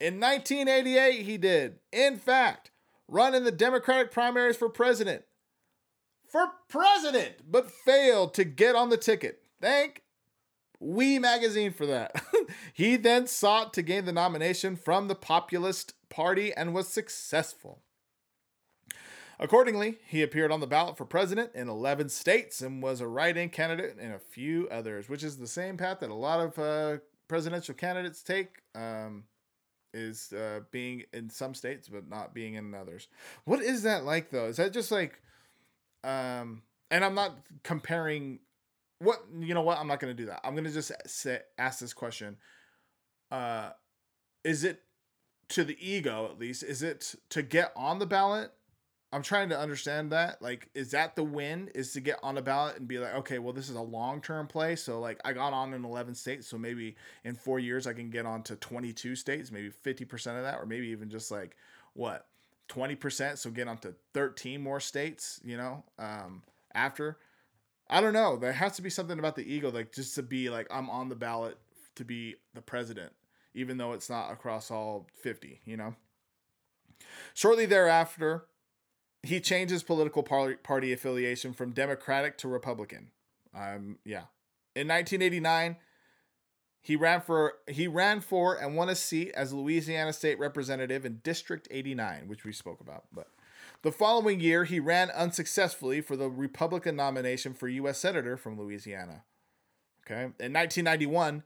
In 0.00 0.20
1988, 0.20 1.24
he 1.24 1.38
did, 1.38 1.78
in 1.92 2.16
fact, 2.16 2.70
run 3.08 3.34
in 3.34 3.44
the 3.44 3.52
Democratic 3.52 4.10
primaries 4.10 4.56
for 4.56 4.68
president. 4.68 5.22
For 6.34 6.48
president, 6.66 7.48
but 7.48 7.70
failed 7.70 8.34
to 8.34 8.42
get 8.42 8.74
on 8.74 8.88
the 8.88 8.96
ticket. 8.96 9.42
Thank 9.60 10.02
Oui 10.80 11.20
Magazine 11.20 11.72
for 11.72 11.86
that. 11.86 12.24
he 12.72 12.96
then 12.96 13.28
sought 13.28 13.72
to 13.74 13.82
gain 13.82 14.04
the 14.04 14.12
nomination 14.12 14.74
from 14.74 15.06
the 15.06 15.14
Populist 15.14 15.94
Party 16.10 16.52
and 16.52 16.74
was 16.74 16.88
successful. 16.88 17.82
Accordingly, 19.38 19.98
he 20.08 20.22
appeared 20.22 20.50
on 20.50 20.58
the 20.58 20.66
ballot 20.66 20.96
for 20.96 21.04
president 21.04 21.52
in 21.54 21.68
11 21.68 22.08
states 22.08 22.60
and 22.60 22.82
was 22.82 23.00
a 23.00 23.06
write 23.06 23.36
in 23.36 23.48
candidate 23.48 23.96
in 24.00 24.10
a 24.10 24.18
few 24.18 24.68
others, 24.72 25.08
which 25.08 25.22
is 25.22 25.36
the 25.36 25.46
same 25.46 25.76
path 25.76 26.00
that 26.00 26.10
a 26.10 26.14
lot 26.14 26.40
of 26.40 26.58
uh, 26.58 26.98
presidential 27.28 27.76
candidates 27.76 28.24
take. 28.24 28.60
Um, 28.74 29.22
is 29.96 30.32
uh, 30.32 30.62
being 30.72 31.04
in 31.12 31.30
some 31.30 31.54
states 31.54 31.88
but 31.88 32.08
not 32.08 32.34
being 32.34 32.54
in 32.54 32.74
others. 32.74 33.06
What 33.44 33.62
is 33.62 33.84
that 33.84 34.04
like 34.04 34.30
though? 34.30 34.46
Is 34.46 34.56
that 34.56 34.72
just 34.72 34.90
like 34.90 35.20
um 36.04 36.62
and 36.90 37.04
I'm 37.04 37.14
not 37.14 37.36
comparing 37.62 38.40
what 38.98 39.20
you 39.38 39.54
know 39.54 39.62
what 39.62 39.78
I'm 39.78 39.88
not 39.88 40.00
going 40.00 40.14
to 40.14 40.22
do 40.22 40.26
that. 40.26 40.40
I'm 40.44 40.54
going 40.54 40.64
to 40.64 40.70
just 40.72 40.92
say 41.06 41.40
ask 41.58 41.80
this 41.80 41.94
question. 41.94 42.36
Uh 43.30 43.70
is 44.44 44.64
it 44.64 44.82
to 45.48 45.64
the 45.64 45.76
ego 45.80 46.28
at 46.30 46.38
least 46.38 46.62
is 46.62 46.82
it 46.82 47.14
to 47.28 47.42
get 47.42 47.72
on 47.76 47.98
the 47.98 48.06
ballot 48.06 48.52
I'm 49.14 49.22
trying 49.22 49.50
to 49.50 49.58
understand 49.58 50.10
that. 50.10 50.42
Like, 50.42 50.68
is 50.74 50.90
that 50.90 51.14
the 51.14 51.22
win? 51.22 51.70
Is 51.72 51.92
to 51.92 52.00
get 52.00 52.18
on 52.24 52.34
the 52.34 52.42
ballot 52.42 52.78
and 52.78 52.88
be 52.88 52.98
like, 52.98 53.14
okay, 53.14 53.38
well, 53.38 53.52
this 53.52 53.70
is 53.70 53.76
a 53.76 53.80
long 53.80 54.20
term 54.20 54.48
play. 54.48 54.74
So, 54.74 54.98
like, 54.98 55.20
I 55.24 55.32
got 55.32 55.52
on 55.52 55.72
in 55.72 55.84
11 55.84 56.16
states. 56.16 56.48
So 56.48 56.58
maybe 56.58 56.96
in 57.22 57.36
four 57.36 57.60
years, 57.60 57.86
I 57.86 57.92
can 57.92 58.10
get 58.10 58.26
on 58.26 58.42
to 58.42 58.56
22 58.56 59.14
states, 59.14 59.52
maybe 59.52 59.70
50% 59.70 60.36
of 60.36 60.42
that, 60.42 60.58
or 60.58 60.66
maybe 60.66 60.88
even 60.88 61.10
just 61.10 61.30
like, 61.30 61.56
what, 61.92 62.26
20%. 62.68 63.38
So 63.38 63.50
get 63.50 63.68
on 63.68 63.78
to 63.78 63.94
13 64.12 64.60
more 64.60 64.80
states, 64.80 65.40
you 65.44 65.56
know, 65.56 65.84
um, 65.98 66.42
after. 66.74 67.18
I 67.88 68.00
don't 68.00 68.14
know. 68.14 68.36
There 68.36 68.52
has 68.52 68.76
to 68.76 68.82
be 68.82 68.90
something 68.90 69.18
about 69.18 69.36
the 69.36 69.42
ego, 69.42 69.70
like, 69.70 69.92
just 69.92 70.14
to 70.14 70.22
be 70.22 70.48
like, 70.48 70.66
I'm 70.70 70.88
on 70.88 71.08
the 71.08 71.14
ballot 71.14 71.58
to 71.96 72.04
be 72.04 72.36
the 72.54 72.62
president, 72.62 73.12
even 73.54 73.76
though 73.76 73.92
it's 73.92 74.08
not 74.08 74.32
across 74.32 74.70
all 74.70 75.06
50, 75.22 75.60
you 75.64 75.76
know? 75.76 75.94
Shortly 77.34 77.66
thereafter, 77.66 78.46
he 79.22 79.40
changes 79.40 79.82
political 79.82 80.22
party, 80.22 80.54
party 80.56 80.92
affiliation 80.92 81.52
from 81.52 81.72
Democratic 81.72 82.38
to 82.38 82.48
Republican. 82.48 83.08
Um, 83.54 83.98
yeah. 84.04 84.24
In 84.74 84.88
1989, 84.88 85.76
he 86.84 86.96
ran 86.96 87.22
for 87.22 87.54
he 87.66 87.88
ran 87.88 88.20
for 88.20 88.54
and 88.54 88.76
won 88.76 88.90
a 88.90 88.94
seat 88.94 89.32
as 89.34 89.54
Louisiana 89.54 90.12
State 90.12 90.38
Representative 90.38 91.06
in 91.06 91.20
District 91.24 91.66
89, 91.70 92.28
which 92.28 92.44
we 92.44 92.52
spoke 92.52 92.78
about. 92.78 93.04
But 93.10 93.28
the 93.80 93.90
following 93.90 94.38
year, 94.38 94.64
he 94.64 94.80
ran 94.80 95.10
unsuccessfully 95.10 96.02
for 96.02 96.14
the 96.14 96.28
Republican 96.28 96.94
nomination 96.94 97.54
for 97.54 97.68
U.S. 97.68 97.96
Senator 97.96 98.36
from 98.36 98.58
Louisiana. 98.58 99.24
Okay. 100.04 100.24
In 100.24 100.52
1991, 100.52 101.42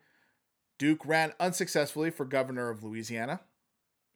Duke 0.76 1.06
ran 1.06 1.32
unsuccessfully 1.38 2.10
for 2.10 2.24
governor 2.24 2.68
of 2.68 2.82
Louisiana. 2.82 3.40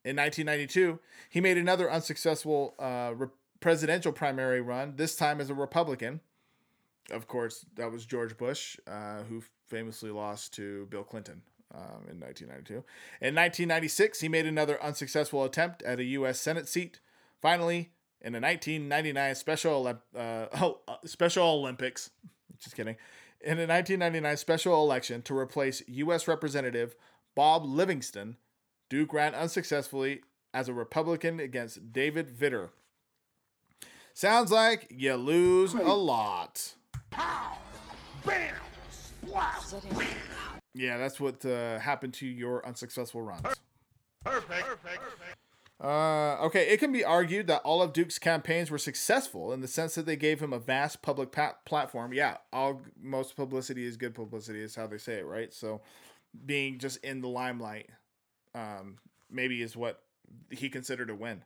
In 0.03 0.17
1992, 0.17 0.99
he 1.29 1.39
made 1.39 1.57
another 1.57 1.89
unsuccessful 1.89 2.75
uh, 2.77 3.13
presidential 3.61 4.11
primary 4.11 4.59
run, 4.59 4.97
this 4.97 5.15
time 5.15 5.39
as 5.39 5.49
a 5.49 5.53
Republican. 5.53 6.19
Of 7.11 7.29
course, 7.29 7.65
that 7.75 7.93
was 7.93 8.05
George 8.05 8.37
Bush, 8.37 8.77
uh, 8.85 9.23
who 9.23 9.41
famously 9.67 10.11
lost 10.11 10.53
to 10.55 10.85
Bill 10.87 11.03
Clinton 11.03 11.41
um, 11.73 12.07
in 12.09 12.19
1992. 12.19 12.73
In 13.21 13.35
1996, 13.35 14.19
he 14.19 14.29
made 14.29 14.45
another 14.45 14.81
unsuccessful 14.81 15.43
attempt 15.43 15.81
at 15.83 15.99
a 15.99 16.03
U.S. 16.03 16.39
Senate 16.39 16.67
seat. 16.67 16.99
Finally, 17.41 17.91
in 18.21 18.33
the 18.33 18.39
1999 18.39 19.35
Special 19.35 19.87
uh, 19.87 19.93
oh, 20.15 20.79
uh, 20.87 20.95
Special 21.05 21.45
Olympics, 21.45 22.09
just 22.59 22.75
kidding, 22.75 22.95
in 23.41 23.57
the 23.57 23.67
1999 23.67 24.37
special 24.37 24.81
election 24.83 25.21
to 25.23 25.37
replace 25.37 25.83
U.S. 25.87 26.27
Representative 26.27 26.95
Bob 27.35 27.65
Livingston, 27.65 28.37
Duke 28.89 29.13
ran 29.13 29.35
unsuccessfully 29.35 30.21
as 30.53 30.69
a 30.69 30.73
Republican 30.73 31.39
against 31.39 31.91
David 31.91 32.29
Vitter. 32.29 32.69
Sounds 34.13 34.51
like 34.51 34.87
you 34.89 35.15
lose 35.15 35.73
a 35.73 35.93
lot. 35.93 36.73
Pow! 37.09 37.57
Bam! 38.23 38.53
Yeah, 40.73 40.97
that's 40.97 41.19
what 41.19 41.45
uh, 41.45 41.79
happened 41.79 42.13
to 42.15 42.27
your 42.27 42.65
unsuccessful 42.65 43.21
runs. 43.21 43.43
Perfect. 44.23 44.65
Perfect. 44.65 45.01
Uh, 45.83 46.37
okay, 46.45 46.69
it 46.69 46.79
can 46.79 46.93
be 46.93 47.03
argued 47.03 47.47
that 47.47 47.61
all 47.63 47.81
of 47.81 47.91
Duke's 47.91 48.17
campaigns 48.17 48.71
were 48.71 48.77
successful 48.77 49.51
in 49.51 49.59
the 49.59 49.67
sense 49.67 49.95
that 49.95 50.05
they 50.05 50.15
gave 50.15 50.39
him 50.39 50.53
a 50.53 50.59
vast 50.59 51.01
public 51.01 51.31
platform. 51.65 52.13
Yeah, 52.13 52.37
all 52.53 52.81
most 53.01 53.35
publicity 53.35 53.85
is 53.85 53.97
good 53.97 54.15
publicity, 54.15 54.61
is 54.61 54.75
how 54.75 54.87
they 54.87 54.97
say 54.97 55.15
it, 55.15 55.25
right? 55.25 55.53
So, 55.53 55.81
being 56.45 56.79
just 56.79 57.03
in 57.03 57.21
the 57.21 57.27
limelight, 57.27 57.89
um, 58.55 58.97
maybe 59.29 59.61
is 59.61 59.75
what 59.75 60.01
he 60.49 60.69
considered 60.69 61.09
a 61.09 61.15
win. 61.15 61.43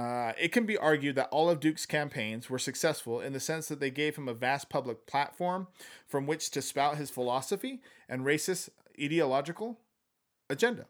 Uh, 0.00 0.32
it 0.40 0.50
can 0.50 0.64
be 0.64 0.78
argued 0.78 1.14
that 1.14 1.28
all 1.30 1.50
of 1.50 1.60
Duke's 1.60 1.84
campaigns 1.84 2.48
were 2.48 2.58
successful 2.58 3.20
in 3.20 3.34
the 3.34 3.40
sense 3.40 3.68
that 3.68 3.80
they 3.80 3.90
gave 3.90 4.16
him 4.16 4.28
a 4.28 4.34
vast 4.34 4.70
public 4.70 5.06
platform 5.06 5.66
from 6.06 6.26
which 6.26 6.50
to 6.52 6.62
spout 6.62 6.96
his 6.96 7.10
philosophy 7.10 7.82
and 8.08 8.24
racist 8.24 8.70
ideological 8.98 9.78
agenda. 10.48 10.86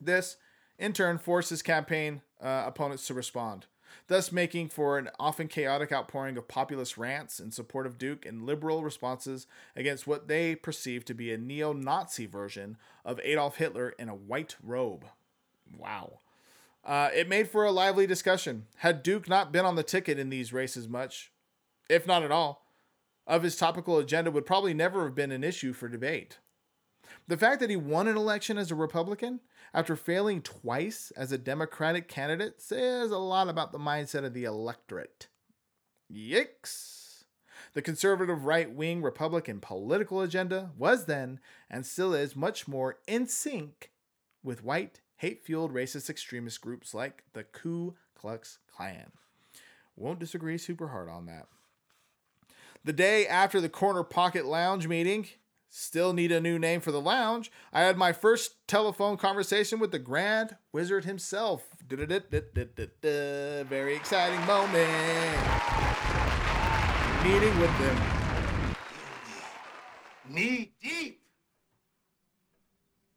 This, 0.00 0.36
in 0.80 0.92
turn, 0.92 1.16
forced 1.16 1.50
his 1.50 1.62
campaign 1.62 2.22
uh, 2.40 2.64
opponents 2.66 3.06
to 3.06 3.14
respond, 3.14 3.66
thus 4.08 4.32
making 4.32 4.70
for 4.70 4.98
an 4.98 5.08
often 5.20 5.46
chaotic 5.46 5.92
outpouring 5.92 6.36
of 6.36 6.48
populist 6.48 6.98
rants 6.98 7.38
in 7.38 7.52
support 7.52 7.86
of 7.86 7.98
Duke 7.98 8.26
and 8.26 8.42
liberal 8.44 8.82
responses 8.82 9.46
against 9.76 10.08
what 10.08 10.26
they 10.26 10.56
perceived 10.56 11.06
to 11.06 11.14
be 11.14 11.32
a 11.32 11.38
neo 11.38 11.72
Nazi 11.72 12.26
version 12.26 12.78
of 13.04 13.20
Adolf 13.22 13.58
Hitler 13.58 13.90
in 13.90 14.08
a 14.08 14.14
white 14.14 14.56
robe. 14.60 15.04
Wow. 15.78 16.18
Uh, 16.84 17.10
it 17.14 17.28
made 17.28 17.48
for 17.48 17.64
a 17.64 17.70
lively 17.70 18.06
discussion. 18.06 18.66
Had 18.76 19.02
Duke 19.02 19.28
not 19.28 19.52
been 19.52 19.64
on 19.64 19.76
the 19.76 19.82
ticket 19.82 20.18
in 20.18 20.30
these 20.30 20.52
races 20.52 20.88
much, 20.88 21.32
if 21.88 22.06
not 22.06 22.22
at 22.22 22.32
all, 22.32 22.66
of 23.26 23.42
his 23.42 23.56
topical 23.56 23.98
agenda 23.98 24.30
would 24.30 24.46
probably 24.46 24.74
never 24.74 25.04
have 25.04 25.14
been 25.14 25.30
an 25.30 25.44
issue 25.44 25.72
for 25.72 25.88
debate. 25.88 26.38
The 27.28 27.36
fact 27.36 27.60
that 27.60 27.70
he 27.70 27.76
won 27.76 28.08
an 28.08 28.16
election 28.16 28.58
as 28.58 28.70
a 28.70 28.74
Republican 28.74 29.40
after 29.72 29.94
failing 29.94 30.42
twice 30.42 31.12
as 31.16 31.30
a 31.30 31.38
Democratic 31.38 32.08
candidate 32.08 32.60
says 32.60 33.10
a 33.10 33.18
lot 33.18 33.48
about 33.48 33.72
the 33.72 33.78
mindset 33.78 34.24
of 34.24 34.34
the 34.34 34.44
electorate. 34.44 35.28
Yikes! 36.12 37.24
The 37.74 37.82
conservative 37.82 38.44
right 38.44 38.70
wing 38.70 39.02
Republican 39.02 39.60
political 39.60 40.20
agenda 40.20 40.72
was 40.76 41.06
then, 41.06 41.40
and 41.70 41.86
still 41.86 42.12
is, 42.12 42.36
much 42.36 42.68
more 42.68 42.98
in 43.06 43.26
sync 43.26 43.92
with 44.42 44.64
white 44.64 45.00
hate 45.22 45.44
fueled 45.44 45.72
racist 45.72 46.10
extremist 46.10 46.60
groups 46.60 46.92
like 46.92 47.22
the 47.32 47.44
Ku 47.44 47.94
Klux 48.16 48.58
Klan. 48.66 49.12
Won't 49.94 50.18
disagree 50.18 50.58
super 50.58 50.88
hard 50.88 51.08
on 51.08 51.26
that. 51.26 51.46
The 52.84 52.92
day 52.92 53.28
after 53.28 53.60
the 53.60 53.68
Corner 53.68 54.02
Pocket 54.02 54.46
Lounge 54.46 54.88
meeting, 54.88 55.28
still 55.70 56.12
need 56.12 56.32
a 56.32 56.40
new 56.40 56.58
name 56.58 56.80
for 56.80 56.90
the 56.90 57.00
lounge, 57.00 57.52
I 57.72 57.82
had 57.82 57.96
my 57.96 58.12
first 58.12 58.66
telephone 58.66 59.16
conversation 59.16 59.78
with 59.78 59.92
the 59.92 60.00
Grand 60.00 60.56
Wizard 60.72 61.04
himself. 61.04 61.68
Very 61.88 63.94
exciting 63.94 64.44
moment. 64.44 64.90
Meeting 67.22 67.60
with 67.60 67.78
them. 67.78 68.02
Knee 70.28 70.72
deep 70.82 71.22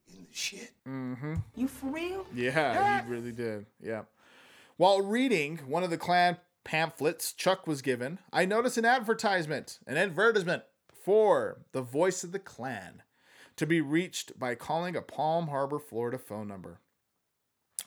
in 0.08 0.28
the 0.30 0.32
shit. 0.32 0.75
Mm-hmm. 0.88 1.36
You 1.56 1.68
for 1.68 1.88
real? 1.88 2.26
Yeah, 2.34 3.04
he 3.04 3.12
really 3.12 3.32
did. 3.32 3.66
Yeah. 3.82 4.04
While 4.78 5.02
reading 5.02 5.60
one 5.68 5.84
of 5.84 5.90
the 5.90 5.98
Klan 5.98 6.38
pamphlets 6.64 7.34
Chuck 7.34 7.66
was 7.66 7.82
given, 7.82 8.20
I 8.32 8.46
noticed 8.46 8.78
an 8.78 8.86
advertisement, 8.86 9.80
an 9.88 9.98
advertisement 9.98 10.64
for 11.04 11.60
the 11.72 11.82
Voice 11.82 12.24
of 12.24 12.32
the 12.32 12.40
Klan 12.40 13.04
to 13.56 13.66
be 13.66 13.80
reached 13.82 14.38
by 14.38 14.56
calling 14.56 14.96
a 14.96 15.02
Palm 15.02 15.48
Harbor, 15.48 15.80
Florida 15.80 16.18
phone 16.18 16.48
number. 16.48 16.80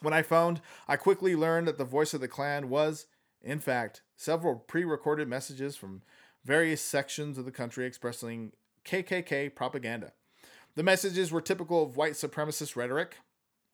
When 0.01 0.13
I 0.13 0.21
phoned, 0.21 0.61
I 0.87 0.95
quickly 0.95 1.35
learned 1.35 1.67
that 1.67 1.77
the 1.77 1.85
Voice 1.85 2.13
of 2.13 2.21
the 2.21 2.27
Klan 2.27 2.69
was, 2.69 3.05
in 3.41 3.59
fact, 3.59 4.01
several 4.15 4.55
pre 4.55 4.83
recorded 4.83 5.27
messages 5.27 5.75
from 5.75 6.01
various 6.43 6.81
sections 6.81 7.37
of 7.37 7.45
the 7.45 7.51
country 7.51 7.85
expressing 7.85 8.53
KKK 8.85 9.53
propaganda. 9.53 10.13
The 10.79 10.83
messages 10.83 11.29
were 11.29 11.41
typical 11.41 11.83
of 11.83 11.97
white 11.97 12.13
supremacist 12.13 12.77
rhetoric. 12.77 13.17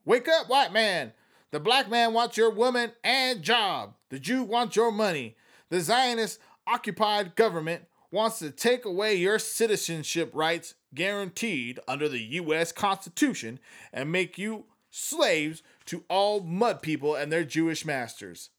Wake 0.06 0.28
up, 0.28 0.49
white 0.49 0.74
man! 0.74 1.14
The 1.51 1.60
black 1.60 1.88
man 1.88 2.14
wants 2.14 2.36
your 2.36 2.49
woman 2.49 2.93
and 3.03 3.43
job. 3.43 3.93
The 4.10 4.20
Jew 4.20 4.41
wants 4.41 4.76
your 4.76 4.91
money. 4.91 5.36
The 5.70 5.82
Zionist 5.82 6.39
occupied 6.66 7.36
government 7.36 7.84
wants 8.10 8.39
to 8.39 8.49
take 8.49 8.86
away 8.86 9.14
your 9.14 9.38
citizenship 9.38 10.32
rights 10.34 10.74
guaranteed 10.95 11.80
under 11.88 12.10
the 12.10 12.24
U.S. 12.24 12.72
Constitution 12.72 13.60
and 13.93 14.12
make 14.12 14.39
you 14.39 14.66
slaves 14.89 15.62
to 15.86 16.06
all 16.10 16.39
mud 16.41 16.82
people 16.82 17.14
and 17.14 17.32
their 17.32 17.43
Jewish 17.43 17.86
masters. 17.86 18.49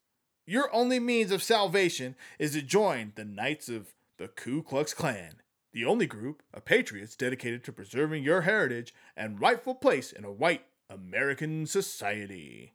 Your 0.47 0.73
only 0.73 1.01
means 1.01 1.33
of 1.33 1.43
salvation 1.43 2.15
is 2.39 2.53
to 2.53 2.63
join 2.63 3.11
the 3.17 3.25
Knights 3.25 3.69
of 3.69 3.89
the 4.19 4.29
Ku 4.29 4.63
Klux 4.63 4.95
Klan, 4.95 5.41
the 5.77 5.85
only 5.85 6.07
group 6.07 6.43
of 6.55 6.65
patriots 6.65 7.15
dedicated 7.15 7.63
to 7.63 7.71
preserving 7.71 8.25
your 8.25 8.41
heritage 8.41 8.95
and 9.15 9.39
rightful 9.39 9.75
place 9.75 10.11
in 10.11 10.25
a 10.25 10.33
white 10.33 10.65
American 10.89 11.67
society. 11.67 12.73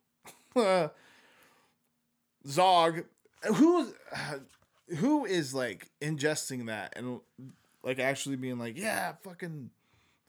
Zog, 2.47 3.05
who 3.55 3.91
who 4.97 5.25
is 5.25 5.55
like 5.55 5.89
ingesting 5.99 6.67
that 6.67 6.93
and 6.95 7.21
like 7.81 7.97
actually 7.97 8.35
being 8.35 8.59
like, 8.59 8.77
yeah, 8.77 9.13
fucking 9.23 9.71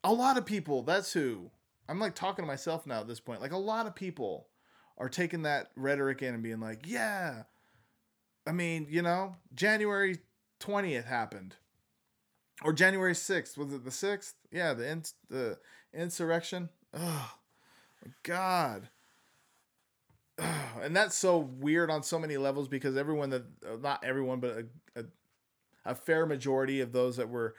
a 0.02 0.12
lot 0.14 0.38
of 0.38 0.46
people, 0.46 0.82
that's 0.82 1.12
who. 1.12 1.50
I'm 1.90 2.00
like 2.00 2.14
talking 2.14 2.42
to 2.42 2.46
myself 2.46 2.86
now 2.86 3.00
at 3.00 3.06
this 3.06 3.20
point. 3.20 3.42
Like 3.42 3.52
a 3.52 3.58
lot 3.58 3.86
of 3.86 3.94
people 3.94 4.46
are 4.96 5.10
taking 5.10 5.42
that 5.42 5.72
rhetoric 5.76 6.22
in 6.22 6.32
and 6.32 6.42
being 6.42 6.60
like, 6.60 6.86
yeah. 6.86 7.42
I 8.46 8.52
mean, 8.52 8.86
you 8.88 9.02
know, 9.02 9.36
January 9.54 10.20
20th 10.58 11.04
happened. 11.04 11.56
Or 12.64 12.72
January 12.72 13.14
6th. 13.14 13.56
Was 13.56 13.72
it 13.72 13.84
the 13.84 13.90
6th? 13.90 14.34
Yeah, 14.50 14.74
the 14.74 14.88
ins- 14.88 15.14
the 15.28 15.58
insurrection. 15.92 16.68
Oh, 16.94 17.34
God. 18.22 18.88
And 20.82 20.96
that's 20.96 21.14
so 21.14 21.38
weird 21.38 21.90
on 21.90 22.02
so 22.02 22.18
many 22.18 22.36
levels 22.36 22.66
because 22.66 22.96
everyone 22.96 23.30
that, 23.30 23.42
uh, 23.64 23.76
not 23.80 24.04
everyone, 24.04 24.40
but 24.40 24.66
a, 24.96 25.00
a, 25.00 25.04
a 25.84 25.94
fair 25.94 26.26
majority 26.26 26.80
of 26.80 26.92
those 26.92 27.16
that 27.18 27.28
were 27.28 27.54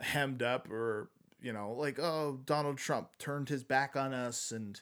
hemmed 0.00 0.42
up 0.42 0.70
or, 0.70 1.10
you 1.42 1.52
know, 1.52 1.72
like, 1.72 1.98
oh, 1.98 2.40
Donald 2.46 2.78
Trump 2.78 3.10
turned 3.18 3.48
his 3.48 3.64
back 3.64 3.96
on 3.96 4.14
us 4.14 4.52
and 4.52 4.80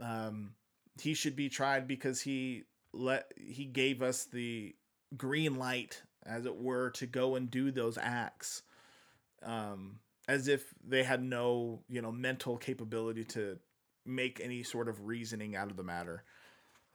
um, 0.00 0.52
he 1.00 1.12
should 1.12 1.36
be 1.36 1.48
tried 1.48 1.86
because 1.86 2.22
he 2.22 2.64
let, 2.92 3.32
he 3.36 3.64
gave 3.64 4.00
us 4.00 4.24
the 4.24 4.74
green 5.16 5.56
light, 5.56 6.02
as 6.24 6.46
it 6.46 6.56
were, 6.56 6.90
to 6.90 7.06
go 7.06 7.34
and 7.34 7.50
do 7.50 7.70
those 7.70 7.98
acts. 7.98 8.62
Um, 9.42 10.00
as 10.26 10.46
if 10.46 10.74
they 10.86 11.02
had 11.02 11.22
no, 11.22 11.80
you 11.88 12.02
know, 12.02 12.12
mental 12.12 12.58
capability 12.58 13.24
to 13.24 13.58
make 14.04 14.40
any 14.42 14.62
sort 14.62 14.88
of 14.88 15.06
reasoning 15.06 15.56
out 15.56 15.70
of 15.70 15.76
the 15.76 15.82
matter. 15.82 16.22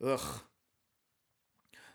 Ugh. 0.06 0.42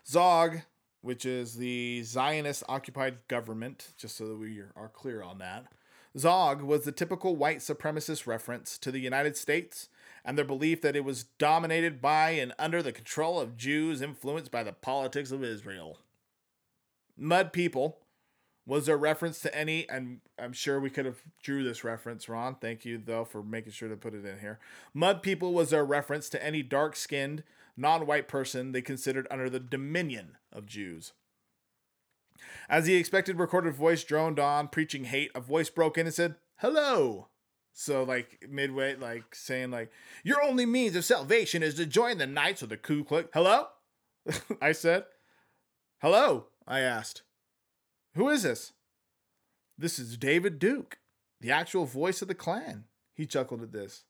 Zog, 0.05 0.59
which 1.01 1.25
is 1.25 1.55
the 1.55 2.03
Zionist 2.03 2.63
occupied 2.67 3.27
government, 3.27 3.93
just 3.97 4.17
so 4.17 4.27
that 4.27 4.37
we 4.37 4.61
are 4.75 4.89
clear 4.89 5.21
on 5.21 5.37
that. 5.39 5.67
Zog 6.17 6.61
was 6.61 6.83
the 6.83 6.91
typical 6.91 7.35
white 7.35 7.59
supremacist 7.59 8.25
reference 8.25 8.77
to 8.79 8.91
the 8.91 8.99
United 8.99 9.37
States 9.37 9.89
and 10.25 10.37
their 10.37 10.45
belief 10.45 10.81
that 10.81 10.95
it 10.95 11.05
was 11.05 11.23
dominated 11.23 12.01
by 12.01 12.31
and 12.31 12.53
under 12.57 12.81
the 12.81 12.91
control 12.91 13.39
of 13.39 13.55
Jews 13.55 14.01
influenced 14.01 14.51
by 14.51 14.63
the 14.63 14.73
politics 14.73 15.31
of 15.31 15.43
Israel. 15.43 15.99
Mud 17.15 17.53
people 17.53 17.99
was 18.69 18.87
a 18.87 18.95
reference 18.95 19.39
to 19.39 19.55
any 19.57 19.89
and 19.89 20.19
I'm 20.37 20.53
sure 20.53 20.79
we 20.79 20.91
could 20.91 21.05
have 21.05 21.23
drew 21.41 21.63
this 21.63 21.83
reference, 21.83 22.29
Ron. 22.29 22.55
Thank 22.61 22.85
you 22.85 23.01
though 23.03 23.25
for 23.25 23.41
making 23.41 23.71
sure 23.71 23.89
to 23.89 23.97
put 23.97 24.13
it 24.13 24.23
in 24.23 24.39
here. 24.39 24.59
Mud 24.93 25.23
people 25.23 25.53
was 25.53 25.73
a 25.73 25.83
reference 25.83 26.29
to 26.29 26.45
any 26.45 26.61
dark-skinned, 26.61 27.43
non-white 27.75 28.27
person 28.27 28.71
they 28.71 28.83
considered 28.83 29.27
under 29.31 29.49
the 29.49 29.59
dominion 29.59 30.37
of 30.53 30.67
Jews. 30.67 31.13
As 32.69 32.85
the 32.85 32.93
expected 32.93 33.39
recorded 33.39 33.73
voice 33.73 34.03
droned 34.03 34.39
on, 34.39 34.67
preaching 34.67 35.05
hate, 35.05 35.31
a 35.33 35.41
voice 35.41 35.71
broke 35.71 35.97
in 35.97 36.05
and 36.05 36.13
said, 36.15 36.35
Hello. 36.57 37.27
So, 37.73 38.03
like, 38.03 38.45
midway, 38.47 38.95
like, 38.95 39.33
saying, 39.33 39.71
like, 39.71 39.91
your 40.23 40.43
only 40.43 40.65
means 40.65 40.95
of 40.95 41.05
salvation 41.05 41.63
is 41.63 41.75
to 41.75 41.85
join 41.85 42.17
the 42.17 42.27
Knights 42.27 42.61
of 42.61 42.69
the 42.69 42.77
Ku 42.77 43.03
Klux. 43.03 43.29
Hello? 43.33 43.67
I 44.61 44.73
said. 44.73 45.05
Hello? 46.01 46.47
I 46.67 46.81
asked. 46.81 47.23
Who 48.15 48.29
is 48.29 48.43
this? 48.43 48.73
This 49.77 49.99
is 49.99 50.17
David 50.17 50.59
Duke, 50.59 50.99
the 51.39 51.51
actual 51.51 51.85
voice 51.85 52.21
of 52.21 52.27
the 52.27 52.35
Klan. 52.35 52.85
He 53.13 53.25
chuckled 53.25 53.61
at 53.61 53.71
this. 53.71 54.03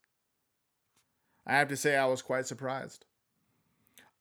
I 1.45 1.53
have 1.53 1.67
to 1.69 1.77
say, 1.77 1.95
I 1.95 2.05
was 2.05 2.21
quite 2.21 2.45
surprised. 2.45 3.05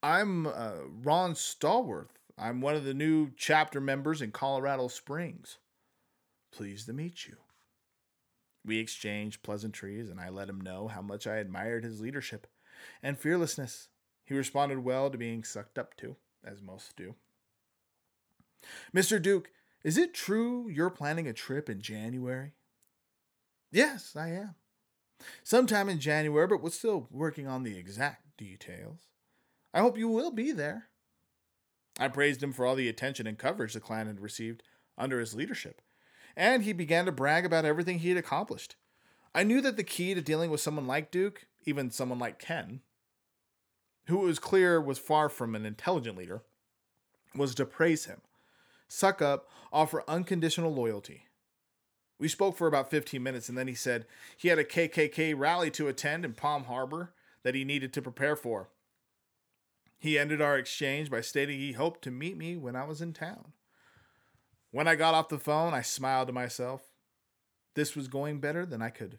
I'm 0.02 0.46
uh, 0.46 0.84
Ron 1.02 1.34
Stallworth. 1.34 2.10
I'm 2.38 2.60
one 2.60 2.76
of 2.76 2.84
the 2.84 2.94
new 2.94 3.30
chapter 3.36 3.80
members 3.80 4.22
in 4.22 4.30
Colorado 4.30 4.88
Springs. 4.88 5.58
Pleased 6.52 6.86
to 6.86 6.92
meet 6.92 7.26
you. 7.26 7.36
We 8.64 8.78
exchanged 8.78 9.42
pleasantries, 9.42 10.08
and 10.08 10.20
I 10.20 10.28
let 10.28 10.48
him 10.48 10.60
know 10.60 10.88
how 10.88 11.02
much 11.02 11.26
I 11.26 11.36
admired 11.36 11.84
his 11.84 12.00
leadership 12.00 12.46
and 13.02 13.18
fearlessness. 13.18 13.88
He 14.24 14.34
responded 14.34 14.84
well 14.84 15.10
to 15.10 15.18
being 15.18 15.42
sucked 15.42 15.78
up 15.78 15.96
to, 15.96 16.16
as 16.44 16.60
most 16.60 16.96
do. 16.96 17.14
Mr. 18.94 19.20
Duke, 19.20 19.50
is 19.88 19.96
it 19.96 20.12
true 20.12 20.68
you're 20.68 20.90
planning 20.90 21.26
a 21.26 21.32
trip 21.32 21.70
in 21.70 21.80
January? 21.80 22.52
Yes, 23.72 24.14
I 24.14 24.28
am. 24.28 24.54
Sometime 25.42 25.88
in 25.88 25.98
January, 25.98 26.46
but 26.46 26.62
we're 26.62 26.68
still 26.68 27.08
working 27.10 27.46
on 27.46 27.62
the 27.62 27.78
exact 27.78 28.36
details. 28.36 29.06
I 29.72 29.80
hope 29.80 29.96
you 29.96 30.10
will 30.10 30.30
be 30.30 30.52
there. 30.52 30.88
I 31.98 32.08
praised 32.08 32.42
him 32.42 32.52
for 32.52 32.66
all 32.66 32.74
the 32.74 32.90
attention 32.90 33.26
and 33.26 33.38
coverage 33.38 33.72
the 33.72 33.80
Klan 33.80 34.08
had 34.08 34.20
received 34.20 34.62
under 34.98 35.20
his 35.20 35.34
leadership, 35.34 35.80
and 36.36 36.64
he 36.64 36.74
began 36.74 37.06
to 37.06 37.10
brag 37.12 37.46
about 37.46 37.64
everything 37.64 38.00
he 38.00 38.10
had 38.10 38.18
accomplished. 38.18 38.76
I 39.34 39.42
knew 39.42 39.62
that 39.62 39.78
the 39.78 39.84
key 39.84 40.12
to 40.12 40.20
dealing 40.20 40.50
with 40.50 40.60
someone 40.60 40.86
like 40.86 41.10
Duke, 41.10 41.46
even 41.64 41.90
someone 41.90 42.18
like 42.18 42.38
Ken, 42.38 42.82
who 44.08 44.22
it 44.22 44.26
was 44.26 44.38
clear 44.38 44.82
was 44.82 44.98
far 44.98 45.30
from 45.30 45.54
an 45.54 45.64
intelligent 45.64 46.18
leader, 46.18 46.42
was 47.34 47.54
to 47.54 47.64
praise 47.64 48.04
him, 48.04 48.20
suck 48.88 49.22
up, 49.22 49.48
offer 49.72 50.02
unconditional 50.08 50.72
loyalty. 50.72 51.24
We 52.18 52.28
spoke 52.28 52.56
for 52.56 52.66
about 52.66 52.90
15 52.90 53.22
minutes, 53.22 53.48
and 53.48 53.56
then 53.56 53.68
he 53.68 53.74
said 53.74 54.06
he 54.36 54.48
had 54.48 54.58
a 54.58 54.64
KKK 54.64 55.38
rally 55.38 55.70
to 55.72 55.88
attend 55.88 56.24
in 56.24 56.32
Palm 56.32 56.64
Harbor 56.64 57.12
that 57.44 57.54
he 57.54 57.64
needed 57.64 57.92
to 57.92 58.02
prepare 58.02 58.34
for. 58.34 58.70
He 59.98 60.18
ended 60.18 60.40
our 60.40 60.56
exchange 60.58 61.10
by 61.10 61.20
stating 61.20 61.58
he 61.58 61.72
hoped 61.72 62.02
to 62.02 62.10
meet 62.10 62.36
me 62.36 62.56
when 62.56 62.76
I 62.76 62.84
was 62.84 63.00
in 63.00 63.12
town. 63.12 63.52
When 64.70 64.88
I 64.88 64.96
got 64.96 65.14
off 65.14 65.28
the 65.28 65.38
phone, 65.38 65.74
I 65.74 65.82
smiled 65.82 66.28
to 66.28 66.32
myself. 66.32 66.82
This 67.74 67.96
was 67.96 68.08
going 68.08 68.40
better 68.40 68.66
than 68.66 68.82
I 68.82 68.90
could 68.90 69.18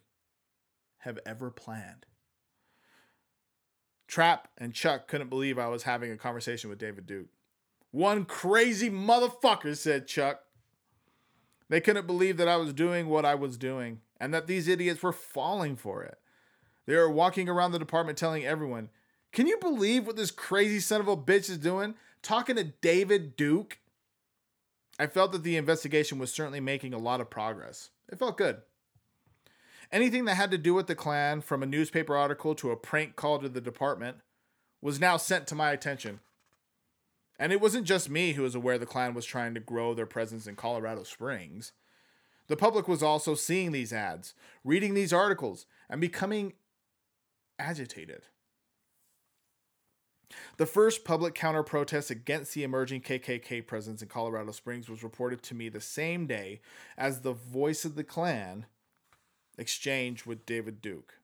have 1.00 1.20
ever 1.26 1.50
planned. 1.50 2.06
Trap 4.08 4.50
and 4.58 4.74
Chuck 4.74 5.08
couldn't 5.08 5.30
believe 5.30 5.58
I 5.58 5.68
was 5.68 5.84
having 5.84 6.12
a 6.12 6.18
conversation 6.18 6.70
with 6.70 6.80
David 6.80 7.06
Duke. 7.06 7.28
One 7.92 8.26
crazy 8.26 8.90
motherfucker, 8.90 9.76
said 9.76 10.08
Chuck. 10.08 10.44
They 11.70 11.82
couldn't 11.82 12.08
believe 12.08 12.38
that 12.38 12.48
I 12.48 12.58
was 12.58 12.74
doing 12.74 13.08
what 13.08 13.26
I 13.26 13.36
was 13.36 13.58
doing 13.58 14.02
and 14.20 14.34
that 14.34 14.48
these 14.48 14.68
idiots 14.68 15.02
were 15.02 15.14
falling 15.14 15.76
for 15.76 16.04
it. 16.04 16.18
They 16.86 16.96
were 16.96 17.10
walking 17.10 17.48
around 17.48 17.72
the 17.72 17.80
department 17.80 18.18
telling 18.18 18.46
everyone, 18.46 18.90
Can 19.32 19.48
you 19.48 19.58
believe 19.60 20.08
what 20.08 20.16
this 20.16 20.32
crazy 20.32 20.80
son 20.80 21.02
of 21.02 21.08
a 21.08 21.16
bitch 21.16 21.50
is 21.50 21.58
doing? 21.58 21.96
Talking 22.22 22.56
to 22.58 22.64
David 22.64 23.36
Duke? 23.36 23.80
I 25.00 25.08
felt 25.08 25.32
that 25.32 25.44
the 25.44 25.56
investigation 25.56 26.20
was 26.20 26.34
certainly 26.34 26.60
making 26.60 26.94
a 26.94 26.98
lot 26.98 27.22
of 27.22 27.30
progress. 27.30 27.92
It 28.12 28.20
felt 28.20 28.38
good. 28.38 28.58
Anything 29.92 30.26
that 30.26 30.36
had 30.36 30.52
to 30.52 30.58
do 30.58 30.74
with 30.74 30.88
the 30.88 30.96
Klan, 30.96 31.42
from 31.42 31.64
a 31.64 31.68
newspaper 31.68 32.16
article 32.16 32.54
to 32.56 32.72
a 32.72 32.76
prank 32.76 33.16
call 33.16 33.40
to 33.40 33.50
the 33.50 33.62
department, 33.62 34.18
was 34.82 35.00
now 35.00 35.18
sent 35.18 35.48
to 35.48 35.56
my 35.56 35.72
attention. 35.72 36.20
And 37.40 37.54
it 37.54 37.62
wasn't 37.62 37.88
just 37.88 38.10
me 38.10 38.34
who 38.34 38.44
was 38.44 38.54
aware 38.54 38.78
the 38.78 38.86
Klan 38.86 39.14
was 39.14 39.26
trying 39.26 39.54
to 39.54 39.62
grow 39.62 39.94
their 39.94 40.06
presence 40.06 40.46
in 40.46 40.58
Colorado 40.58 41.04
Springs. 41.04 41.72
The 42.48 42.58
public 42.58 42.88
was 42.88 43.02
also 43.02 43.34
seeing 43.34 43.72
these 43.72 43.94
ads, 43.94 44.34
reading 44.66 44.94
these 44.94 45.14
articles, 45.14 45.66
and 45.90 46.02
becoming 46.02 46.54
agitated. 47.58 48.24
The 50.58 50.66
first 50.66 51.06
public 51.06 51.34
counter 51.34 51.64
protest 51.64 52.12
against 52.12 52.54
the 52.54 52.64
emerging 52.64 53.02
KKK 53.02 53.66
presence 53.66 54.02
in 54.02 54.10
Colorado 54.10 54.52
Springs 54.52 54.90
was 54.90 55.02
reported 55.02 55.42
to 55.44 55.56
me 55.56 55.70
the 55.70 55.80
same 55.80 56.28
day 56.28 56.60
as 56.98 57.22
the 57.22 57.34
Voice 57.34 57.86
of 57.86 57.96
the 57.96 58.04
Klan 58.04 58.66
exchange 59.58 60.26
with 60.26 60.46
David 60.46 60.82
Duke. 60.82 61.16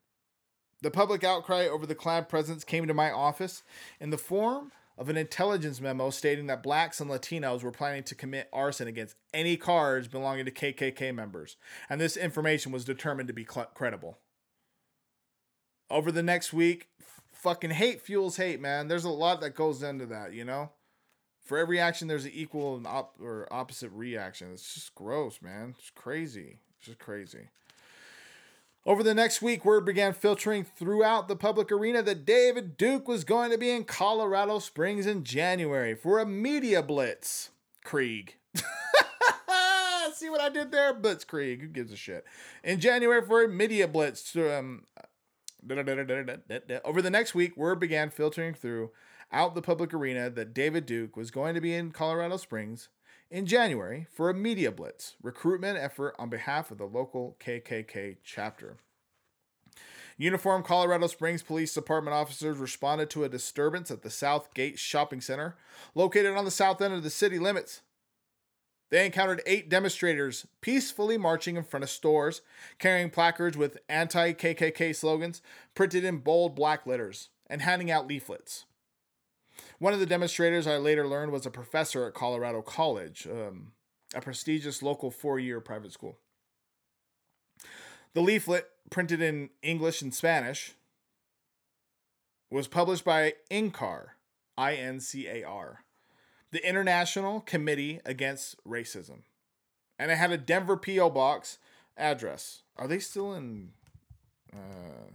The 0.82 0.90
public 0.90 1.24
outcry 1.24 1.66
over 1.66 1.86
the 1.86 1.94
Klan 1.94 2.24
presence 2.24 2.64
came 2.64 2.86
to 2.86 2.94
my 2.94 3.10
office 3.10 3.62
in 4.00 4.10
the 4.10 4.18
form 4.18 4.72
of 4.98 5.08
an 5.08 5.16
intelligence 5.16 5.80
memo 5.80 6.10
stating 6.10 6.46
that 6.46 6.62
blacks 6.62 7.00
and 7.00 7.10
Latinos 7.10 7.62
were 7.62 7.70
planning 7.70 8.02
to 8.04 8.14
commit 8.14 8.48
arson 8.52 8.88
against 8.88 9.16
any 9.34 9.56
cars 9.56 10.08
belonging 10.08 10.46
to 10.46 10.50
KKK 10.50 11.14
members, 11.14 11.56
and 11.88 12.00
this 12.00 12.16
information 12.16 12.72
was 12.72 12.84
determined 12.84 13.28
to 13.28 13.34
be 13.34 13.46
cl- 13.48 13.70
credible. 13.74 14.18
Over 15.90 16.10
the 16.10 16.22
next 16.22 16.52
week, 16.52 16.88
f- 17.00 17.22
fucking 17.32 17.70
hate 17.70 18.00
fuels 18.00 18.36
hate, 18.36 18.60
man. 18.60 18.88
There's 18.88 19.04
a 19.04 19.10
lot 19.10 19.40
that 19.42 19.54
goes 19.54 19.82
into 19.82 20.06
that, 20.06 20.32
you 20.32 20.44
know? 20.44 20.70
For 21.44 21.58
every 21.58 21.78
action, 21.78 22.08
there's 22.08 22.24
an 22.24 22.32
equal 22.34 22.76
and 22.76 22.86
op- 22.86 23.20
or 23.20 23.46
opposite 23.52 23.90
reaction. 23.92 24.50
It's 24.52 24.74
just 24.74 24.94
gross, 24.96 25.40
man. 25.40 25.76
It's 25.78 25.90
crazy. 25.90 26.58
It's 26.76 26.86
just 26.86 26.98
crazy. 26.98 27.50
Over 28.86 29.02
the 29.02 29.14
next 29.14 29.42
week, 29.42 29.64
word 29.64 29.84
began 29.84 30.12
filtering 30.12 30.62
throughout 30.62 31.26
the 31.26 31.34
public 31.34 31.72
arena 31.72 32.02
that 32.02 32.24
David 32.24 32.76
Duke 32.76 33.08
was 33.08 33.24
going 33.24 33.50
to 33.50 33.58
be 33.58 33.68
in 33.68 33.82
Colorado 33.82 34.60
Springs 34.60 35.08
in 35.08 35.24
January 35.24 35.96
for 35.96 36.20
a 36.20 36.24
media 36.24 36.84
blitz. 36.84 37.50
Krieg. 37.84 38.36
See 40.14 40.30
what 40.30 40.40
I 40.40 40.50
did 40.50 40.70
there? 40.70 40.94
Blitzkrieg. 40.94 41.60
Who 41.60 41.66
gives 41.66 41.92
a 41.92 41.96
shit? 41.96 42.24
In 42.62 42.78
January 42.78 43.26
for 43.26 43.42
a 43.42 43.48
media 43.48 43.88
blitz. 43.88 44.36
Um, 44.36 44.84
over 46.84 47.02
the 47.02 47.10
next 47.10 47.34
week, 47.34 47.56
word 47.56 47.80
began 47.80 48.10
filtering 48.10 48.54
through 48.54 48.92
out 49.32 49.56
the 49.56 49.62
public 49.62 49.92
arena 49.92 50.30
that 50.30 50.54
David 50.54 50.86
Duke 50.86 51.16
was 51.16 51.32
going 51.32 51.56
to 51.56 51.60
be 51.60 51.74
in 51.74 51.90
Colorado 51.90 52.36
Springs 52.36 52.88
in 53.30 53.46
January 53.46 54.06
for 54.12 54.30
a 54.30 54.34
media 54.34 54.70
blitz 54.70 55.14
recruitment 55.22 55.78
effort 55.78 56.14
on 56.18 56.28
behalf 56.28 56.70
of 56.70 56.78
the 56.78 56.86
local 56.86 57.36
KKK 57.40 58.16
chapter. 58.22 58.78
Uniformed 60.18 60.64
Colorado 60.64 61.06
Springs 61.08 61.42
Police 61.42 61.74
Department 61.74 62.14
officers 62.14 62.56
responded 62.56 63.10
to 63.10 63.24
a 63.24 63.28
disturbance 63.28 63.90
at 63.90 64.02
the 64.02 64.10
South 64.10 64.54
Gate 64.54 64.78
Shopping 64.78 65.20
Center, 65.20 65.56
located 65.94 66.34
on 66.36 66.46
the 66.46 66.50
south 66.50 66.80
end 66.80 66.94
of 66.94 67.02
the 67.02 67.10
city 67.10 67.38
limits. 67.38 67.82
They 68.90 69.04
encountered 69.04 69.42
eight 69.46 69.68
demonstrators 69.68 70.46
peacefully 70.60 71.18
marching 71.18 71.56
in 71.56 71.64
front 71.64 71.84
of 71.84 71.90
stores, 71.90 72.40
carrying 72.78 73.10
placards 73.10 73.56
with 73.56 73.78
anti 73.88 74.32
KKK 74.32 74.94
slogans 74.94 75.42
printed 75.74 76.04
in 76.04 76.18
bold 76.18 76.54
black 76.54 76.86
letters, 76.86 77.28
and 77.50 77.60
handing 77.60 77.90
out 77.90 78.06
leaflets. 78.06 78.64
One 79.78 79.92
of 79.92 80.00
the 80.00 80.06
demonstrators 80.06 80.66
I 80.66 80.76
later 80.76 81.06
learned 81.06 81.32
was 81.32 81.46
a 81.46 81.50
professor 81.50 82.06
at 82.06 82.14
Colorado 82.14 82.62
College, 82.62 83.26
um, 83.30 83.72
a 84.14 84.20
prestigious 84.20 84.82
local 84.82 85.10
four 85.10 85.38
year 85.38 85.60
private 85.60 85.92
school. 85.92 86.18
The 88.14 88.22
leaflet, 88.22 88.68
printed 88.90 89.20
in 89.20 89.50
English 89.62 90.00
and 90.00 90.14
Spanish, 90.14 90.72
was 92.50 92.68
published 92.68 93.04
by 93.04 93.34
INCAR, 93.50 94.10
I 94.56 94.74
N 94.74 95.00
C 95.00 95.26
A 95.26 95.44
R, 95.44 95.84
the 96.50 96.66
International 96.66 97.40
Committee 97.40 98.00
Against 98.04 98.56
Racism. 98.64 99.22
And 99.98 100.10
it 100.10 100.18
had 100.18 100.30
a 100.30 100.38
Denver 100.38 100.76
P.O. 100.76 101.10
Box 101.10 101.58
address. 101.96 102.62
Are 102.76 102.86
they 102.86 102.98
still 102.98 103.34
in. 103.34 103.70
Uh, 104.52 105.10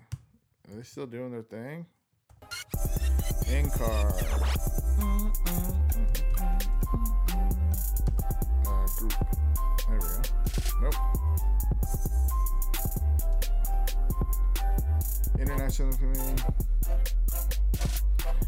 are 0.71 0.75
they 0.75 0.83
still 0.83 1.07
doing 1.07 1.31
their 1.31 1.41
thing? 1.41 1.85
INCAR. 3.51 4.13
Uh, 8.65 8.87
group. 8.97 9.13
There 9.89 9.99
we 9.99 10.05
go. 10.07 10.21
Nope. 10.81 10.95
International. 15.37 15.91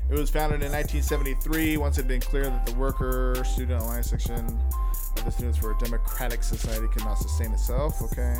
It 0.10 0.16
was 0.16 0.30
founded 0.30 0.62
in 0.62 0.72
1973 0.72 1.78
once 1.78 1.97
it 1.97 2.01
had 2.01 2.08
been 2.08 2.22
clear 2.22 2.43
that 2.43 2.66
the 2.66 2.74
worker 2.76 3.36
student 3.43 3.82
alliance 3.82 4.10
section 4.10 4.36
of 4.38 5.26
the 5.26 5.32
students 5.32 5.58
for 5.58 5.72
a 5.72 5.78
democratic 5.80 6.43
society 6.43 6.88
could 6.88 7.04
not 7.04 7.18
sustain 7.18 7.51
itself. 7.51 8.01
Okay. 8.01 8.38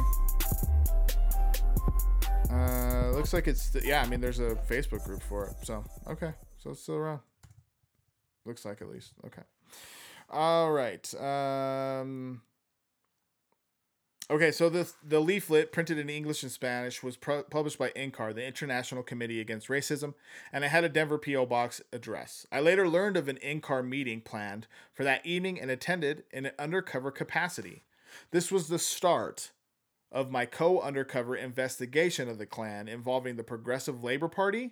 Uh, 2.49 3.11
looks 3.11 3.34
like 3.34 3.47
it's 3.47 3.76
yeah. 3.84 4.01
I 4.01 4.07
mean, 4.07 4.22
there's 4.22 4.39
a 4.39 4.55
Facebook 4.70 5.03
group 5.03 5.24
for 5.24 5.47
it. 5.47 5.55
So 5.64 5.84
okay, 6.07 6.32
so 6.64 6.72
it's 6.72 6.82
still 6.82 6.95
around. 6.95 7.20
Looks 8.45 8.64
like 8.64 8.82
at 8.82 8.89
least 8.89 9.11
okay. 9.26 9.41
All 10.30 10.72
right. 10.72 11.14
Um. 11.16 12.41
Okay, 14.32 14.51
so 14.51 14.70
the 14.70 14.89
the 15.03 15.20
leaflet 15.20 15.74
printed 15.74 15.97
in 15.97 16.09
English 16.09 16.43
and 16.43 16.51
Spanish 16.51 17.03
was 17.03 17.18
pro- 17.18 17.43
published 17.43 17.78
by 17.78 17.89
INCAR, 17.89 18.34
the 18.34 18.45
International 18.45 19.03
Committee 19.03 19.41
Against 19.41 19.68
Racism, 19.68 20.14
and 20.53 20.64
it 20.64 20.70
had 20.70 20.86
a 20.86 20.89
Denver 20.89 21.18
PO 21.18 21.45
box 21.45 21.82
address. 21.91 22.47
I 22.51 22.61
later 22.61 22.88
learned 22.88 23.18
of 23.18 23.28
an 23.28 23.38
INCAR 23.43 23.86
meeting 23.86 24.22
planned 24.22 24.68
for 24.93 25.03
that 25.03 25.26
evening 25.26 25.59
and 25.59 25.70
attended 25.70 26.24
in 26.32 26.45
an 26.45 26.53
undercover 26.57 27.11
capacity. 27.11 27.84
This 28.32 28.51
was 28.51 28.70
the 28.70 28.80
start 28.80 29.51
of 30.11 30.32
my 30.32 30.45
co-undercover 30.45 31.36
investigation 31.36 32.30
of 32.30 32.38
the 32.38 32.45
Klan 32.45 32.88
involving 32.88 33.36
the 33.36 33.43
Progressive 33.43 34.03
Labor 34.03 34.30
Party 34.30 34.72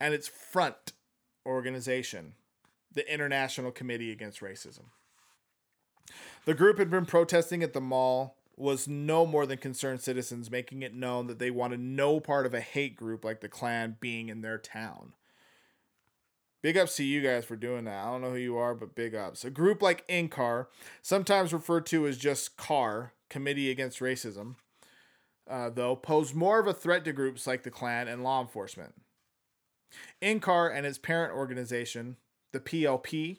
and 0.00 0.14
its 0.14 0.26
front 0.26 0.92
organization, 1.46 2.34
the 2.92 3.12
International 3.12 3.70
Committee 3.70 4.12
Against 4.12 4.40
Racism. 4.40 4.84
The 6.44 6.54
group 6.54 6.78
had 6.78 6.90
been 6.90 7.06
protesting 7.06 7.62
at 7.62 7.72
the 7.72 7.80
mall 7.80 8.36
was 8.56 8.86
no 8.86 9.26
more 9.26 9.46
than 9.46 9.58
concerned 9.58 10.00
citizens, 10.00 10.50
making 10.50 10.82
it 10.82 10.94
known 10.94 11.26
that 11.26 11.38
they 11.38 11.50
wanted 11.50 11.80
no 11.80 12.20
part 12.20 12.46
of 12.46 12.54
a 12.54 12.60
hate 12.60 12.96
group 12.96 13.24
like 13.24 13.40
the 13.40 13.48
Klan 13.48 13.96
being 14.00 14.28
in 14.28 14.42
their 14.42 14.58
town. 14.58 15.14
Big 16.62 16.78
ups 16.78 16.96
to 16.96 17.04
you 17.04 17.20
guys 17.20 17.44
for 17.44 17.56
doing 17.56 17.84
that. 17.84 18.04
I 18.04 18.10
don't 18.10 18.22
know 18.22 18.30
who 18.30 18.36
you 18.36 18.56
are, 18.56 18.74
but 18.74 18.94
big 18.94 19.14
ups. 19.14 19.44
A 19.44 19.50
group 19.50 19.82
like 19.82 20.06
INCAR, 20.08 20.68
sometimes 21.02 21.52
referred 21.52 21.84
to 21.86 22.06
as 22.06 22.16
just 22.16 22.56
CAR, 22.56 23.12
Committee 23.28 23.70
Against 23.70 24.00
Racism, 24.00 24.54
uh, 25.50 25.68
though, 25.68 25.96
posed 25.96 26.34
more 26.34 26.60
of 26.60 26.66
a 26.66 26.72
threat 26.72 27.04
to 27.04 27.12
groups 27.12 27.46
like 27.46 27.64
the 27.64 27.70
Klan 27.70 28.08
and 28.08 28.22
law 28.22 28.40
enforcement. 28.40 28.94
INCAR 30.22 30.74
and 30.74 30.86
its 30.86 30.98
parent 30.98 31.34
organization, 31.34 32.16
the 32.52 32.60
PLP, 32.60 33.38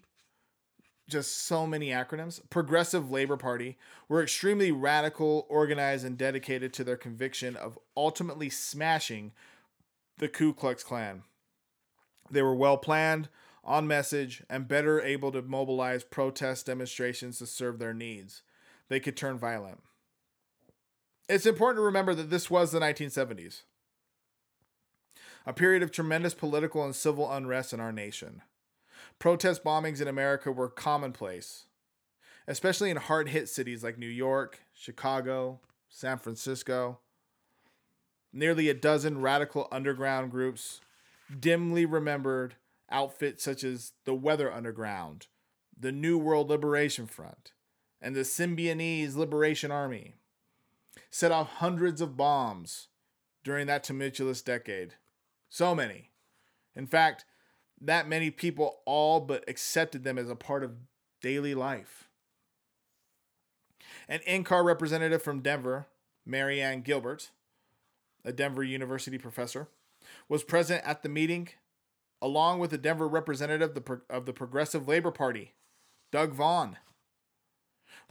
just 1.08 1.46
so 1.46 1.68
many 1.68 1.90
acronyms. 1.90 2.42
Progressive 2.50 3.12
Labor 3.12 3.38
Party 3.38 3.78
were 4.10 4.24
extremely 4.24 4.72
radical, 4.72 5.46
organized, 5.50 6.06
and 6.06 6.18
dedicated 6.18 6.74
to 6.74 6.84
their 6.84 6.98
conviction 6.98 7.56
of 7.56 7.78
ultimately 7.96 8.50
smashing 8.50 9.32
the 10.18 10.28
Ku 10.28 10.54
Klux 10.54 10.84
Klan. 10.84 11.24
They 12.30 12.42
were 12.42 12.56
well 12.56 12.78
planned, 12.78 13.30
on 13.64 13.88
message, 13.88 14.44
and 14.50 14.68
better 14.68 15.02
able 15.02 15.32
to 15.32 15.42
mobilize 15.42 16.04
protest 16.04 16.68
demonstrations 16.68 17.40
to 17.40 17.48
serve 17.48 17.80
their 17.80 17.94
needs. 17.94 18.44
They 18.90 19.00
could 19.00 19.18
turn 19.18 19.40
violent. 19.40 19.82
It's 21.28 21.48
important 21.48 21.80
to 21.80 21.86
remember 21.86 22.14
that 22.14 22.30
this 22.30 22.52
was 22.52 22.72
the 22.72 22.80
1970s, 22.80 23.64
a 25.46 25.54
period 25.54 25.84
of 25.84 25.92
tremendous 25.92 26.34
political 26.34 26.84
and 26.84 26.96
civil 26.96 27.32
unrest 27.32 27.74
in 27.74 27.80
our 27.80 27.92
nation. 27.92 28.42
Protest 29.20 29.64
bombings 29.64 30.02
in 30.02 30.08
America 30.08 30.52
were 30.52 30.70
commonplace, 30.70 31.66
especially 32.48 32.90
in 32.90 32.98
hard 32.98 33.30
hit 33.30 33.48
cities 33.48 33.84
like 33.84 33.98
New 33.98 34.08
York, 34.08 34.60
Chicago, 34.74 35.60
San 35.90 36.18
Francisco. 36.18 37.00
Nearly 38.34 38.70
a 38.70 38.74
dozen 38.74 39.22
radical 39.22 39.68
underground 39.72 40.32
groups, 40.32 40.82
dimly 41.40 41.86
remembered 41.86 42.56
outfits 42.90 43.44
such 43.44 43.64
as 43.64 43.94
the 44.04 44.14
Weather 44.14 44.52
Underground, 44.52 45.28
the 45.78 45.92
New 45.92 46.18
World 46.18 46.50
Liberation 46.50 47.08
Front, 47.08 47.54
and 48.02 48.16
the 48.16 48.22
Symbionese 48.22 49.16
Liberation 49.16 49.72
Army, 49.72 50.16
set 51.10 51.32
off 51.32 51.48
hundreds 51.48 52.02
of 52.02 52.18
bombs 52.18 52.90
during 53.44 53.68
that 53.68 53.84
tumultuous 53.84 54.42
decade. 54.42 54.96
So 55.56 55.74
many. 55.74 56.10
In 56.76 56.86
fact, 56.86 57.24
that 57.80 58.10
many 58.10 58.30
people 58.30 58.80
all 58.86 59.22
but 59.22 59.46
accepted 59.48 60.04
them 60.04 60.18
as 60.18 60.30
a 60.30 60.36
part 60.36 60.66
of 60.66 60.74
daily 61.22 61.56
life. 61.56 62.10
An 64.10 64.20
INCAR 64.28 64.66
representative 64.66 65.24
from 65.24 65.40
Denver, 65.40 65.86
Marianne 66.26 66.82
Gilbert, 66.82 67.32
a 68.26 68.34
Denver 68.34 68.66
University 68.66 69.18
professor, 69.18 69.70
was 70.28 70.44
present 70.44 70.84
at 70.84 71.04
the 71.04 71.10
meeting, 71.10 71.48
along 72.22 72.60
with 72.60 72.74
a 72.74 72.78
Denver 72.78 73.08
representative 73.08 73.70
of 73.70 73.86
the, 73.86 74.02
of 74.10 74.26
the 74.26 74.34
Progressive 74.34 74.90
Labor 74.90 75.12
Party, 75.12 75.54
Doug 76.12 76.34
Vaughn. 76.34 76.76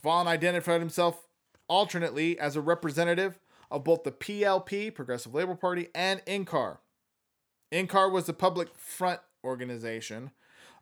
Vaughn 0.03 0.27
identified 0.27 0.81
himself 0.81 1.29
alternately 1.69 2.39
as 2.39 2.57
a 2.57 2.63
representative 2.63 3.39
of 3.71 3.85
both 3.85 4.03
the 4.03 4.13
PLP, 4.13 4.95
Progressive 4.95 5.35
Labor 5.35 5.57
Party, 5.57 5.89
and 5.95 6.25
INCAR. 6.25 6.79
INCAR 7.75 8.11
was 8.11 8.27
the 8.27 8.33
public 8.33 8.68
front 8.77 9.18
organization 9.43 10.31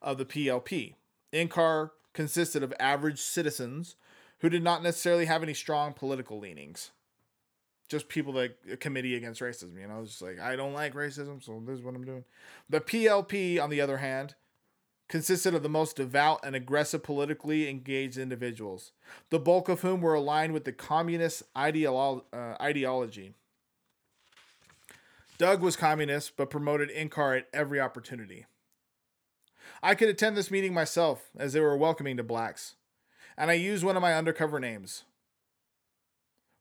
of 0.02 0.18
the 0.18 0.26
PLP. 0.26 0.94
INCAR 1.32 1.90
consisted 2.12 2.62
of 2.62 2.74
average 2.78 3.18
citizens 3.18 3.96
who 4.40 4.50
did 4.50 4.62
not 4.62 4.82
necessarily 4.82 5.24
have 5.24 5.42
any 5.42 5.54
strong 5.54 5.94
political 5.94 6.38
leanings. 6.38 6.90
Just 7.88 8.08
people 8.08 8.34
that 8.34 8.58
a 8.70 8.76
committee 8.76 9.16
against 9.16 9.40
racism, 9.40 9.80
you 9.80 9.88
know, 9.88 10.04
just 10.04 10.20
like 10.20 10.38
I 10.38 10.54
don't 10.54 10.74
like 10.74 10.92
racism, 10.92 11.42
so 11.42 11.62
this 11.64 11.78
is 11.78 11.82
what 11.82 11.94
I'm 11.94 12.04
doing. 12.04 12.24
The 12.68 12.80
PLP, 12.80 13.60
on 13.60 13.70
the 13.70 13.80
other 13.80 13.98
hand, 13.98 14.34
consisted 15.08 15.54
of 15.54 15.62
the 15.62 15.68
most 15.70 15.96
devout 15.96 16.40
and 16.44 16.54
aggressive 16.54 17.02
politically 17.02 17.70
engaged 17.70 18.18
individuals, 18.18 18.92
the 19.30 19.38
bulk 19.38 19.68
of 19.70 19.80
whom 19.80 20.02
were 20.02 20.14
aligned 20.14 20.52
with 20.52 20.64
the 20.64 20.72
communist 20.72 21.42
ideolo- 21.54 22.24
uh, 22.32 22.54
ideology. 22.60 23.34
Doug 25.38 25.62
was 25.62 25.76
communist, 25.76 26.36
but 26.36 26.50
promoted 26.50 26.90
INCAR 26.90 27.38
at 27.38 27.48
every 27.52 27.80
opportunity. 27.80 28.46
I 29.82 29.94
could 29.94 30.08
attend 30.08 30.36
this 30.36 30.50
meeting 30.50 30.74
myself, 30.74 31.30
as 31.36 31.52
they 31.52 31.60
were 31.60 31.76
welcoming 31.76 32.16
to 32.16 32.22
blacks, 32.22 32.76
and 33.36 33.50
I 33.50 33.54
used 33.54 33.84
one 33.84 33.96
of 33.96 34.02
my 34.02 34.14
undercover 34.14 34.60
names. 34.60 35.04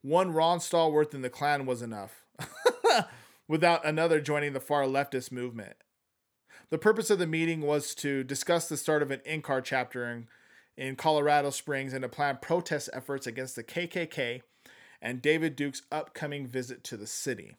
One 0.02 0.34
Ron 0.34 0.60
Stallworth 0.60 1.14
in 1.14 1.22
the 1.22 1.30
Klan 1.30 1.66
was 1.66 1.82
enough, 1.82 2.26
without 3.48 3.86
another 3.86 4.20
joining 4.20 4.54
the 4.54 4.60
far 4.60 4.84
leftist 4.84 5.32
movement. 5.32 5.76
The 6.70 6.78
purpose 6.78 7.10
of 7.10 7.20
the 7.20 7.28
meeting 7.28 7.62
was 7.62 7.94
to 7.96 8.24
discuss 8.24 8.70
the 8.70 8.78
start 8.78 9.04
of 9.04 9.12
an 9.12 9.20
INCAR 9.26 9.62
chapter 9.64 10.10
in, 10.10 10.28
in 10.78 10.96
Colorado 10.96 11.50
Springs 11.50 11.94
and 11.94 12.02
to 12.02 12.10
plan 12.10 12.40
protest 12.42 12.90
efforts 12.94 13.28
against 13.28 13.56
the 13.56 13.64
KKK 13.64 14.42
and 15.02 15.22
David 15.22 15.56
Duke's 15.56 15.82
upcoming 15.92 16.48
visit 16.48 16.84
to 16.86 16.98
the 16.98 17.08
city. 17.08 17.58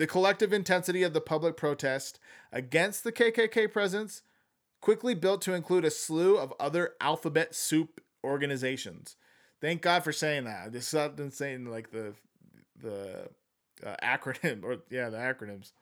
The 0.00 0.06
collective 0.06 0.50
intensity 0.50 1.02
of 1.02 1.12
the 1.12 1.20
public 1.20 1.58
protest 1.58 2.18
against 2.50 3.04
the 3.04 3.12
KKK 3.12 3.70
presence 3.70 4.22
quickly 4.80 5.14
built 5.14 5.42
to 5.42 5.52
include 5.52 5.84
a 5.84 5.90
slew 5.90 6.38
of 6.38 6.54
other 6.58 6.94
alphabet 7.02 7.54
soup 7.54 8.00
organizations. 8.24 9.16
Thank 9.60 9.82
God 9.82 10.02
for 10.02 10.10
saying 10.10 10.44
that. 10.44 10.64
I 10.64 10.68
just 10.70 10.88
stopped 10.88 11.20
saying 11.34 11.66
like 11.66 11.90
the 11.90 12.14
the 12.82 13.28
uh, 13.84 13.96
acronym 14.02 14.64
or 14.64 14.78
yeah 14.88 15.10
the 15.10 15.18
acronyms. 15.18 15.72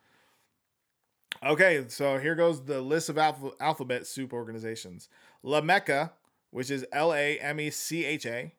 Okay, 1.46 1.84
so 1.86 2.18
here 2.18 2.34
goes 2.34 2.64
the 2.64 2.80
list 2.80 3.08
of 3.08 3.18
alpha, 3.18 3.52
alphabet 3.60 4.04
soup 4.04 4.32
organizations. 4.32 5.08
La 5.44 5.60
Mecca, 5.60 6.10
which 6.50 6.72
is 6.72 6.84
L 6.90 7.14
A 7.14 7.38
M 7.38 7.60
E 7.60 7.70
C 7.70 8.04
H 8.04 8.26
A. 8.26 8.52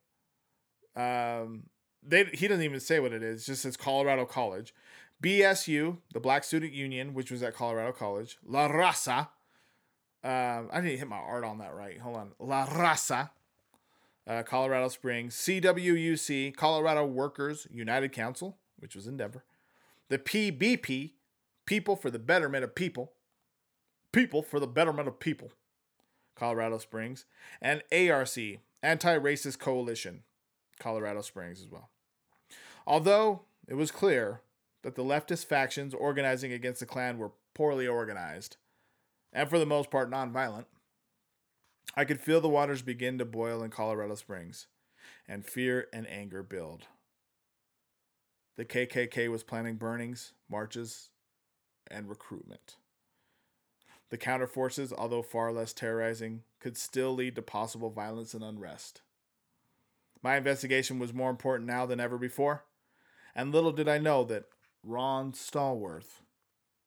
Um, 0.95 1.63
they 2.01 2.23
he 2.31 2.47
doesn't 2.47 2.63
even 2.63 2.79
say 2.79 3.01
what 3.01 3.11
it 3.11 3.23
is. 3.23 3.45
Just 3.45 3.63
says 3.63 3.75
Colorado 3.75 4.23
College. 4.25 4.73
BSU, 5.21 5.97
the 6.13 6.19
Black 6.19 6.43
Student 6.43 6.73
Union, 6.73 7.13
which 7.13 7.31
was 7.31 7.43
at 7.43 7.55
Colorado 7.55 7.91
College. 7.91 8.37
La 8.45 8.69
Raza. 8.69 9.29
Um, 10.23 10.69
I 10.71 10.81
didn't 10.81 10.99
hit 10.99 11.07
my 11.07 11.17
art 11.17 11.43
on 11.43 11.57
that 11.59 11.73
right. 11.73 11.99
Hold 11.99 12.17
on. 12.17 12.31
La 12.39 12.65
Raza. 12.65 13.29
Uh, 14.27 14.43
Colorado 14.43 14.87
Springs. 14.89 15.35
CWUC, 15.35 16.55
Colorado 16.55 17.05
Workers 17.05 17.67
United 17.71 18.11
Council, 18.11 18.57
which 18.77 18.95
was 18.95 19.07
in 19.07 19.17
Denver. 19.17 19.43
The 20.09 20.19
PBP, 20.19 21.11
People 21.69 21.95
for 21.95 22.09
the 22.09 22.17
Betterment 22.17 22.63
of 22.63 22.73
People. 22.73 23.11
People 24.11 24.41
for 24.41 24.59
the 24.59 24.65
Betterment 24.65 25.07
of 25.07 25.19
People. 25.19 25.51
Colorado 26.33 26.79
Springs. 26.79 27.25
And 27.61 27.83
ARC, 27.91 28.37
Anti 28.81 29.19
Racist 29.19 29.59
Coalition, 29.59 30.23
Colorado 30.79 31.21
Springs 31.21 31.61
as 31.61 31.67
well. 31.67 31.89
Although 32.87 33.41
it 33.67 33.75
was 33.75 33.91
clear 33.91 34.41
that 34.83 34.95
the 34.95 35.03
leftist 35.03 35.45
factions 35.45 35.93
organizing 35.93 36.53
against 36.53 36.79
the 36.79 36.85
Klan 36.85 37.17
were 37.17 37.31
poorly 37.53 37.87
organized, 37.87 38.57
and 39.33 39.49
for 39.49 39.59
the 39.59 39.65
most 39.65 39.91
part 39.91 40.09
nonviolent, 40.09 40.65
I 41.95 42.05
could 42.05 42.21
feel 42.21 42.39
the 42.39 42.49
waters 42.49 42.81
begin 42.81 43.17
to 43.17 43.25
boil 43.25 43.63
in 43.63 43.71
Colorado 43.71 44.15
Springs, 44.15 44.67
and 45.27 45.45
fear 45.45 45.87
and 45.91 46.07
anger 46.07 46.43
build. 46.43 46.87
The 48.55 48.65
KKK 48.65 49.29
was 49.29 49.43
planning 49.43 49.75
burnings, 49.75 50.33
marches, 50.49 51.09
and 51.89 52.09
recruitment. 52.09 52.75
The 54.09 54.17
counterforces, 54.17 54.91
although 54.91 55.21
far 55.21 55.51
less 55.51 55.71
terrorizing, 55.71 56.43
could 56.59 56.77
still 56.77 57.13
lead 57.13 57.35
to 57.35 57.41
possible 57.41 57.89
violence 57.89 58.33
and 58.33 58.43
unrest. 58.43 59.01
My 60.21 60.35
investigation 60.35 60.99
was 60.99 61.13
more 61.13 61.29
important 61.29 61.67
now 61.67 61.85
than 61.85 61.99
ever 61.99 62.17
before, 62.17 62.65
and 63.35 63.51
little 63.51 63.71
did 63.71 63.87
I 63.87 63.99
know 63.99 64.23
that 64.25 64.45
Ron 64.83 65.33
Stallworth, 65.33 66.21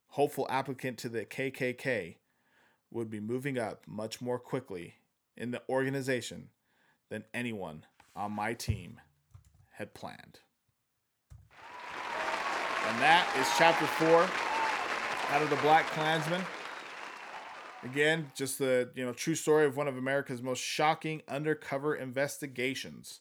hopeful 0.08 0.46
applicant 0.50 0.98
to 0.98 1.08
the 1.08 1.24
KKK, 1.24 2.16
would 2.90 3.10
be 3.10 3.20
moving 3.20 3.58
up 3.58 3.82
much 3.86 4.20
more 4.20 4.38
quickly 4.38 4.94
in 5.36 5.50
the 5.50 5.62
organization 5.68 6.48
than 7.10 7.24
anyone 7.34 7.84
on 8.14 8.32
my 8.32 8.54
team 8.54 9.00
had 9.70 9.94
planned. 9.94 10.40
And 12.88 13.00
that 13.00 13.32
is 13.38 13.46
chapter 13.56 13.86
four 13.86 14.28
out 15.34 15.42
of 15.42 15.50
the 15.50 15.56
Black 15.56 15.86
Klansman. 15.86 16.42
Again, 17.84 18.30
just 18.34 18.58
the 18.58 18.90
you 18.94 19.04
know 19.04 19.12
true 19.12 19.34
story 19.34 19.66
of 19.66 19.76
one 19.76 19.88
of 19.88 19.96
America's 19.96 20.42
most 20.42 20.60
shocking 20.60 21.22
undercover 21.28 21.94
investigations, 21.94 23.20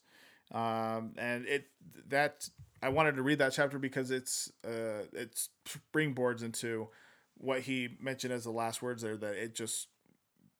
um, 0.52 1.14
and 1.18 1.46
it 1.48 1.68
that 2.10 2.50
I 2.82 2.90
wanted 2.90 3.16
to 3.16 3.22
read 3.22 3.40
that 3.40 3.54
chapter 3.54 3.78
because 3.78 4.12
it's 4.12 4.52
uh, 4.66 5.06
it 5.14 5.48
springboards 5.68 6.44
into 6.44 6.90
what 7.38 7.62
he 7.62 7.98
mentioned 8.00 8.34
as 8.34 8.44
the 8.44 8.52
last 8.52 8.82
words 8.82 9.02
there 9.02 9.18
that 9.18 9.36
it 9.36 9.56
just 9.56 9.88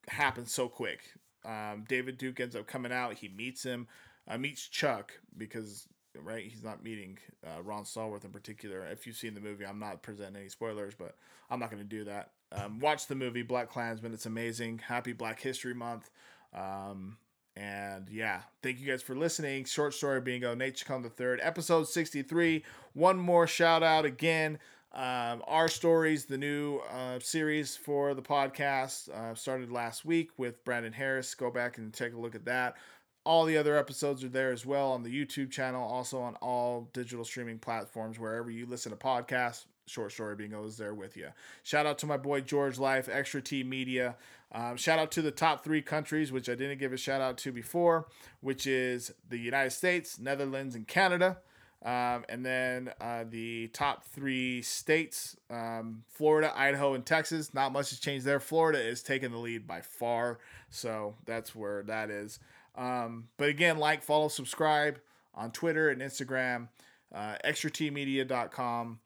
happens 0.08 0.52
so 0.52 0.68
quick. 0.68 1.00
Um, 1.46 1.86
David 1.88 2.18
Duke 2.18 2.40
ends 2.40 2.56
up 2.56 2.68
coming 2.68 2.92
out. 2.92 3.16
He 3.16 3.28
meets 3.28 3.64
him, 3.64 3.88
uh, 4.28 4.38
meets 4.38 4.68
Chuck 4.68 5.14
because 5.38 5.88
right 6.16 6.46
he's 6.46 6.64
not 6.64 6.84
meeting 6.84 7.18
uh, 7.46 7.62
Ron 7.64 7.84
Stallworth 7.84 8.26
in 8.26 8.32
particular. 8.32 8.86
If 8.86 9.08
you've 9.08 9.16
seen 9.16 9.34
the 9.34 9.42
movie, 9.42 9.66
I'm 9.66 9.80
not 9.80 10.04
presenting 10.04 10.38
any 10.38 10.50
spoilers, 10.50 10.94
but 10.94 11.16
I'm 11.50 11.60
not 11.60 11.72
going 11.72 11.84
to 11.84 11.90
do 11.90 12.04
that. 12.06 12.32
Um, 12.52 12.80
watch 12.80 13.08
the 13.08 13.16
movie 13.16 13.44
Black 13.44 13.70
Klansman. 13.70 14.14
It's 14.14 14.26
amazing. 14.26 14.80
Happy 14.80 15.14
Black 15.14 15.40
History 15.40 15.74
Month. 15.74 16.10
Um, 16.54 17.18
and 17.56 18.08
yeah, 18.10 18.42
thank 18.64 18.80
you 18.80 18.88
guys 18.88 19.02
for 19.02 19.16
listening. 19.16 19.66
Short 19.66 19.94
Story 19.94 20.22
Bingo, 20.22 20.56
Nate 20.56 20.76
Chacon 20.76 21.02
the 21.02 21.10
third, 21.10 21.40
episode 21.44 21.88
63. 21.88 22.64
One 22.94 23.18
more 23.18 23.48
shout 23.48 23.84
out 23.84 24.06
again. 24.06 24.60
Um, 24.94 25.42
Our 25.48 25.70
Stories, 25.70 26.26
the 26.26 26.38
new 26.38 26.80
uh, 26.92 27.20
series 27.20 27.78
for 27.78 28.14
the 28.14 28.22
podcast, 28.22 29.10
uh, 29.10 29.36
started 29.36 29.72
last 29.72 30.04
week 30.04 30.32
with 30.38 30.64
Brandon 30.66 30.92
Harris. 30.92 31.34
Go 31.34 31.50
back 31.50 31.78
and 31.78 31.94
take 31.94 32.14
a 32.14 32.18
look 32.20 32.36
at 32.36 32.46
that. 32.46 32.76
All 33.24 33.46
the 33.46 33.58
other 33.58 33.78
episodes 33.78 34.24
are 34.24 34.30
there 34.30 34.52
as 34.52 34.66
well 34.66 34.92
on 34.92 35.04
the 35.04 35.10
YouTube 35.10 35.52
channel, 35.52 35.88
also 35.88 36.20
on 36.20 36.36
all 36.38 36.90
digital 36.92 37.24
streaming 37.24 37.60
platforms, 37.60 38.20
wherever 38.20 38.50
you 38.50 38.66
listen 38.66 38.92
to 38.92 38.98
podcasts. 38.98 39.66
Short 39.88 40.12
Story 40.12 40.36
Bingo 40.36 40.64
is 40.66 40.78
there 40.78 40.94
with 40.94 41.18
you. 41.18 41.30
Shout 41.64 41.86
out 41.86 41.98
to 42.00 42.06
my 42.06 42.18
boy 42.18 42.42
George 42.42 42.78
Life, 42.80 43.10
Extra 43.12 43.42
T 43.42 43.64
Media. 43.64 44.16
Um, 44.54 44.76
shout 44.76 45.00
out 45.00 45.12
to 45.12 45.22
the 45.22 45.32
top 45.32 45.64
three 45.64 45.82
countries, 45.82 46.32
which 46.32 46.50
I 46.50 46.56
didn't 46.56 46.80
give 46.80 46.92
a 46.92 46.98
shout 46.98 47.22
out 47.22 47.38
to 47.40 47.52
before, 47.52 48.08
which 48.42 48.68
is 48.68 49.14
the 49.30 49.38
United 49.38 49.72
States, 49.72 50.20
Netherlands, 50.20 50.76
and 50.76 50.88
Canada. 50.88 51.38
Um, 51.84 52.26
and 52.30 52.46
then 52.46 52.92
uh, 53.02 53.24
the 53.28 53.70
top 53.70 54.04
three 54.04 54.62
states 54.62 55.36
um, 55.50 56.04
Florida, 56.08 56.54
Idaho, 56.56 56.94
and 56.94 57.06
Texas. 57.06 57.54
Not 57.54 57.72
much 57.72 57.90
has 57.90 58.00
changed 58.00 58.26
there. 58.26 58.40
Florida 58.40 58.80
is 58.80 59.02
taking 59.02 59.32
the 59.32 59.38
lead 59.38 59.66
by 59.66 59.82
far. 59.82 60.40
So 60.70 61.16
that's 61.26 61.56
where 61.56 61.82
that 61.84 62.12
is. 62.12 62.40
Um, 62.76 63.30
but 63.38 63.50
again, 63.50 63.78
like, 63.78 64.04
follow, 64.04 64.28
subscribe 64.28 65.00
on 65.34 65.52
Twitter 65.52 65.90
and 65.90 66.02
Instagram, 66.02 66.68
uh, 67.14 67.36
extratmedia.com. 67.44 69.00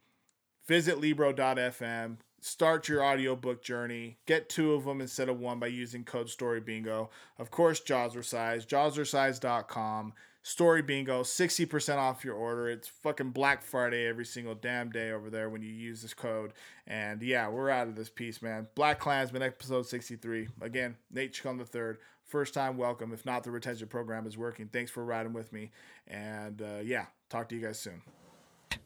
Visit 0.67 0.99
Libro.fm. 0.99 2.17
Start 2.45 2.87
your 2.87 3.03
audiobook 3.03 3.63
journey. 3.63 4.17
Get 4.27 4.49
two 4.49 4.73
of 4.73 4.85
them 4.85 5.01
instead 5.01 5.29
of 5.29 5.39
one 5.39 5.57
by 5.57 5.65
using 5.65 6.03
code 6.03 6.29
Story 6.29 6.59
Bingo. 6.59 7.09
Of 7.39 7.49
course, 7.49 7.81
Jazzercise, 7.81 8.67
jazzercise.com. 8.67 10.13
Story 10.43 10.83
Bingo, 10.83 11.23
60% 11.23 11.97
off 11.97 12.23
your 12.23 12.35
order. 12.35 12.69
It's 12.69 12.87
fucking 12.87 13.31
Black 13.31 13.63
Friday 13.63 14.05
every 14.05 14.25
single 14.25 14.53
damn 14.53 14.91
day 14.91 15.09
over 15.09 15.31
there 15.31 15.49
when 15.49 15.63
you 15.63 15.71
use 15.71 16.03
this 16.03 16.13
code. 16.13 16.53
And 16.85 17.23
yeah, 17.23 17.49
we're 17.49 17.71
out 17.71 17.87
of 17.87 17.95
this 17.95 18.09
piece, 18.09 18.43
man. 18.43 18.67
Black 18.75 18.99
Klansman, 18.99 19.41
episode 19.41 19.87
63. 19.87 20.47
Again, 20.61 20.97
Nate 21.11 21.33
Chacon 21.33 21.57
the 21.57 21.65
third. 21.65 21.97
First 22.27 22.53
time 22.53 22.77
welcome. 22.77 23.11
If 23.11 23.25
not, 23.25 23.43
the 23.43 23.49
retention 23.49 23.87
program 23.87 24.27
is 24.27 24.37
working. 24.37 24.67
Thanks 24.67 24.91
for 24.91 25.03
riding 25.03 25.33
with 25.33 25.51
me. 25.51 25.71
And 26.07 26.61
uh, 26.61 26.81
yeah, 26.83 27.07
talk 27.27 27.49
to 27.49 27.55
you 27.55 27.61
guys 27.65 27.79
soon. 27.79 28.03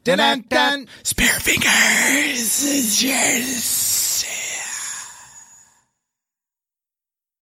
Dun 0.03 0.17
dun 0.17 0.43
dun. 0.49 0.87
Spare 1.03 1.39
fingers. 1.39 3.03
Yes. 3.03 3.88